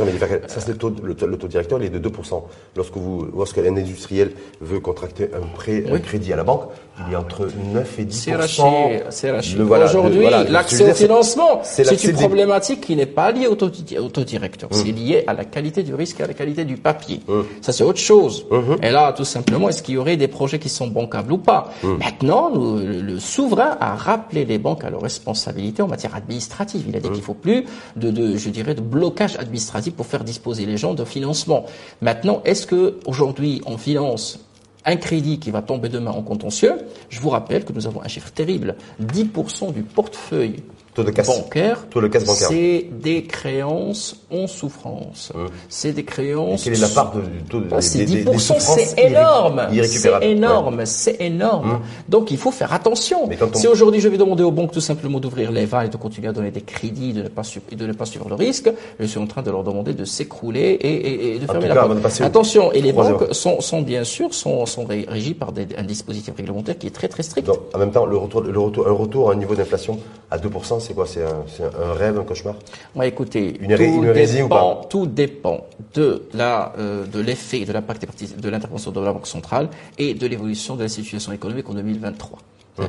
ça, 0.47 0.59
c'est 0.59 0.69
le 0.69 0.77
taux, 0.77 0.91
le, 1.03 1.13
taux- 1.27 1.31
le 1.31 1.37
taux 1.37 1.47
directeur, 1.47 1.79
il 1.81 1.85
est 1.85 1.89
de 1.89 1.99
2%. 1.99 2.47
Lorsque 2.75 2.95
vous, 2.97 3.27
lorsque 3.35 3.57
un 3.59 3.75
industriel 3.75 4.31
veut 4.61 4.79
contracter 4.79 5.29
un 5.33 5.45
prêt, 5.55 5.83
un 5.91 5.99
crédit 5.99 6.33
à 6.33 6.35
la 6.35 6.43
banque, 6.43 6.69
il 7.07 7.13
est 7.13 7.15
entre 7.15 7.47
9 7.73 7.99
et 7.99 8.05
10%. 8.05 8.11
C'est 8.11 8.35
Rachid, 8.35 8.63
c'est 9.09 9.31
Rachid. 9.31 9.57
Le- 9.57 9.63
voilà, 9.63 9.85
Aujourd'hui, 9.85 10.21
voilà, 10.21 10.45
je 10.45 10.51
l'accès 10.51 10.89
au 10.89 10.93
financement, 10.95 11.59
c'est 11.63 11.83
une 12.03 12.11
des- 12.11 12.13
problématique 12.13 12.81
qui 12.81 12.95
n'est 12.95 13.05
pas 13.05 13.31
liée 13.31 13.47
au 13.47 13.55
taux, 13.55 13.69
au 13.99 14.07
taux 14.09 14.23
directeur. 14.23 14.69
C'est 14.71 14.91
lié 14.91 15.23
à 15.27 15.33
la 15.33 15.45
qualité 15.45 15.83
du 15.83 15.93
risque 15.93 16.19
et 16.19 16.23
à 16.23 16.27
la 16.27 16.33
qualité 16.33 16.65
du 16.65 16.77
papier. 16.77 17.21
Ça, 17.61 17.71
c'est 17.71 17.83
autre 17.83 17.99
chose. 17.99 18.45
Et 18.81 18.89
là, 18.89 19.13
tout 19.13 19.25
simplement, 19.25 19.69
est-ce 19.69 19.83
qu'il 19.83 19.95
y 19.95 19.97
aurait 19.97 20.17
des 20.17 20.27
projets 20.27 20.59
qui 20.59 20.69
sont 20.69 20.87
bancables 20.87 21.31
ou 21.33 21.37
pas? 21.37 21.71
Maintenant, 21.83 22.49
nous, 22.53 22.77
le, 22.79 23.01
le 23.01 23.19
souverain 23.19 23.77
a 23.79 23.95
rappelé 23.95 24.45
les 24.45 24.57
banques 24.57 24.83
à 24.83 24.89
leurs 24.89 25.01
responsabilités 25.01 25.81
en 25.81 25.87
matière 25.87 26.15
administrative. 26.15 26.83
Il 26.87 26.95
a 26.95 26.99
dit 26.99 27.09
qu'il 27.11 27.21
faut 27.21 27.33
plus 27.33 27.65
de, 27.95 28.09
de, 28.11 28.37
je 28.37 28.49
dirais, 28.49 28.73
de 28.73 28.81
blocage 28.81 29.35
administratif 29.37 29.93
pour 29.93 30.05
faire 30.05 30.23
disposer 30.23 30.65
les 30.65 30.77
gens 30.77 30.93
de 30.93 31.05
financement. 31.05 31.65
Maintenant, 32.01 32.41
est-ce 32.45 32.65
que 32.65 32.95
aujourd'hui, 33.05 33.61
on 33.65 33.77
finance 33.77 34.39
un 34.87 34.95
crédit 34.95 35.37
qui 35.37 35.51
va 35.51 35.61
tomber 35.61 35.89
demain 35.89 36.11
en 36.11 36.23
contentieux, 36.23 36.77
je 37.09 37.19
vous 37.19 37.29
rappelle 37.29 37.65
que 37.65 37.73
nous 37.73 37.85
avons 37.85 38.01
un 38.01 38.07
chiffre 38.07 38.31
terrible. 38.31 38.75
10% 39.01 39.73
du 39.73 39.83
portefeuille 39.83 40.63
Taux 40.97 41.03
de 41.03 41.11
casse. 41.11 41.27
bancaire, 41.27 41.85
Taux 41.91 42.01
de 42.01 42.07
casse 42.07 42.23
bancaire. 42.25 42.47
c'est 42.49 42.87
des 42.91 43.21
créances 43.23 44.15
en 44.31 44.47
souffrance. 44.47 45.31
C'est 45.69 45.91
des 45.91 46.01
Et 46.01 46.03
créances. 46.05 46.63
quelle 46.63 46.73
est 46.73 46.81
la 46.81 46.87
part 46.87 47.13
de- 47.13 47.21
du 47.21 47.43
taux 47.47 47.59
de 47.59 47.67
Ah, 47.71 47.81
c'est 47.81 47.99
des- 47.99 48.05
des- 48.05 48.23
des 48.23 48.31
10%, 48.31 48.55
souffrances 48.55 48.79
c'est 48.95 49.03
énorme. 49.05 49.61
C'est 49.85 50.23
énorme, 50.31 50.85
c'est 50.85 51.21
énorme. 51.21 51.81
Donc 52.09 52.31
il 52.31 52.37
faut 52.37 52.49
faire 52.51 52.73
attention. 52.73 53.25
On- 53.29 53.53
Si 53.57 53.67
aujourd'hui 53.67 54.01
je 54.01 54.09
vais 54.09 54.17
demander 54.17 54.41
aux 54.43 54.51
banques 54.51 54.71
tout 54.71 54.81
simplement 54.81 55.19
d'ouvrir 55.19 55.51
les 55.51 55.65
vannes 55.65 55.85
et 55.85 55.89
de 55.89 55.97
continuer 55.97 56.29
à 56.29 56.33
donner 56.33 56.49
des 56.51 56.61
crédits, 56.61 57.13
de 57.13 57.21
ne 57.23 57.27
pas, 57.29 57.43
su- 57.43 57.61
et 57.71 57.75
de 57.75 57.85
ne 57.85 57.93
pas 57.93 58.05
suivre 58.05 58.27
le 58.29 58.35
risque, 58.35 58.69
je 58.99 59.05
suis 59.05 59.19
en 59.19 59.27
train 59.27 59.43
de 59.43 59.51
leur 59.51 59.63
demander 59.63 59.93
de 59.93 60.03
s'écrouler 60.03 60.77
et, 60.81 60.87
et- 60.89 61.35
et 61.35 61.39
de 61.39 61.45
fermer 61.45 61.61
tout 61.61 61.67
la 61.67 61.75
cas, 61.75 61.87
porte. 61.87 62.21
Attention, 62.21 62.71
et 62.71 62.81
les 62.81 62.91
banques 62.91 63.33
sont, 63.33 63.61
sont 63.61 63.81
bien 63.83 64.03
sûr 64.03 64.33
sont, 64.33 64.65
sont 64.65 64.85
ré- 64.85 65.05
régies 65.07 65.35
par 65.35 65.51
des- 65.51 65.67
un 65.77 65.83
dispositif 65.83 66.33
réglementaire 66.35 66.77
qui 66.77 66.87
est 66.87 66.91
très 66.91 67.07
très 67.07 67.21
strict. 67.21 67.45
Donc, 67.45 67.59
en 67.73 67.77
même 67.77 67.91
temps, 67.91 68.05
le 68.07 68.17
retour, 68.17 68.41
le 68.41 68.59
retour, 68.59 68.87
un 68.87 68.91
retour 68.91 69.29
à 69.29 69.33
un 69.33 69.35
niveau 69.35 69.53
d'inflation 69.53 69.99
à 70.31 70.37
2%, 70.37 70.79
c'est 70.87 70.93
quoi 70.93 71.05
C'est 71.05 71.23
un, 71.23 71.93
rêve, 71.93 72.17
un 72.19 72.23
cauchemar? 72.23 72.55
Moi, 72.95 73.05
écoutez, 73.07 73.57
Une 73.59 73.75
tout, 73.75 73.83
une 73.83 74.05
hérésie 74.05 74.41
ou 74.41 74.43
dépend, 74.45 74.75
pas? 74.75 74.87
tout 74.89 75.05
dépend 75.07 75.65
de 75.93 76.23
la, 76.33 76.73
euh, 76.77 77.05
de 77.05 77.19
l'effet, 77.19 77.65
de 77.65 77.73
l'impact 77.73 78.05
de 78.39 78.49
l'intervention 78.49 78.91
de 78.91 78.99
la 79.01 79.13
Banque 79.13 79.27
centrale 79.27 79.69
et 79.97 80.13
de 80.13 80.25
l'évolution 80.27 80.75
de 80.75 80.83
la 80.83 80.89
situation 80.89 81.31
économique 81.31 81.69
en 81.69 81.73
2023. 81.73 82.39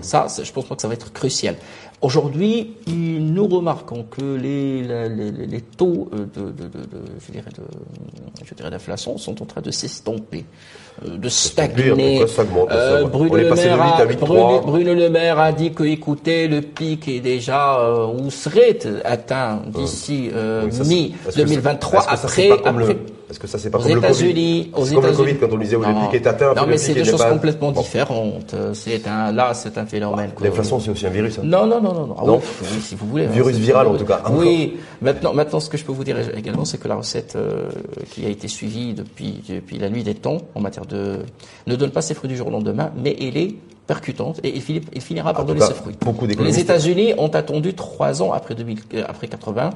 Ça, 0.02 0.26
c'est- 0.28 0.44
je 0.44 0.52
pense 0.52 0.66
pas 0.66 0.76
que 0.76 0.82
ça 0.82 0.88
va 0.88 0.92
être 0.94 1.10
crucial. 1.14 1.56
Aujourd'hui, 2.02 2.74
nous 2.86 3.46
remarquons 3.48 4.04
que 4.04 4.34
les, 4.36 4.82
les, 5.46 5.60
taux 5.62 6.10
euh, 6.12 6.26
de, 6.36 6.50
de, 6.52 6.64
de, 6.64 6.78
de- 6.80 7.04
je 8.44 8.54
dirais 8.54 8.70
d'inflation 8.70 9.16
sont 9.16 9.40
en 9.42 9.46
train 9.46 9.62
de 9.62 9.70
s'estomper, 9.70 10.44
de 11.06 11.28
stagner. 11.28 12.22
Euh, 12.70 13.04
Bruno, 13.06 13.34
On 13.34 13.36
est 13.36 13.42
le 13.44 13.48
passé 13.48 13.64
de 13.64 13.68
Maire 13.74 13.78
8 13.78 13.82
à 13.82 13.96
a, 14.02 14.06
8,3. 14.06 14.16
Bruno- 14.26 14.60
Bruno 14.60 14.94
Le 14.94 15.10
Maire 15.10 15.38
a 15.38 15.52
dit 15.52 15.72
que, 15.72 15.84
écoutez, 15.84 16.48
le 16.48 16.60
pic 16.62 17.08
est 17.08 17.20
déjà 17.20 17.78
euh, 17.80 18.06
ou 18.06 18.30
serait 18.30 18.78
atteint 19.04 19.62
d'ici 19.66 20.30
euh, 20.34 20.64
Oui, 20.66 20.72
ça, 20.72 20.84
c'est- 20.84 20.88
mi 20.90 21.04
est-ce 21.06 21.26
que 21.26 21.32
ça- 21.32 21.38
2023 21.44 22.00
est-ce 22.00 22.06
que 22.10 22.16
ça, 22.16 22.28
c'est 22.28 22.50
après, 22.50 22.56
pas 22.62 22.70
comme 22.70 22.82
après- 22.82 22.94
le- 22.94 23.00
Est-ce 23.30 23.38
que 23.38 23.46
ça, 23.46 23.58
c'est 23.58 23.68
pas 23.68 23.76
aux 23.78 23.82
comme 23.82 23.90
le 23.92 24.00
Covid 24.00 24.10
États-Unis, 24.30 24.70
aux 24.72 24.76
comme 24.80 24.84
le 24.86 24.92
États-Unis. 25.00 25.16
Covid 25.16 25.36
quand 25.36 25.48
on 25.52 25.58
disait 25.58 25.76
où 25.76 25.82
le 25.82 25.88
Non. 25.88 26.06
pic 26.08 26.14
est 26.22 26.26
atteint, 26.26 26.54
Non, 26.54 26.62
mais 26.64 26.72
le 26.72 26.78
c'est 26.78 26.94
deux 26.94 27.04
choses 27.04 27.20
pas- 27.22 27.28
complètement 27.30 27.72
Bon. 27.72 27.82
différentes. 27.82 28.54
Euh, 28.54 28.72
C'est 28.72 29.06
un, 29.06 29.32
là, 29.32 29.52
c'est 29.52 29.76
un 29.76 29.84
phénomène. 29.84 30.30
que- 30.34 30.44
L'inflation, 30.44 30.80
c'est 30.80 30.90
aussi 30.90 31.06
un 31.06 31.10
virus. 31.10 31.38
hein. 31.38 31.42
non, 31.44 31.66
non, 31.66 31.78
non, 31.82 31.92
non, 31.92 32.06
non. 32.06 32.16
Ah 32.18 32.24
Non. 32.24 32.36
oui, 32.36 32.42
oui, 32.72 32.80
si 32.80 32.94
vous 32.94 33.06
voulez. 33.06 33.26
hein, 33.26 33.30
Virus 33.30 33.56
viral, 33.58 33.86
en 33.86 33.96
tout 33.96 34.06
cas. 34.06 34.22
Oui. 34.30 34.78
Maintenant, 35.02 35.34
maintenant, 35.34 35.60
ce 35.60 35.68
que 35.68 35.76
je 35.76 35.84
peux 35.84 35.92
vous 35.92 36.04
dire 36.04 36.16
également, 36.38 36.64
c'est 36.64 36.78
que 36.78 36.88
la 36.88 36.94
recette 36.94 37.34
euh, 37.36 37.68
qui 38.12 38.24
a 38.24 38.30
été 38.30 38.48
suivie 38.48 38.94
depuis, 38.94 39.42
depuis 39.46 39.76
la 39.76 39.90
nuit 39.90 40.02
des 40.04 40.14
temps 40.14 40.38
en 40.54 40.60
matière 40.60 40.86
de 40.88 41.20
ne 41.66 41.76
donne 41.76 41.90
pas 41.90 42.02
ses 42.02 42.14
fruits 42.14 42.28
du 42.28 42.36
jour 42.36 42.48
au 42.48 42.50
lendemain, 42.50 42.90
mais 43.02 43.16
elle 43.20 43.36
est 43.36 43.54
percutante 43.86 44.40
et 44.44 44.54
il, 44.54 44.60
finira 45.00 45.32
par 45.32 45.44
donner 45.46 45.60
ses 45.68 45.74
fruits. 45.74 45.96
beaucoup 46.00 46.26
Les 46.44 46.58
États-Unis 46.60 47.14
ont 47.18 47.28
attendu 47.28 47.74
trois 47.74 48.20
ans 48.22 48.32
après 48.32 48.54
2000, 48.54 48.78
euh, 48.94 49.04
après 49.08 49.28
80 49.28 49.70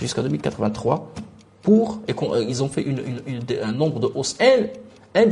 jusqu'à 0.00 0.22
2083 0.22 1.10
pour 1.62 1.98
et 2.06 2.12
qu'on- 2.12 2.32
euh, 2.34 2.44
ils 2.48 2.62
ont 2.62 2.68
fait 2.68 2.82
une, 2.82 2.98
une- 2.98 3.20
une- 3.26 3.42
un 3.62 3.72
nombre 3.72 3.98
de 4.00 4.08
hausses 4.14 4.36
euh, 5.16 5.24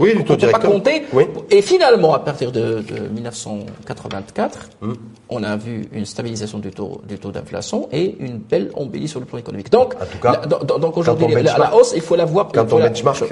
Oui, 0.00 0.14
du 0.16 0.24
taux 0.24 0.36
peut 0.36 0.48
pas 0.50 0.58
compter. 0.58 1.04
Oui. 1.12 1.24
Et 1.50 1.62
finalement, 1.62 2.12
à 2.14 2.18
partir 2.18 2.52
de, 2.52 2.80
de 2.82 3.08
1984, 3.08 4.70
Hum. 4.82 4.96
on 5.30 5.42
a 5.42 5.56
vu 5.56 5.88
une 5.92 6.04
stabilisation 6.04 6.58
du 6.58 6.70
taux, 6.70 7.00
du 7.08 7.18
taux 7.18 7.30
d'inflation 7.30 7.88
et 7.92 8.16
une 8.20 8.38
belle 8.38 8.70
embellie 8.74 9.08
sur 9.08 9.20
le 9.20 9.26
plan 9.26 9.38
économique. 9.38 9.70
Donc, 9.70 9.94
En 9.94 10.04
tout 10.06 10.18
cas, 10.18 10.32
la- 10.32 10.46
donc- 10.46 10.66
donc 10.80 10.96
aujourd'hui, 10.96 11.26
on 11.28 11.42
la, 11.42 11.74
hausse, 11.74 11.92
il 11.94 12.02
faut 12.02 12.16
la 12.16 12.24
voir. 12.24 12.48
Quand 12.52 12.70
on 12.72 12.78
la- 12.78 12.88
benchmark, 12.88 13.24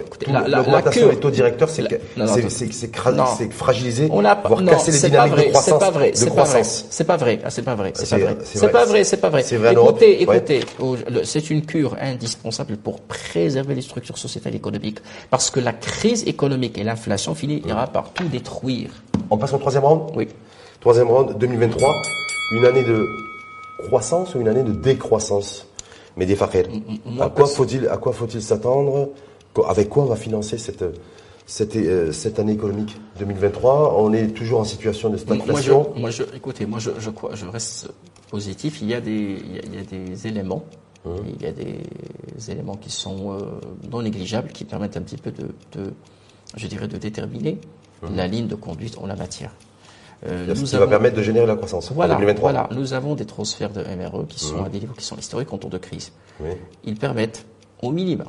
l'augmentation 0.49 1.09
des 1.09 1.17
taux 1.17 1.31
directeurs, 1.31 1.69
c'est 1.69 1.83
fragilisé, 3.53 4.09
On 4.11 4.25
a 4.25 4.35
voire 4.35 4.61
non, 4.63 4.73
casser 4.73 4.91
les 4.93 4.99
c'est 4.99 5.11
pas 5.11 5.25
dynamiques 5.29 5.35
vrai, 5.35 5.45
de 5.47 5.51
croissance. 5.51 5.73
C'est 5.73 5.79
pas 5.79 5.91
vrai, 5.91 6.13
c'est 6.15 6.35
pas 6.35 7.17
vrai, 7.17 7.41
c'est 7.49 7.63
pas 7.63 7.75
vrai, 7.75 7.93
c'est 7.95 8.71
pas 8.71 8.85
vrai, 8.85 9.05
c'est 9.05 9.21
pas 9.21 9.29
vrai, 9.31 9.43
c'est 9.43 9.59
pas 9.59 9.71
vrai, 9.73 9.73
Écoutez, 9.73 10.23
écoutez, 10.23 10.61
c'est 11.25 11.51
une 11.51 11.65
cure 11.67 11.97
indispensable 12.01 12.77
pour 12.77 13.01
préserver 13.03 13.75
les 13.75 13.83
structures 13.83 14.19
sociétales 14.19 14.55
et 14.55 14.57
économiques, 14.57 14.99
parce 15.31 15.51
que 15.51 15.61
la 15.65 15.73
crise 15.73 16.23
économique 16.29 16.77
et 16.79 16.85
l'inflation 16.85 17.35
finira 17.35 17.87
par 17.89 18.13
tout 18.13 18.29
détruire. 18.29 18.91
On 19.31 19.39
passe 19.39 19.53
au 19.55 19.59
troisième 19.59 19.85
round? 19.85 20.13
Oui. 20.15 20.29
Troisième 20.81 21.09
round, 21.09 21.39
2023, 21.39 21.95
une 22.53 22.65
année 22.67 22.85
de 22.85 23.07
croissance 23.89 24.35
ou 24.35 24.41
une 24.41 24.49
année 24.49 24.63
de 24.63 24.73
décroissance 24.73 25.67
Mehdi 26.17 26.37
Fakir, 26.37 26.65
moi, 27.07 27.27
à 27.27 27.29
quoi 27.31 27.45
perso- 27.47 27.57
faut-il 27.57 27.89
à 27.89 27.97
quoi 27.97 28.13
faut-il 28.13 28.41
s'attendre? 28.41 29.09
Co- 29.53 29.65
Avec 29.65 29.89
quoi 29.89 30.05
on 30.05 30.07
va 30.07 30.17
financer 30.17 30.59
cette 30.59 30.85
cette, 31.47 31.77
euh, 31.77 32.13
cette 32.13 32.39
année 32.39 32.53
économique 32.53 32.97
2023 33.19 33.97
On 33.99 34.13
est 34.13 34.29
toujours 34.29 34.61
en 34.61 34.65
situation 34.65 35.09
de 35.11 35.15
Moi, 35.17 35.19
je, 35.19 35.35
stagflation. 35.43 35.93
moi, 35.97 36.11
je, 36.11 36.23
écoutez, 36.37 36.67
moi, 36.67 36.79
je, 36.79 36.91
je, 36.99 37.11
crois, 37.11 37.31
je 37.35 37.47
reste 37.47 37.89
positif. 38.31 38.79
Il 38.81 38.89
y 38.89 38.95
a 38.95 39.01
des, 39.01 39.13
il 39.45 39.57
y 39.57 39.59
a, 39.59 39.63
il 39.65 39.75
y 39.75 39.79
a 39.79 39.83
des 40.15 40.27
éléments, 40.27 40.65
il 41.27 41.43
y 41.43 41.47
a 41.47 41.53
des 41.53 41.81
éléments 42.51 42.77
qui 42.77 42.91
sont 42.91 43.33
euh, 43.33 43.39
non 43.91 44.03
négligeables, 44.03 44.49
qui 44.53 44.65
permettent 44.65 44.97
un 44.97 45.03
petit 45.03 45.17
peu 45.19 45.31
de, 45.31 45.49
de 45.73 45.93
je 46.57 46.67
dirais, 46.67 46.89
de 46.89 46.97
déterminer 46.97 47.61
la 48.15 48.27
ligne 48.27 48.47
de 48.49 48.55
conduite 48.55 48.99
en 48.99 49.07
la 49.07 49.17
matière. 49.17 49.51
Euh, 50.27 50.55
Ce 50.55 50.61
nous 50.61 50.67
qui 50.67 50.75
avons- 50.77 50.85
va 50.85 50.91
permettre 50.91 51.17
de 51.17 51.23
générer 51.23 51.47
la 51.47 51.57
croissance 51.57 51.91
voilà, 51.93 52.15
en 52.15 52.19
2023. 52.19 52.53
voilà, 52.53 52.69
nous 52.73 52.93
avons 52.95 53.15
des 53.15 53.25
transferts 53.27 53.71
de 53.73 53.83
MRE 53.83 54.27
qui 54.27 54.41
sont 54.41 54.63
à 54.65 54.69
des 54.69 54.81
niveaux 54.81 54.95
qui 54.95 55.05
sont 55.05 55.17
historiques 55.17 55.53
en 55.53 55.59
temps 55.59 55.69
de 55.69 55.79
crise. 55.79 56.13
Oui. 56.41 56.51
Ils 56.85 56.97
permettent, 56.99 57.45
au 57.83 57.91
minimum, 57.93 58.29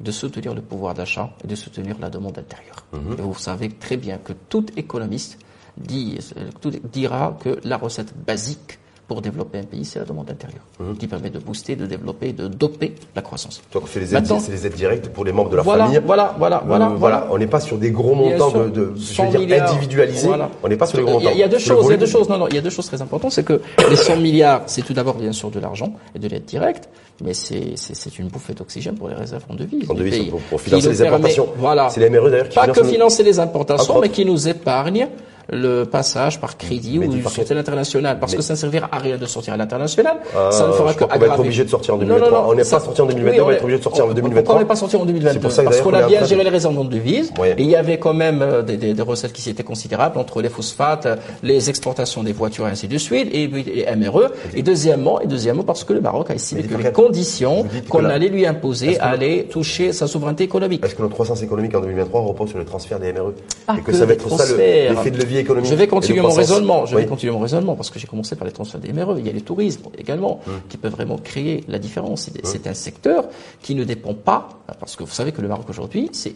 de 0.00 0.10
soutenir 0.10 0.54
le 0.54 0.62
pouvoir 0.62 0.94
d'achat 0.94 1.30
et 1.44 1.46
de 1.46 1.54
soutenir 1.54 1.96
la 2.00 2.08
demande 2.10 2.38
intérieure. 2.38 2.86
Et 3.18 3.20
vous 3.20 3.34
savez 3.34 3.68
très 3.70 3.96
bien 3.96 4.18
que 4.18 4.32
tout 4.48 4.66
économiste 4.76 5.38
dit, 5.76 6.18
euh, 6.36 6.50
dira 6.92 7.36
que 7.40 7.58
la 7.64 7.76
recette 7.76 8.12
basique 8.26 8.78
pour 9.12 9.20
développer 9.22 9.58
un 9.58 9.64
pays, 9.64 9.84
c'est 9.84 9.98
la 9.98 10.04
demande 10.06 10.30
intérieure, 10.30 10.62
Mhm. 10.80 10.96
qui 10.96 11.06
permet 11.06 11.28
de 11.30 11.38
booster, 11.38 11.76
de 11.76 11.86
développer, 11.86 12.32
de 12.32 12.48
doper 12.48 12.94
la 13.14 13.20
croissance. 13.22 13.60
Donc 13.74 13.84
c'est 13.86 14.00
les 14.00 14.06
les 14.06 14.66
aides 14.66 14.74
directes 14.74 15.08
pour 15.08 15.24
les 15.24 15.32
membres 15.32 15.50
de 15.50 15.56
la 15.56 15.62
Voilà, 15.62 15.84
famille. 15.84 16.00
voilà, 16.04 16.34
voilà, 16.38 16.56
Euh, 16.56 16.66
voilà, 16.66 16.88
voilà. 16.96 17.26
On 17.30 17.36
n'est 17.38 17.46
pas 17.46 17.60
sur 17.60 17.76
des 17.78 17.90
gros 17.90 18.14
montants 18.14 18.50
de, 18.50 18.68
de 18.70 18.92
je 18.96 19.00
100 19.02 19.24
veux 19.24 19.30
dire, 19.32 19.40
milliards. 19.40 19.70
individualisés. 19.70 20.26
Voilà. 20.28 20.48
On 20.62 20.68
n'est 20.68 20.76
pas 20.76 20.86
sur 20.86 20.98
les 20.98 21.04
gros 21.04 21.18
montants. 21.18 21.30
Il 21.32 21.38
y 21.38 21.42
a 21.42 21.48
deux 21.48 21.58
choses, 21.58 21.84
il 21.86 21.90
y 21.90 21.94
a 21.94 21.96
deux 21.98 22.06
choses, 22.06 22.28
non, 22.28 22.38
non, 22.38 22.48
il 22.48 22.54
y 22.54 22.58
a 22.58 22.62
deux 22.62 22.70
choses 22.70 22.86
très 22.86 23.02
importantes, 23.02 23.32
c'est 23.32 23.44
que 23.44 23.60
les 23.90 23.96
100 23.96 24.16
milliards, 24.16 24.62
c'est 24.66 24.82
tout 24.82 24.94
d'abord 24.94 25.14
bien 25.14 25.32
sûr 25.32 25.50
de 25.50 25.60
l'argent 25.60 25.92
et 26.14 26.18
de 26.18 26.26
l'aide 26.28 26.44
directe, 26.46 26.88
mais 27.22 27.34
c'est, 27.34 27.74
une 28.18 28.28
bouffée 28.28 28.54
d'oxygène 28.54 28.94
pour 28.94 29.08
les 29.08 29.14
réserves 29.14 29.44
en 29.50 29.54
devises. 29.54 29.90
En 29.90 29.94
devises, 29.94 30.30
pour- 30.30 30.40
pour 30.40 30.60
financer 30.60 30.88
les 30.90 30.94
permet- 30.96 31.08
importations. 31.08 31.48
Voilà. 31.58 31.90
C'est 31.90 32.00
la 32.00 32.08
MRE 32.08 32.30
d'ailleurs 32.30 32.48
qui 32.48 32.54
Pas 32.56 32.66
que 32.68 32.82
financer 32.84 33.22
les 33.22 33.38
importations, 33.38 34.00
mais 34.00 34.08
qui 34.08 34.24
nous 34.24 34.48
épargne 34.48 35.08
le 35.52 35.84
passage 35.84 36.40
par 36.40 36.56
crédit 36.56 36.98
Mais 36.98 37.06
ou 37.06 37.12
une 37.12 37.22
sortie 37.22 37.52
à 37.52 37.54
l'international. 37.54 38.18
Parce 38.18 38.32
Mais- 38.32 38.38
que 38.38 38.42
ça 38.44 38.54
ne 38.54 38.58
servira 38.58 38.88
à 38.90 38.98
rien 38.98 39.18
de 39.18 39.26
sortir 39.26 39.54
à 39.54 39.56
l'international. 39.56 40.16
Ah, 40.36 40.50
ça 40.50 40.66
ne 40.66 40.72
fera 40.72 40.92
que 40.94 40.96
crois 41.04 41.08
qu'on 41.08 41.10
va 41.10 41.14
être 41.16 41.22
aggraver. 41.24 41.40
obligé 41.40 41.64
de 41.64 41.68
sortir 41.70 41.94
en 41.94 41.98
Non, 41.98 42.04
2023. 42.04 42.30
non, 42.38 42.44
non, 42.46 42.50
On 42.50 42.54
n'est 42.54 42.62
pas 42.62 42.80
sorti 42.80 43.00
en 43.02 43.06
2022, 43.06 43.42
on 43.42 43.46
va 43.46 43.52
est- 43.52 43.56
être 43.56 43.62
obligé 43.64 43.78
de 43.78 43.82
sortir 43.84 44.04
en 44.04 44.08
on- 44.08 44.14
2023. 44.14 44.42
Pourquoi 44.42 44.56
on 44.56 44.58
n'est 44.60 44.68
pas 44.68 44.76
sorti 44.76 44.96
en 44.96 45.04
2022 45.04 45.34
C'est 45.34 45.40
pour 45.40 45.52
ça 45.52 45.62
Parce 45.62 45.80
qu'on 45.80 45.94
a 45.94 46.04
en 46.04 46.08
bien 46.08 46.22
de- 46.22 46.26
géré 46.26 46.44
les 46.44 46.50
réserves 46.50 46.76
de 46.88 46.88
devises. 46.96 47.32
Ouais. 47.38 47.54
Et 47.58 47.62
il 47.62 47.68
y 47.70 47.76
avait 47.76 47.98
quand 47.98 48.14
même 48.14 48.40
euh, 48.42 48.62
des, 48.62 48.76
des- 48.76 48.94
des 48.94 49.02
recettes 49.02 49.32
qui 49.32 49.48
étaient 49.50 49.62
considérables 49.62 50.18
entre 50.18 50.40
les 50.40 50.48
phosphates, 50.48 51.06
les 51.42 51.68
exportations 51.70 52.22
des 52.22 52.32
voitures 52.32 52.66
et 52.66 52.70
ainsi 52.70 52.88
de 52.88 52.98
suite, 52.98 53.28
et, 53.32 53.46
les 53.46 53.86
MRE. 53.96 54.30
Et 54.54 54.62
deuxièmement, 54.62 55.20
et 55.20 55.26
deuxièmement 55.26 55.62
parce 55.64 55.84
que 55.84 55.92
le 55.92 56.00
Maroc 56.00 56.30
a 56.30 56.34
estimé 56.34 56.62
que 56.62 56.74
les 56.74 56.92
conditions 56.92 57.66
qu'on 57.88 58.04
allait 58.06 58.28
lui 58.28 58.46
imposer 58.46 58.98
allaient 59.00 59.44
toucher 59.50 59.92
sa 59.92 60.06
souveraineté 60.06 60.44
économique. 60.44 60.84
Est-ce 60.84 60.94
que 60.94 61.02
notre 61.02 61.14
croissance 61.14 61.42
économique 61.42 61.74
en 61.74 61.80
2023 61.80 62.22
repose 62.22 62.48
sur 62.50 62.58
le 62.58 62.64
transfert 62.64 62.98
des 62.98 63.12
MRE 63.12 63.32
Pas 63.66 63.76
Et 63.78 63.82
que 63.82 63.92
ça 63.92 64.06
va 64.06 64.14
être 64.14 64.28
ça 64.30 64.44
l'effet 64.56 65.10
de 65.10 65.18
levier 65.18 65.41
économique 65.42 65.70
Je 65.70 65.74
vais 65.76 65.86
continuer 65.86 66.20
mon 66.20 66.30
raisonnement. 66.30 66.86
Je 66.86 66.96
Oui. 66.96 67.02
vais 67.02 67.08
continuer 67.08 67.32
mon 67.32 67.38
raisonnement 67.40 67.74
parce 67.76 67.90
que 67.90 67.98
j'ai 67.98 68.06
commencé 68.06 68.34
par 68.34 68.46
les 68.46 68.52
transferts 68.52 68.80
des 68.80 68.92
MRE. 68.92 69.18
Il 69.18 69.26
y 69.26 69.30
a 69.30 69.32
les 69.32 69.40
tourismes 69.42 69.82
également 69.98 70.40
Hum. 70.46 70.54
qui 70.68 70.76
peuvent 70.78 70.92
vraiment 70.92 71.18
créer 71.18 71.64
la 71.68 71.78
différence. 71.78 72.22
C'est- 72.22 72.46
C'est 72.46 72.66
un 72.66 72.74
secteur 72.74 73.26
qui 73.62 73.74
ne 73.74 73.84
dépend 73.84 74.14
pas 74.14 74.48
parce 74.80 74.96
que 74.96 75.04
vous 75.04 75.10
savez 75.12 75.32
que 75.32 75.40
le 75.40 75.48
Maroc 75.48 75.66
aujourd'hui, 75.68 76.08
c'est- 76.12 76.32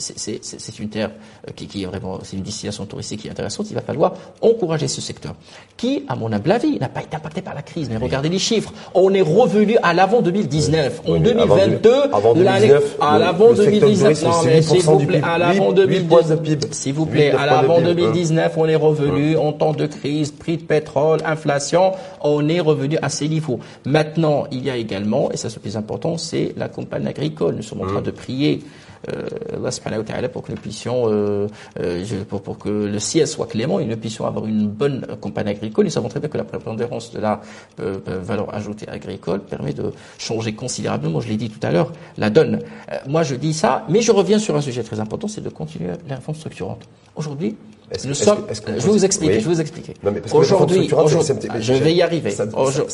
une 0.78 0.88
terre 0.90 1.10
euh, 1.48 1.52
qui, 1.56 1.66
qui 1.66 1.82
est 1.82 1.86
vraiment, 1.86 2.18
c'est 2.22 2.36
une 2.36 2.42
destination 2.42 2.84
touristique 2.84 3.20
qui 3.22 3.28
est 3.28 3.30
intéressante. 3.30 3.66
Il 3.70 3.74
va 3.74 3.80
falloir 3.80 4.12
encourager 4.42 4.88
ce 4.88 5.00
secteur 5.00 5.34
qui, 5.76 6.04
à 6.08 6.16
mon 6.16 6.32
humble 6.32 6.52
avis, 6.52 6.78
n'a 6.78 6.88
pas 6.88 7.02
été 7.02 7.16
impacté 7.16 7.40
par 7.42 7.54
la 7.54 7.62
crise. 7.62 7.88
Mais 7.88 7.96
regardez 7.96 8.28
les 8.28 8.38
chiffres. 8.38 8.72
On 8.94 9.12
est 9.14 9.20
revenu 9.22 9.76
à 9.82 9.94
l'avant 9.94 10.20
2019. 10.22 11.00
En 11.06 11.12
Oui, 11.12 11.20
mais 11.20 11.30
avant 11.32 11.56
2022, 11.56 11.90
avant 12.12 12.34
l'année- 12.34 12.68
2019, 12.68 12.96
à 13.00 13.18
l'avant 13.18 13.48
le 13.50 13.56
secteur 13.56 13.72
du 13.72 13.80
2019, 13.80 14.12
tourisme, 14.20 14.26
non, 14.26 14.32
c'est 14.42 14.46
mais 14.48 14.62
s'il 14.62 14.76
8% 14.76 14.96
vous 14.98 15.06
plaît, 15.06 15.20
à 15.24 15.38
l'avant 15.38 15.68
8 15.70 15.74
2019, 15.74 16.08
points 16.08 16.22
de 16.36 16.40
PIB. 16.40 16.66
s'il 16.72 16.92
vous 16.94 17.04
8, 17.04 17.10
plaît, 17.10 17.32
9 17.32 17.40
à 17.40 17.46
l'avant 17.46 17.76
PIB. 17.76 17.94
2019, 17.94 18.52
on 18.56 18.66
est 18.66 18.76
revenu 18.76 18.95
en 19.36 19.52
temps 19.52 19.72
de 19.72 19.86
crise, 19.86 20.30
prix 20.30 20.56
de 20.56 20.62
pétrole, 20.62 21.20
inflation, 21.24 21.92
on 22.20 22.48
est 22.48 22.60
revenu 22.60 22.98
à 23.02 23.08
ces 23.08 23.28
niveaux. 23.28 23.60
Maintenant, 23.84 24.46
il 24.50 24.64
y 24.64 24.70
a 24.70 24.76
également, 24.76 25.30
et 25.32 25.36
ça 25.36 25.48
c'est 25.48 25.56
le 25.56 25.62
plus 25.62 25.76
important, 25.76 26.18
c'est 26.18 26.54
la 26.56 26.68
campagne 26.68 27.06
agricole. 27.06 27.56
Nous 27.56 27.62
sommes 27.62 27.82
en 27.82 27.86
train 27.86 28.02
de 28.02 28.10
prier 28.10 28.62
euh, 29.08 30.28
pour 30.32 30.42
que 30.42 30.52
nous 30.52 30.58
puissions, 30.58 31.04
euh, 31.06 31.48
euh, 31.80 32.04
pour, 32.28 32.42
pour 32.42 32.58
que 32.58 32.68
le 32.68 32.98
ciel 32.98 33.26
soit 33.26 33.46
clément 33.46 33.78
et 33.80 33.84
nous 33.84 33.96
puissions 33.96 34.26
avoir 34.26 34.46
une 34.46 34.68
bonne 34.68 35.06
campagne 35.20 35.48
agricole. 35.48 35.84
Nous 35.84 35.90
savons 35.90 36.08
très 36.08 36.20
bien 36.20 36.28
que 36.28 36.38
la 36.38 36.44
prépondérance 36.44 37.12
de 37.12 37.20
la 37.20 37.40
euh, 37.80 37.98
valeur 38.06 38.54
ajoutée 38.54 38.88
agricole 38.88 39.40
permet 39.40 39.72
de 39.72 39.92
changer 40.18 40.54
considérablement, 40.54 41.20
je 41.20 41.28
l'ai 41.28 41.36
dit 41.36 41.50
tout 41.50 41.64
à 41.64 41.70
l'heure, 41.70 41.92
la 42.16 42.30
donne. 42.30 42.60
Moi 43.06 43.22
je 43.22 43.34
dis 43.34 43.52
ça, 43.52 43.84
mais 43.88 44.00
je 44.00 44.12
reviens 44.12 44.38
sur 44.38 44.56
un 44.56 44.60
sujet 44.60 44.82
très 44.82 45.00
important, 45.00 45.28
c'est 45.28 45.42
de 45.42 45.48
continuer 45.50 45.90
la 46.08 46.16
réforme 46.16 46.36
structurante. 46.36 46.82
Aujourd'hui, 47.14 47.56
Nous 48.04 48.14
sommes, 48.14 48.44
que- 48.46 48.50
est-ce 48.50 48.60
que 48.60 48.72
je 48.72 48.84
vais 48.84 48.92
vous 48.92 49.04
expliquer, 49.04 49.34
Oui. 49.34 49.40
je 49.40 49.48
vais 49.48 49.54
vous 49.54 49.60
expliquer. 49.60 49.94
Non, 50.02 50.10
mais 50.12 50.20
Aujourd'hui, 50.32 50.90
ah, 50.92 51.04
je 51.60 51.72
vais 51.72 51.92
y 51.94 52.02
arriver. 52.02 52.30
Ça, 52.30 52.44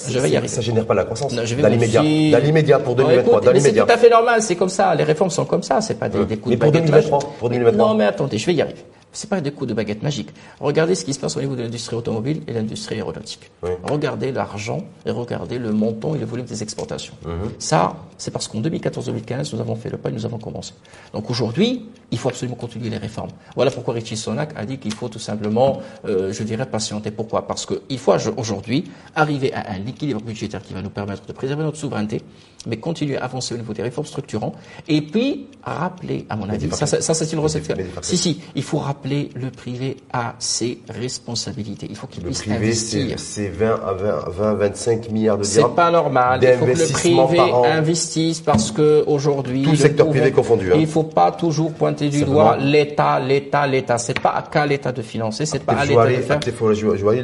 je 0.09 0.19
vais 0.19 0.31
y 0.31 0.37
arriver. 0.37 0.49
Ça 0.53 0.61
génère 0.61 0.85
pas 0.87 0.95
la 0.95 1.05
croissance. 1.05 1.33
Non, 1.33 1.43
je 1.45 1.55
vais 1.55 1.63
dans 1.63 1.69
l'immédiat. 1.69 2.03
Dans 2.03 2.45
l'immédiat 2.45 2.79
pour 2.79 2.95
Non, 2.97 3.05
2023. 3.05 3.39
écoute, 3.41 3.55
dans 3.55 3.61
c'est 3.61 3.73
tout 3.73 3.87
à 3.89 3.97
fait 3.97 4.11
normal, 4.11 4.43
c'est 4.43 4.57
comme 4.57 4.69
ça. 4.69 4.95
Les 4.95 5.05
réformes 5.05 5.31
sont 5.31 5.45
comme 5.47 5.63
ça, 5.63 5.81
c'est 5.81 5.95
pas 5.99 6.09
des, 6.11 6.25
des 6.27 6.37
coups 6.37 6.49
Mais 6.51 6.57
de 6.57 6.61
pour 6.61 6.71
baguette 6.73 6.87
2023, 6.91 7.19
magique. 7.21 7.39
pour 7.39 7.49
2023. 7.49 7.89
Non, 7.89 7.95
mais 7.95 8.05
attendez, 8.05 8.37
je 8.39 8.47
vais 8.47 8.55
y 8.55 8.61
arriver. 8.63 8.85
C'est 9.13 9.29
pas 9.29 9.41
des 9.41 9.51
coups 9.53 9.69
de 9.69 9.75
baguette 9.75 10.03
magique. 10.03 10.31
Regardez 10.61 10.95
ce 10.95 11.05
qui 11.05 11.13
se 11.13 11.21
passe 11.21 11.37
au 11.37 11.41
niveau 11.41 11.55
de 11.55 11.63
l'industrie 11.63 11.97
automobile 11.97 12.43
et 12.47 12.53
l'industrie 12.53 12.97
aéronautique. 12.97 13.51
Oui. 13.63 13.71
Regardez 13.85 14.33
l'argent 14.33 14.85
et 15.05 15.11
regardez 15.11 15.59
le 15.59 15.73
montant 15.73 16.15
et 16.15 16.19
le 16.19 16.25
volume 16.25 16.47
des 16.47 16.63
exportations. 16.63 17.15
Mhm. 17.27 17.53
Ça, 17.59 17.97
c'est 18.17 18.31
parce 18.31 18.49
qu'en 18.49 18.61
2014-2015, 18.61 19.55
nous 19.55 19.61
avons 19.61 19.77
fait 19.77 19.91
le 19.91 19.99
pas 19.99 20.09
et 20.09 20.13
nous 20.13 20.25
avons 20.25 20.39
commencé. 20.39 20.73
Donc 21.13 21.31
aujourd'hui, 21.31 21.87
il 22.11 22.19
faut 22.19 22.29
absolument 22.29 22.57
continuer 22.57 22.89
les 22.89 22.99
réformes. 22.99 23.31
Voilà 23.55 23.71
pourquoi 23.71 23.95
Richie 23.95 24.17
Sonak 24.17 24.53
a 24.57 24.65
dit 24.65 24.79
qu'il 24.79 24.95
faut 24.95 25.09
tout 25.09 25.19
simplement, 25.19 25.81
euh, 26.05 26.33
je 26.33 26.43
dirais, 26.43 26.67
patienter. 26.67 27.11
Pourquoi? 27.11 27.47
Parce 27.47 27.67
qu'il 27.67 27.99
faut 27.99 28.15
aujourd'hui 28.37 28.85
arriver 29.15 29.53
à 29.53 29.73
un 29.73 29.87
équilibre 29.87 30.23
budgétaire 30.23 30.63
qui 30.63 30.73
va 30.73 30.83
nous 30.83 30.91
permettre 30.91 31.27
de 31.27 31.33
préserver 31.33 31.65
notre 31.65 31.79
souveraineté, 31.79 32.23
mais 32.67 32.77
continuer 32.77 33.17
à 33.17 33.25
avancer 33.25 33.55
au 33.55 33.59
niveau 33.59 33.73
des 33.73 33.83
réformes 33.83 34.07
structurantes. 34.07 34.55
Et 34.89 35.03
puis, 35.03 35.49
rappeler, 35.63 36.27
à 36.29 36.37
mon 36.37 36.49
avis, 36.49 36.71
ça, 36.71 36.87
ça, 36.87 37.01
ça, 37.01 37.15
c'est 37.15 37.33
une 37.33 37.41
recette. 37.41 37.73
Si, 38.03 38.17
si, 38.17 38.41
il 38.55 38.63
faut 38.63 38.79
rappeler 38.79 39.02
le 39.05 39.51
privé 39.51 39.97
à 40.13 40.35
ses 40.39 40.79
responsabilités. 40.89 41.87
Il 41.91 41.97
faut 41.97 42.07
qu'il 42.07 42.23
Le 42.23 42.29
puisse 42.29 42.43
privé, 42.43 42.73
c'est 42.73 42.97
investir. 43.01 43.19
c'est 43.19 43.49
20 43.49 43.81
à 43.87 43.93
20, 43.93 44.29
20, 44.31 44.55
25 44.55 45.11
milliards 45.11 45.39
de 45.39 45.43
C'est 45.45 45.59
dirhams. 45.59 45.75
pas 45.75 45.91
normal. 45.91 46.41
Il 46.43 46.49
faut 46.59 46.67
que 46.67 46.71
le 46.71 46.93
privé 46.93 47.37
par 47.37 47.65
investisse 47.65 48.41
parce 48.41 48.71
que 48.71 49.05
aujourd'hui, 49.07 49.63
Tout 49.63 49.77
secteur 49.77 50.09
privé 50.09 50.31
confondu, 50.33 50.73
hein. 50.73 50.77
Il 50.79 50.87
faut 50.87 51.03
pas 51.05 51.33
toujours 51.33 51.73
pointer 51.73 52.09
du 52.09 52.25
doigt 52.25 52.57
l'État, 52.59 53.19
l'État, 53.21 53.67
l'État. 53.67 53.99
C'est 53.99 54.21
pas 54.21 54.31
à 54.31 54.43
qu'à 54.43 54.67
l'État 54.67 54.93
de 54.93 55.03
financer, 55.03 55.47
c'est 55.47 55.61
pas 55.65 55.73
à 55.73 55.85
l'État 55.85 56.07
de 56.07 56.13
faire. 56.23 56.41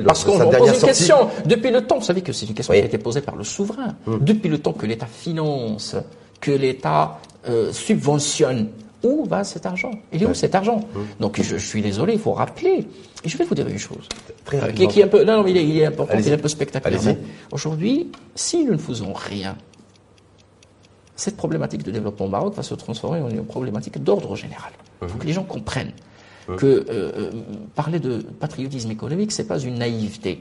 Parce 0.06 0.24
qu'on 0.24 0.40
on 0.40 0.50
pose 0.50 0.68
une 0.74 0.80
question. 0.86 1.28
Depuis 1.44 1.70
le 1.70 1.82
temps, 1.86 1.98
vous 1.98 2.04
savez 2.04 2.22
que 2.22 2.32
c'est 2.32 2.46
une 2.46 2.54
question 2.54 2.72
Oui. 2.72 2.80
qui 2.80 2.84
a 2.84 2.88
été 2.88 2.98
posée 2.98 3.20
par 3.20 3.36
le 3.36 3.44
souverain. 3.44 3.94
Hum. 4.06 4.18
Depuis 4.20 4.48
le 4.48 4.58
temps 4.58 4.72
que 4.72 4.86
l'État 4.86 5.06
finance, 5.06 5.96
que 6.40 6.50
l'État 6.50 7.18
euh, 7.48 7.72
subventionne, 7.72 8.68
où 9.02 9.24
va 9.24 9.44
cet 9.44 9.66
argent? 9.66 9.92
Il 10.12 10.22
est 10.22 10.26
où 10.26 10.34
cet 10.34 10.54
argent? 10.54 10.80
Donc 11.20 11.40
je, 11.40 11.56
je 11.56 11.66
suis 11.66 11.82
désolé, 11.82 12.14
il 12.14 12.18
faut 12.18 12.32
rappeler. 12.32 12.86
Et 13.24 13.28
je 13.28 13.36
vais 13.36 13.44
vous 13.44 13.54
dire 13.54 13.68
une 13.68 13.78
chose. 13.78 14.08
Très 14.44 14.62
euh, 14.62 14.72
qui, 14.72 15.00
est 15.00 15.04
un 15.04 15.08
peu, 15.08 15.24
non, 15.24 15.38
non, 15.38 15.42
mais 15.44 15.50
il 15.50 15.56
est, 15.56 15.66
il 15.66 15.76
est 15.78 15.86
important, 15.86 16.16
il 16.18 16.26
est 16.26 16.32
un 16.32 16.38
peu 16.38 16.48
spectaculaire. 16.48 17.00
Mais 17.04 17.18
Aujourd'hui, 17.52 18.10
si 18.34 18.64
nous 18.64 18.72
ne 18.72 18.78
faisons 18.78 19.12
rien, 19.12 19.56
cette 21.16 21.36
problématique 21.36 21.82
de 21.82 21.90
développement 21.90 22.26
au 22.26 22.30
Maroc 22.30 22.54
va 22.54 22.62
se 22.62 22.74
transformer 22.74 23.20
en 23.20 23.28
une 23.28 23.44
problématique 23.44 24.02
d'ordre 24.02 24.36
général. 24.36 24.72
Il 25.02 25.08
faut 25.08 25.18
que 25.18 25.26
les 25.26 25.32
gens 25.32 25.44
comprennent 25.44 25.92
que 26.56 26.66
euh, 26.66 26.84
euh, 26.88 27.30
parler 27.74 27.98
de 27.98 28.18
patriotisme 28.18 28.90
économique, 28.90 29.32
c'est 29.32 29.46
pas 29.46 29.58
une 29.58 29.74
naïveté, 29.74 30.40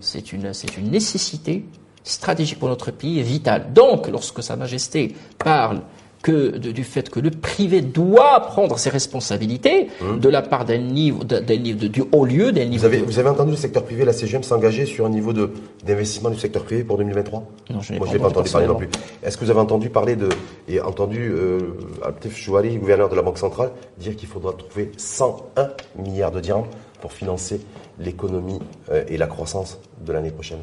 c'est 0.00 0.32
une, 0.32 0.52
c'est 0.52 0.76
une 0.76 0.90
nécessité 0.90 1.64
stratégique 2.04 2.58
pour 2.58 2.68
notre 2.68 2.90
pays 2.92 3.18
et 3.18 3.22
vitale. 3.22 3.72
Donc, 3.72 4.08
lorsque 4.08 4.42
Sa 4.42 4.56
Majesté 4.56 5.16
parle 5.38 5.80
que 6.24 6.56
de- 6.56 6.72
du 6.72 6.84
fait 6.84 7.10
que 7.10 7.20
le 7.20 7.30
privé 7.30 7.82
doit 7.82 8.40
prendre 8.40 8.78
ses 8.78 8.88
responsabilités 8.90 9.88
de 10.20 10.28
la 10.28 10.40
part 10.42 10.64
d'un 10.64 10.78
niveau, 10.78 11.22
d'un 11.22 11.40
niveau 11.56 11.78
de- 11.78 11.88
du 11.88 12.02
haut 12.12 12.24
lieu, 12.24 12.50
d'un 12.50 12.64
niveau 12.64 12.80
Vous 12.80 12.86
avez, 12.86 13.00
de- 13.00 13.04
vous 13.04 13.18
avez 13.18 13.28
entendu 13.28 13.50
le 13.52 13.56
secteur 13.56 13.84
privé, 13.84 14.04
la 14.04 14.12
CGM, 14.14 14.42
s'engager 14.42 14.86
sur 14.86 15.04
un 15.06 15.10
niveau 15.10 15.32
de- 15.34 15.50
d'investissement 15.86 16.30
du 16.30 16.38
secteur 16.38 16.64
privé 16.64 16.82
pour 16.82 16.96
2023 16.96 17.44
Non, 17.70 17.80
je 17.82 17.92
n'ai 17.92 17.98
pas 17.98 18.06
pas 18.06 18.10
entendu 18.12 18.26
entendu 18.26 18.50
parler 18.50 18.66
non 18.66 18.74
plus. 18.76 18.88
Est-ce 19.22 19.36
que 19.36 19.44
vous 19.44 19.50
avez 19.50 19.60
entendu 19.60 19.90
parler 19.90 20.16
de, 20.16 20.28
et 20.66 20.80
entendu 20.80 21.30
euh, 21.30 21.58
Abdef 22.02 22.36
Chouari, 22.36 22.76
gouverneur 22.78 23.08
de 23.10 23.16
la 23.16 23.22
Banque 23.22 23.38
centrale, 23.38 23.70
dire 23.98 24.16
qu'il 24.16 24.28
faudra 24.28 24.52
trouver 24.54 24.90
101 24.96 25.68
milliards 26.02 26.32
de 26.32 26.40
dirhams 26.40 26.64
pour 27.02 27.12
financer 27.12 27.60
l'économie 27.98 28.60
euh, 28.90 29.04
et 29.08 29.16
la 29.18 29.26
croissance 29.26 29.78
de 30.04 30.12
l'année 30.12 30.30
prochaine? 30.30 30.60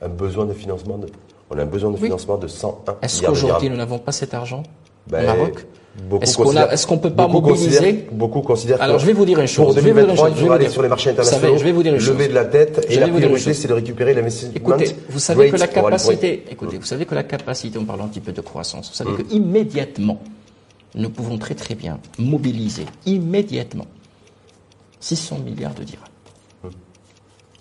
Un 0.00 0.08
besoin 0.08 0.46
de 0.46 0.52
financement 0.52 0.96
de, 0.98 1.08
on 1.50 1.58
a 1.58 1.62
un 1.62 1.66
besoin 1.66 1.90
de 1.90 1.96
Oui. 1.96 2.02
financement 2.04 2.38
de 2.38 2.46
101 2.46 2.96
Est-ce 3.02 3.22
qu'aujourd'hui 3.22 3.68
nous 3.68 3.76
n'avons 3.76 3.98
pas 3.98 4.12
cet 4.12 4.32
argent? 4.34 4.62
Ben, 5.08 5.26
Maroc 5.26 5.66
Est-ce 6.22 6.36
qu'on 6.36 6.44
qu'on 6.88 6.98
peut 6.98 7.12
pas 7.12 7.26
beaucoup 7.26 7.48
mobiliser 7.50 7.78
considèrent- 7.78 8.12
Beaucoup 8.12 8.40
considèrent 8.40 8.80
Alors, 8.80 8.98
je 8.98 9.06
vais 9.06 9.12
vous 9.12 9.24
dire 9.26 9.38
une 9.40 9.46
chose, 9.46 9.66
Pour 9.66 9.74
je 9.76 9.80
vais 9.80 9.90
vous 9.90 9.94
dire 10.00 10.04
une 10.04 10.16
2023, 10.16 10.28
chose, 10.28 10.32
il 10.32 10.38
je 10.38 10.40
vais 10.40 10.40
faudra 10.40 10.46
vous 10.46 10.54
aller 10.54 10.64
dire- 10.64 10.72
sur 10.72 10.82
les 10.82 10.88
marchés 10.88 11.10
Vous 11.10 11.16
savez, 11.16 11.28
internationaux, 11.28 11.58
je 11.58 11.64
vais 11.64 11.72
vous 11.72 11.82
dire 11.82 11.94
une 11.94 12.00
lever 12.00 12.28
de 12.28 12.34
la 12.34 12.44
Je 12.44 12.92
et 12.92 12.98
la 12.98 13.08
priorité, 13.08 13.54
c'est 13.54 13.68
de 13.68 13.72
récupérer 13.74 14.14
l'investissement. 14.14 14.52
Écoutez, 14.56 14.96
vous 15.10 15.18
savez 15.18 15.50
que 15.50 15.56
la 15.56 15.66
capacité, 15.66 16.44
écoutez, 16.50 16.78
vous 16.78 16.86
savez 16.86 17.04
que 17.04 17.14
la 17.14 17.24
capacité, 17.24 17.78
on 17.78 17.84
parle 17.84 18.00
un 18.00 18.08
petit 18.08 18.20
peu 18.20 18.32
de 18.32 18.40
croissance, 18.40 18.88
vous 18.88 18.94
savez 18.94 19.10
Hum. 19.10 19.18
que 19.18 19.34
immédiatement, 19.34 20.18
nous 20.94 21.10
pouvons 21.10 21.36
très 21.38 21.54
très 21.54 21.74
bien 21.74 21.98
mobiliser 22.18 22.86
immédiatement 23.04 23.86
600 25.00 25.38
milliards 25.44 25.74
de 25.74 25.84
dirhams. 25.84 26.04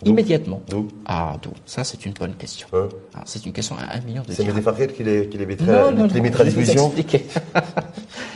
Immédiatement. 0.05 0.61
D'où 0.69 0.87
Ah, 1.05 1.37
d'où 1.41 1.51
Ça, 1.65 1.83
c'est 1.83 2.05
une 2.05 2.13
bonne 2.13 2.33
question. 2.35 2.67
Hein 2.73 2.89
Ah, 3.13 3.21
c'est 3.25 3.45
une 3.45 3.53
question 3.53 3.75
à 3.77 3.97
1 3.97 4.01
million 4.01 4.23
de 4.27 4.31
C'est 4.31 4.43
Fakir 4.61 4.93
qui 4.93 5.03
les, 5.03 5.27
qui 5.29 5.37
les 5.37 5.45
mettrait, 5.45 5.65
Non, 5.67 5.87
à- 5.89 5.91
non, 5.91 6.05
les 6.07 6.31
je 6.49 6.49
vous 6.59 6.71
expliquer. 6.71 7.25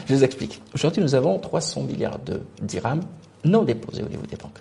je 0.08 0.14
vous 0.16 0.24
explique. 0.24 0.62
Aujourd'hui, 0.74 1.02
nous 1.02 1.16
avons 1.16 1.40
300 1.40 1.82
milliards 1.84 2.20
de 2.20 2.42
dirhams 2.62 3.02
non 3.44 3.64
déposés 3.64 4.04
au 4.04 4.08
niveau 4.10 4.24
des 4.30 4.36
banques. 4.38 4.60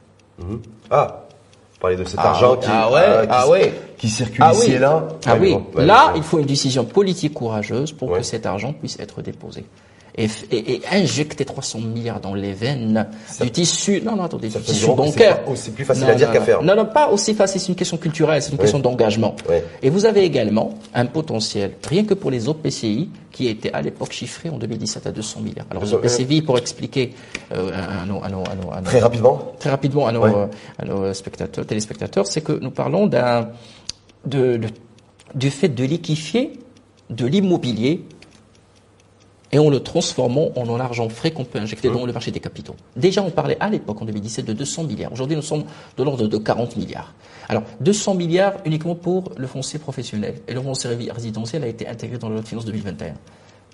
Ah, 0.90 1.24
vous 1.72 1.78
parlez 1.80 1.96
de 1.96 2.04
cet 2.04 2.18
Ah, 2.22 2.30
argent 2.30 2.56
qui, 2.56 2.68
ah 2.70 2.90
ouais, 2.90 3.00
qui, 3.22 3.28
ah 3.30 3.48
ouais. 3.48 3.74
qui 3.98 4.08
circule 4.08 4.44
ici 4.52 4.72
et 4.72 4.78
là. 4.78 5.06
Ah 5.26 5.36
oui. 5.38 5.52
bon, 5.52 5.66
ouais, 5.74 5.84
là, 5.86 6.12
il 6.16 6.22
faut 6.22 6.38
une 6.38 6.46
décision 6.46 6.84
politique 6.84 7.34
courageuse 7.34 7.92
pour 7.92 8.12
que 8.12 8.22
cet 8.22 8.46
argent 8.46 8.72
puisse 8.72 8.98
être 8.98 9.20
déposé. 9.22 9.64
Et, 10.16 10.29
et- 10.53 10.74
et 10.74 10.83
injecter 10.92 11.44
300 11.44 11.81
milliards 11.81 12.20
dans 12.20 12.35
les 12.35 12.53
veines 12.53 13.09
du 13.40 13.50
tissu, 13.50 14.00
non, 14.00 14.14
non, 14.14 14.22
attendez, 14.22 14.46
du 14.48 14.61
tissu 14.61 14.87
c'est 14.87 14.94
bancaire. 14.94 15.40
aussi 15.48 15.72
plus 15.72 15.85
facile 15.85 16.05
Non, 16.05 16.11
à 16.12 16.14
dire 16.14 16.31
qu'à 16.31 16.40
faire. 16.40 16.62
Non, 16.62 16.77
non, 16.77 16.87
pas 16.87 17.09
aussi 17.09 17.35
facile, 17.35 17.61
c'est 17.61 17.68
une 17.70 17.74
question 17.74 17.96
culturelle, 17.96 18.40
c'est 18.40 18.53
une 18.53 18.59
question 18.59 18.79
d'engagement. 18.79 19.35
Et 19.83 19.90
vous 19.90 20.07
avez 20.07 20.22
également 20.22 20.74
un 20.94 21.07
potentiel, 21.07 21.72
rien 21.88 22.05
que 22.05 22.14
pour 22.14 22.31
les 22.31 22.48
OPCI, 22.48 23.11
qui 23.33 23.48
était 23.48 23.72
à 23.72 23.83
l'époque 23.83 24.12
chiffré 24.12 24.50
en 24.50 24.57
2017 24.59 25.05
à 25.09 25.11
200 25.11 25.40
milliards. 25.40 25.66
Alors, 25.70 25.83
les 25.83 25.90
Deux- 25.90 25.96
OPCI, 25.96 26.42
pour 26.42 26.59
expliquer 26.59 27.12
euh, 27.53 27.72
à, 27.72 28.07
nos, 28.07 28.22
à, 28.22 28.29
nos, 28.29 28.44
à, 28.44 28.55
nos, 28.55 28.70
à 28.72 28.81
nos- 28.81 28.87
Très 28.87 29.00
rapidement. 29.00 29.53
très 29.59 29.70
rapidement 29.70 30.07
à 30.07 30.12
nos, 30.12 30.24
euh, 30.27 30.46
à 30.79 30.85
nos 30.85 31.12
spectateurs, 31.12 31.66
téléspectateurs, 31.66 32.29
c'est 32.29 32.40
que 32.42 32.53
nous 32.53 32.70
parlons 32.70 33.09
d'un, 33.09 33.48
de, 34.27 34.59
de- 34.59 34.68
du 35.35 35.50
fait 35.50 35.68
de 35.70 35.83
liquifier 35.85 36.53
de 37.11 37.27
l'immobilier 37.27 38.05
et 39.54 39.58
en 39.60 39.70
le 39.70 39.78
transformant 39.78 40.50
en 40.56 40.68
un 40.68 40.80
argent 40.80 41.08
frais 41.08 41.30
qu'on 41.30 41.44
peut 41.44 41.60
injecter 41.60 41.88
dans 41.88 42.04
le 42.04 42.12
marché 42.12 42.32
des 42.32 42.40
capitaux. 42.40 42.74
Déjà, 42.96 43.22
on 43.22 43.30
parlait 43.30 43.56
à 43.60 43.70
l'époque, 43.70 44.02
en 44.02 44.04
2017, 44.04 44.44
de 44.44 44.52
200 44.52 44.82
milliards. 44.82 45.12
Aujourd'hui, 45.12 45.36
nous 45.36 45.42
sommes 45.42 45.62
de 45.96 46.02
l'ordre 46.02 46.26
de 46.26 46.36
40 46.36 46.76
milliards. 46.76 47.14
Alors, 47.48 47.62
200 47.78 48.14
milliards 48.14 48.54
uniquement 48.64 48.96
pour 48.96 49.30
le 49.36 49.46
foncier 49.46 49.78
professionnel. 49.78 50.40
Et 50.48 50.54
le 50.54 50.60
foncier 50.60 50.90
résidentiel 51.08 51.62
a 51.62 51.68
été 51.68 51.86
intégré 51.86 52.18
dans 52.18 52.28
la 52.28 52.34
loi 52.34 52.42
de 52.42 52.48
finances 52.48 52.64
2021. 52.64 53.14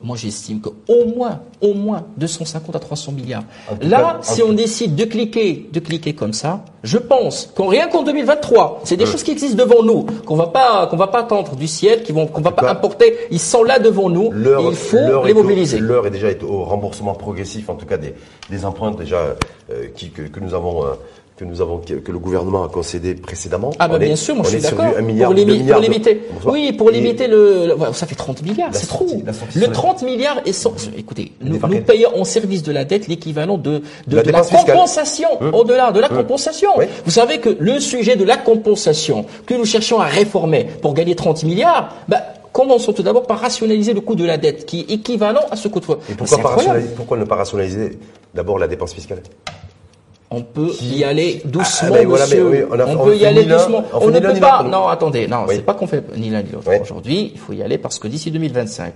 Moi, 0.02 0.16
j'estime 0.16 0.60
qu'au 0.62 1.04
moins, 1.14 1.40
au 1.60 1.74
moins 1.74 2.06
250 2.16 2.74
à 2.74 2.78
300 2.78 3.12
milliards. 3.12 3.42
Là, 3.82 3.98
cas, 4.00 4.18
si 4.22 4.42
on 4.42 4.54
décide 4.54 4.94
de 4.96 5.04
cliquer, 5.04 5.68
de 5.70 5.78
cliquer 5.78 6.14
comme 6.14 6.32
ça, 6.32 6.64
je 6.82 6.96
pense 6.96 7.50
qu'en 7.54 7.66
rien 7.66 7.86
qu'en 7.88 8.02
2023, 8.02 8.80
c'est 8.84 8.96
des 8.96 9.04
choses 9.04 9.22
qui 9.22 9.32
existent 9.32 9.62
devant 9.62 9.82
nous, 9.82 10.06
qu'on 10.24 10.36
va 10.36 10.46
pas, 10.46 10.86
qu'on 10.86 10.96
va 10.96 11.08
pas 11.08 11.20
attendre 11.20 11.54
du 11.54 11.66
ciel, 11.66 12.02
qu'on 12.04 12.14
va 12.14 12.26
tout 12.50 12.56
pas 12.56 12.62
cas, 12.62 12.70
importer. 12.72 13.14
Ils 13.30 13.38
sont 13.38 13.62
là 13.62 13.78
devant 13.78 14.08
nous. 14.08 14.32
Et 14.32 14.68
il 14.70 14.74
faut 14.74 15.24
les 15.24 15.34
mobiliser. 15.34 15.78
L'heure 15.78 16.06
est 16.06 16.10
déjà 16.10 16.28
au 16.48 16.64
remboursement 16.64 17.12
progressif, 17.14 17.68
en 17.68 17.74
tout 17.74 17.86
cas 17.86 17.98
des, 17.98 18.14
des 18.48 18.64
emprunts 18.64 18.92
déjà 18.92 19.16
euh, 19.18 19.86
qui, 19.94 20.10
que, 20.10 20.22
que 20.22 20.40
nous 20.40 20.54
avons. 20.54 20.84
euh, 20.84 20.94
que 21.40 21.44
nous 21.46 21.62
avons, 21.62 21.78
que, 21.78 22.12
le 22.12 22.18
gouvernement 22.18 22.64
a 22.64 22.68
concédé 22.68 23.14
précédemment. 23.14 23.70
Ah 23.78 23.88
bah 23.88 23.96
est- 23.96 24.00
bien 24.00 24.14
sûr, 24.16 24.34
moi 24.34 24.44
je 24.44 24.50
suis 24.50 24.60
d'accord. 24.60 24.84
du 24.92 24.98
1 24.98 25.00
milliard, 25.00 25.30
Pour, 25.30 25.36
2 25.36 25.42
limi- 25.42 25.58
milliards 25.60 25.78
pour 25.80 25.88
limiter, 25.88 26.22
oui, 26.44 26.72
pour 26.72 26.90
Et 26.90 26.92
limiter 26.92 27.28
le, 27.28 27.74
ça 27.94 28.06
fait 28.06 28.14
30 28.14 28.42
milliards, 28.42 28.68
c'est 28.72 28.86
trop. 28.86 29.06
Le 29.06 29.32
sur 29.32 29.46
les- 29.58 29.72
30 29.72 30.02
milliards 30.02 30.42
est 30.44 30.52
sans, 30.52 30.74
écoutez, 30.98 31.32
nous, 31.40 31.58
payons 31.80 32.10
en 32.20 32.24
service 32.24 32.62
de 32.62 32.72
la 32.72 32.84
dette 32.84 33.08
l'équivalent 33.08 33.56
de, 33.56 33.80
de, 34.06 34.16
La 34.16 34.22
de 34.22 34.30
compensation, 34.32 35.28
au-delà 35.54 35.92
de 35.92 36.00
la 36.00 36.10
compensation. 36.10 36.68
Oui. 36.76 36.84
Vous 37.06 37.10
savez 37.10 37.38
que 37.38 37.56
le 37.58 37.80
sujet 37.80 38.16
de 38.16 38.24
la 38.24 38.36
compensation 38.36 39.24
que 39.46 39.54
nous 39.54 39.64
cherchons 39.64 39.98
à 39.98 40.04
réformer 40.04 40.66
pour 40.82 40.92
gagner 40.92 41.14
30 41.14 41.42
milliards, 41.44 41.94
bah, 42.06 42.18
commençons 42.52 42.92
tout 42.92 43.02
d'abord 43.02 43.26
par 43.26 43.38
rationaliser 43.40 43.94
le 43.94 44.02
coût 44.02 44.14
de 44.14 44.26
la 44.26 44.36
dette 44.36 44.66
qui 44.66 44.80
est 44.80 44.92
équivalent 44.92 45.46
à 45.50 45.56
ce 45.56 45.68
coût 45.68 45.80
de 45.80 45.86
Et 46.10 46.14
pas 46.14 46.26
pourquoi 46.96 47.16
ne 47.16 47.24
pas 47.24 47.36
rationaliser 47.36 47.98
d'abord 48.34 48.58
la 48.58 48.68
dépense 48.68 48.92
fiscale? 48.92 49.22
On 50.32 50.42
peut 50.42 50.70
y 50.80 51.02
aller 51.02 51.42
doucement, 51.44 51.88
Ah, 51.92 51.98
ben 51.98 52.06
voilà, 52.08 52.24
monsieur. 52.24 52.48
oui, 52.48 52.58
on 52.70 52.78
a- 52.78 52.86
on 52.86 53.04
peut 53.04 53.16
y 53.16 53.26
aller 53.26 53.44
doucement. 53.44 53.82
on 53.92 54.10
ne 54.10 54.20
peut 54.20 54.38
pas. 54.38 54.62
Non, 54.62 54.86
attendez. 54.86 55.26
Non, 55.26 55.44
Oui. 55.48 55.56
c'est 55.56 55.62
pas 55.64 55.74
qu'on 55.74 55.88
fait 55.88 56.04
ni 56.16 56.30
l'un 56.30 56.42
ni 56.42 56.50
l'autre. 56.52 56.68
Oui. 56.70 56.76
Aujourd'hui, 56.80 57.32
il 57.34 57.38
faut 57.40 57.52
y 57.52 57.62
aller 57.62 57.78
parce 57.78 57.98
que 57.98 58.06
d'ici 58.06 58.30
2025, 58.30 58.92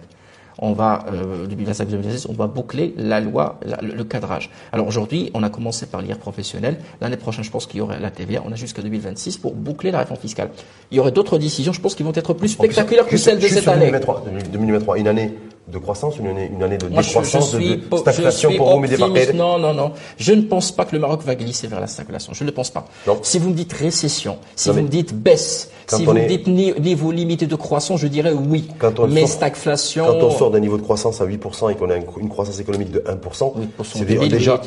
on 0.60 0.72
va, 0.74 1.04
euh, 1.12 1.46
2025-2026, 1.48 2.26
on 2.30 2.34
va 2.34 2.46
boucler 2.46 2.94
la 2.96 3.18
loi, 3.18 3.58
la- 3.66 3.78
le, 3.82 3.94
le 3.94 4.04
cadrage. 4.04 4.48
Alors 4.70 4.86
aujourd'hui, 4.86 5.32
on 5.34 5.42
a 5.42 5.50
commencé 5.50 5.86
par 5.86 6.00
l'IR 6.02 6.18
professionnel. 6.18 6.76
L'année 7.00 7.16
prochaine, 7.16 7.42
je 7.42 7.50
pense 7.50 7.66
qu'il 7.66 7.78
y 7.78 7.80
aurait 7.80 7.98
la 7.98 8.10
TVA. 8.12 8.40
On 8.46 8.52
a 8.52 8.54
jusqu'à 8.54 8.82
2026 8.82 9.36
pour 9.38 9.54
boucler 9.54 9.90
la 9.90 9.98
réforme 9.98 10.20
fiscale. 10.20 10.50
Il 10.92 10.96
y 10.98 11.00
aurait 11.00 11.10
d'autres 11.10 11.38
décisions, 11.38 11.72
je 11.72 11.80
pense, 11.80 11.96
qui 11.96 12.04
vont 12.04 12.12
être 12.14 12.32
plus 12.34 12.50
spectaculaires 12.50 13.08
que 13.08 13.16
celles 13.16 13.40
de 13.40 13.48
cette 13.48 13.66
année. 13.66 13.86
2023, 13.90 14.24
2023, 14.52 14.98
une 14.98 15.08
année 15.08 15.34
de 15.66 15.78
croissance, 15.78 16.18
une 16.18 16.26
année, 16.26 16.50
une 16.54 16.62
année 16.62 16.76
de 16.76 16.86
Moi, 16.88 17.00
je- 17.00 17.08
je 17.08 17.14
décroissance, 17.14 17.52
de- 17.52 17.58
suis 17.60 17.76
de 17.76 17.82
po- 17.82 17.96
stagflation 17.96 18.48
je 18.50 18.52
suis 18.54 18.58
pour 18.58 18.78
vous. 18.80 18.86
Fakir 18.86 19.34
Non, 19.34 19.58
non, 19.58 19.72
non. 19.72 19.92
Je 20.18 20.32
ne 20.34 20.42
pense 20.42 20.70
pas 20.72 20.84
que 20.84 20.94
le 20.94 21.00
Maroc 21.00 21.22
va 21.22 21.34
glisser 21.34 21.66
vers 21.68 21.80
la 21.80 21.86
stagflation. 21.86 22.34
Je 22.34 22.44
ne 22.44 22.48
le 22.50 22.54
pense 22.54 22.70
pas. 22.70 22.84
Non. 23.06 23.18
Si 23.22 23.38
vous 23.38 23.48
me 23.48 23.54
dites 23.54 23.72
récession, 23.72 24.36
si 24.56 24.68
Non, 24.68 24.74
vous 24.74 24.80
mais 24.80 24.84
me 24.84 24.88
dites 24.90 25.14
baisse, 25.14 25.70
si 25.86 26.04
vous 26.04 26.12
me 26.12 26.26
dites 26.28 26.46
ni- 26.48 26.74
niveau 26.80 27.10
limité 27.12 27.46
de 27.46 27.56
croissance, 27.56 28.00
je 28.00 28.08
dirais 28.08 28.32
oui. 28.32 28.68
Quand 28.78 28.98
on 29.00 29.06
Mais 29.06 29.20
sort- 29.22 29.30
stagflation. 29.30 30.04
Quand 30.06 30.26
on 30.26 30.30
sort 30.30 30.50
d'un 30.50 30.60
niveau 30.60 30.76
de 30.76 30.82
croissance 30.82 31.20
à 31.20 31.24
8% 31.24 31.70
et 31.70 31.76
qu'on 31.76 31.88
a 31.90 31.96
une, 31.96 32.28
croissance 32.28 32.60
économique 32.60 32.90
de 32.90 33.02
1%, 33.06 33.54
8% 33.56 33.80
en 33.80 33.84
c'est 33.84 34.04
des- 34.04 34.14
2008. 34.16 34.28
déjà... 34.30 34.60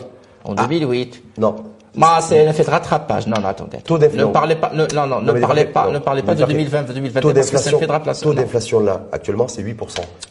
En 0.45 0.53
Ah. 0.57 0.65
2008. 0.65 1.21
Non. 1.37 1.55
Bah, 1.97 2.19
c'est 2.21 2.45
l'effet 2.45 2.63
de 2.63 2.69
rattrapage. 2.69 3.25
Non, 3.27 3.37
non, 3.41 3.47
attendez. 3.47 3.77
Taux 3.83 3.97
d'inflation. 3.97 4.27
Ne 4.27 4.33
parlez 4.33 4.55
pas, 4.55 4.71
ne, 4.73 4.85
non, 4.93 5.07
non, 5.07 5.21
ne 5.21 5.39
parlez 5.39 5.65
pas, 5.65 5.89
ne 5.89 5.99
parlez 5.99 6.21
pas 6.21 6.35
de 6.35 6.45
2020, 6.45 6.83
2021 6.83 7.21
Taux 7.21 7.33
parce 7.33 7.49
que 7.49 7.57
c'est 7.57 7.71
l'effet 7.71 7.87
de 7.87 7.91
rattrapage. 7.91 8.21
taux 8.21 8.33
d'inflation 8.33 8.79
là, 8.79 9.01
actuellement, 9.11 9.47
c'est 9.47 9.63
8%, 9.63 9.75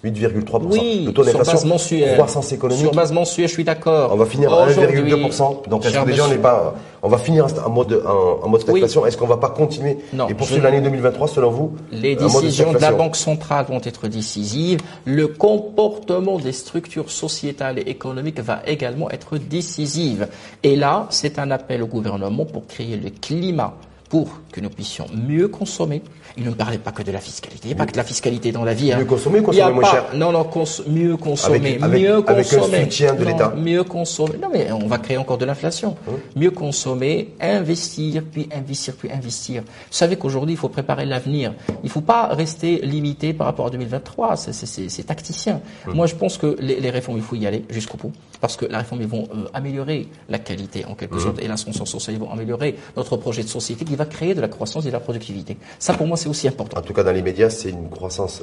8,3%. 0.05 0.61
Oui, 0.71 1.03
le 1.07 1.13
taux 1.13 1.25
sur 1.25 1.33
base 1.33 1.47
d'inflation, 1.47 1.69
mensuelle. 1.69 2.15
croissance 2.15 2.53
économique, 2.53 2.83
Sur 2.83 2.93
base 2.95 3.13
mensuelle, 3.13 3.49
je 3.49 3.53
suis 3.53 3.65
d'accord. 3.65 4.11
on 4.13 4.17
va 4.17 4.27
finir 4.27 4.53
à 4.53 4.67
Aujourd'hui, 4.67 5.03
1,2%. 5.03 5.69
Donc, 5.69 5.85
est-ce 5.85 5.99
que 5.99 6.07
déjà 6.07 6.25
on 6.25 6.29
n'est 6.29 6.37
pas, 6.37 6.75
on 7.07 7.09
va 7.09 7.19
finir 7.19 7.47
en 7.65 7.71
mode, 7.71 8.03
en, 8.05 8.45
en 8.45 8.49
mode 8.49 8.61
stagflation. 8.63 9.07
Est-ce 9.07 9.17
qu'on 9.17 9.27
va 9.29 9.37
pas 9.37 9.51
continuer 9.51 9.99
Non, 10.13 10.29
et 10.29 10.35
poursuivre 10.35 10.65
l'année 10.65 10.81
2023 10.81 11.29
selon 11.29 11.51
vous? 11.51 11.77
Les 11.93 12.17
décisions 12.17 12.73
de 12.73 12.79
la 12.79 12.93
Banque 12.93 13.17
centrale 13.17 13.67
vont 13.67 13.81
être 13.83 14.09
décisives. 14.09 14.81
Le 15.05 15.29
comportement 15.29 16.39
des 16.39 16.53
structures 16.53 17.11
sociétales 17.11 17.79
et 17.79 17.89
économiques 17.91 18.41
va 18.41 18.61
également 18.67 19.09
être 19.11 19.39
décisif. 19.39 20.25
Et 20.63 20.75
là, 20.75 21.07
c'est 21.11 21.39
un 21.39 21.51
appel 21.53 21.83
au 21.83 21.87
gouvernement 21.87 22.45
pour 22.45 22.67
créer 22.67 22.97
le 22.97 23.11
climat 23.11 23.75
pour 24.09 24.41
que 24.53 24.61
nous 24.61 24.69
puissions 24.71 25.07
mieux 25.15 25.49
consommer. 25.49 26.03
Il 26.37 26.45
ne 26.45 26.51
me 26.51 26.55
parlait 26.55 26.79
pas 26.79 26.93
que 26.93 27.03
de 27.03 27.11
la 27.11 27.19
fiscalité. 27.21 27.61
Il 27.65 27.69
n'y 27.69 27.73
a 27.75 27.77
pas 27.77 27.87
que 27.87 27.93
de 27.93 27.97
la 27.97 28.05
fiscalité 28.05 28.53
dans 28.53 28.63
la 28.65 28.75
vie. 28.75 28.93
hein. 28.93 28.99
Mieux 28.99 29.05
consommer 29.07 29.41
ou 29.41 29.43
consommer 29.45 29.73
moins 29.73 29.83
pas- 29.83 29.91
cher 29.91 30.05
Non, 30.15 30.33
non, 30.33 30.45
cons- 30.45 30.83
mieux 30.89 31.17
consommer. 31.17 31.57
Avec- 31.57 31.83
avec- 31.83 32.03
mieux 32.03 32.15
avec 32.15 32.29
un 32.53 32.59
consommer. 32.59 32.83
soutien 32.85 33.15
de 33.15 33.25
l'État. 33.25 33.55
Mieux 33.57 33.85
consommer. 33.85 34.37
Non, 34.41 34.49
mais 34.53 34.71
on 34.71 34.87
va 34.87 34.99
créer 34.99 35.17
encore 35.17 35.39
de 35.39 35.45
l'inflation. 35.45 35.97
Hein? 36.09 36.13
Mieux 36.37 36.51
consommer, 36.51 37.35
investir, 37.41 38.23
puis 38.31 38.49
investir, 38.55 38.95
puis 38.97 39.11
investir. 39.11 39.63
Vous 39.63 39.69
savez 39.91 40.17
qu'aujourd'hui, 40.17 40.55
il 40.55 40.59
faut 40.59 40.69
préparer 40.69 41.07
l'avenir. 41.07 41.55
Il 41.83 41.87
ne 41.87 41.89
faut 41.91 42.01
pas 42.01 42.27
rester 42.29 42.81
limité 42.83 43.33
par 43.33 43.47
rapport 43.47 43.67
à 43.67 43.71
2023. 43.71 44.37
C'est- 44.37 45.07
tacticien. 45.07 45.61
Hein? 45.87 45.93
Moi, 45.95 46.07
je 46.07 46.15
pense 46.15 46.37
que 46.39 46.57
les, 46.61 46.81
les 46.81 46.91
réformes, 46.91 47.17
il 47.19 47.23
faut 47.23 47.37
y 47.37 47.47
aller 47.47 47.65
jusqu'au 47.71 47.97
bout. 47.97 48.13
Parce 48.41 48.57
que 48.57 48.67
la 48.67 48.79
réforme, 48.79 49.01
ils 49.01 49.07
vont 49.09 49.27
euh, 49.35 49.47
améliorer 49.55 50.09
la 50.29 50.39
qualité, 50.39 50.85
en 50.85 50.95
quelque 50.95 51.19
sorte, 51.19 51.41
et 51.43 51.49
l'ascension 51.49 51.87
sociale. 51.87 52.17
Ils 52.17 52.21
vont 52.21 52.31
améliorer 52.31 52.77
notre 52.97 53.17
projet 53.17 53.43
de 53.43 53.49
société 53.49 53.85
qui 53.85 53.96
va 53.97 54.07
créer 54.07 54.35
de 54.35 54.41
la 54.41 54.49
croissance 54.49 54.85
et 54.85 54.89
de 54.89 54.93
la 54.93 55.01
productivité. 55.01 55.57
Ça, 55.79 55.95
pour 55.95 56.07
moi, 56.07 56.17
c'est 56.17 56.29
aussi 56.29 56.49
important. 56.49 56.79
En 56.79 56.83
tout 56.83 56.93
cas, 56.93 57.03
dans 57.03 57.13
les 57.13 57.23
médias, 57.23 57.51
c'est 57.51 57.71
une 57.71 57.89
croissance 57.91 58.43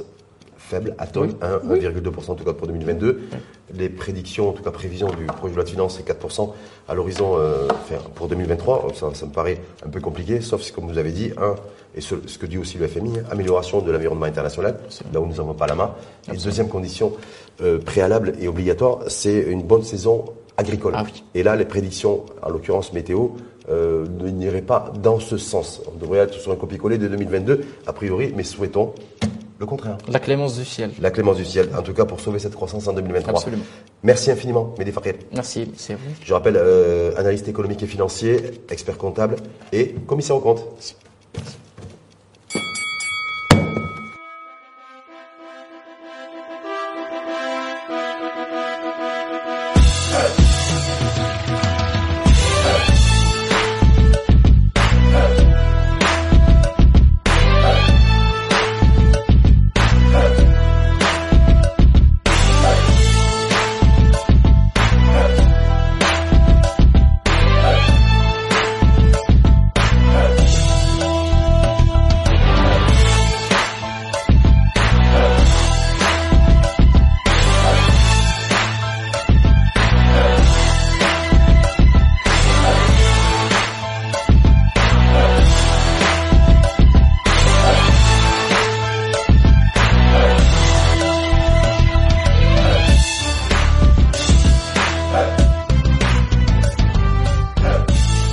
faible, 0.58 0.96
atone, 0.98 1.36
hein, 1.42 1.60
1,2% 1.68 2.32
en 2.32 2.36
tout 2.36 2.44
cas 2.44 2.54
pour 2.54 2.68
2022. 2.68 3.22
Les 3.76 3.90
prédictions, 3.90 4.50
en 4.50 4.54
tout 4.54 4.64
cas 4.64 4.72
prévisions 4.72 5.08
du 5.08 5.26
projet 5.26 5.52
de 5.52 5.56
loi 5.56 5.64
de 5.64 5.70
finances, 5.70 5.98
c'est 5.98 6.08
4% 6.08 6.52
à 6.88 6.94
l'horizon 6.94 7.38
euh, 7.38 7.68
enfin, 7.70 8.02
pour 8.16 8.28
2023. 8.28 8.88
Ça, 8.94 9.14
ça 9.14 9.26
me 9.26 9.32
paraît 9.32 9.60
un 9.86 9.90
peu 9.90 10.00
compliqué, 10.00 10.42
sauf 10.42 10.62
si, 10.62 10.72
comme 10.72 10.88
vous 10.88 10.98
avez 10.98 11.12
dit, 11.12 11.32
un, 11.38 11.56
et 11.96 12.02
ce, 12.02 12.16
ce 12.26 12.38
que 12.38 12.46
dit 12.46 12.58
aussi 12.58 12.78
le 12.78 12.88
FMI, 12.88 13.20
hein, 13.20 13.24
amélioration 13.30 13.82
de 13.82 13.92
l'environnement 13.92 14.26
international, 14.26 14.78
là 15.12 15.20
où 15.20 15.26
nous 15.26 15.36
n'avons 15.36 15.54
pas 15.54 15.68
la 15.68 15.76
main. 15.76 15.94
Et 16.32 16.38
deuxième 16.38 16.70
condition 16.70 17.14
euh, 17.62 17.80
préalable 17.80 18.34
et 18.40 18.48
obligatoire, 18.48 19.00
c'est 19.08 19.42
une 19.42 19.64
bonne 19.64 19.84
saison 19.84 20.26
agricole. 20.58 20.94
Ah 20.96 21.04
oui. 21.06 21.24
Et 21.36 21.44
là, 21.44 21.56
les 21.56 21.66
prédictions, 21.66 22.26
en 22.42 22.50
l'occurrence 22.50 22.94
météo, 22.94 23.30
euh, 23.70 24.06
ne 24.20 24.30
n'iraient 24.30 24.62
pas 24.62 24.92
dans 25.02 25.20
ce 25.20 25.38
sens. 25.38 25.82
On 25.94 25.98
devrait 25.98 26.20
être 26.20 26.34
sur 26.34 26.52
un 26.52 26.56
copier-coller 26.56 26.98
de 26.98 27.08
2022, 27.08 27.66
a 27.88 27.94
priori, 27.94 28.34
mais 28.36 28.44
souhaitons 28.44 28.94
le 29.60 29.66
contraire. 29.66 29.98
La 30.10 30.20
clémence 30.20 30.58
du 30.58 30.66
ciel. 30.66 30.92
La 31.00 31.12
clémence 31.12 31.38
du 31.38 31.46
ciel, 31.46 31.70
en 31.78 31.82
tout 31.82 31.94
cas 31.94 32.06
pour 32.06 32.20
sauver 32.20 32.40
cette 32.40 32.56
croissance 32.56 32.88
en 32.88 32.94
2023. 32.94 33.34
Absolument. 33.34 33.64
Merci 34.04 34.32
infiniment, 34.32 34.74
Mehdi 34.78 34.92
Fakir. 34.92 35.14
Merci, 35.34 35.72
c'est 35.78 35.94
vous. 35.94 36.00
Je 36.22 36.34
rappelle, 36.34 36.58
euh, 36.58 37.16
analyste 37.18 37.48
économique 37.48 37.82
et 37.84 37.88
financier, 37.88 38.62
expert 38.70 38.98
comptable 38.98 39.38
et 39.72 39.96
commissaire 40.08 40.36
aux 40.36 40.42
comptes. 40.42 40.66
Merci. 40.74 40.96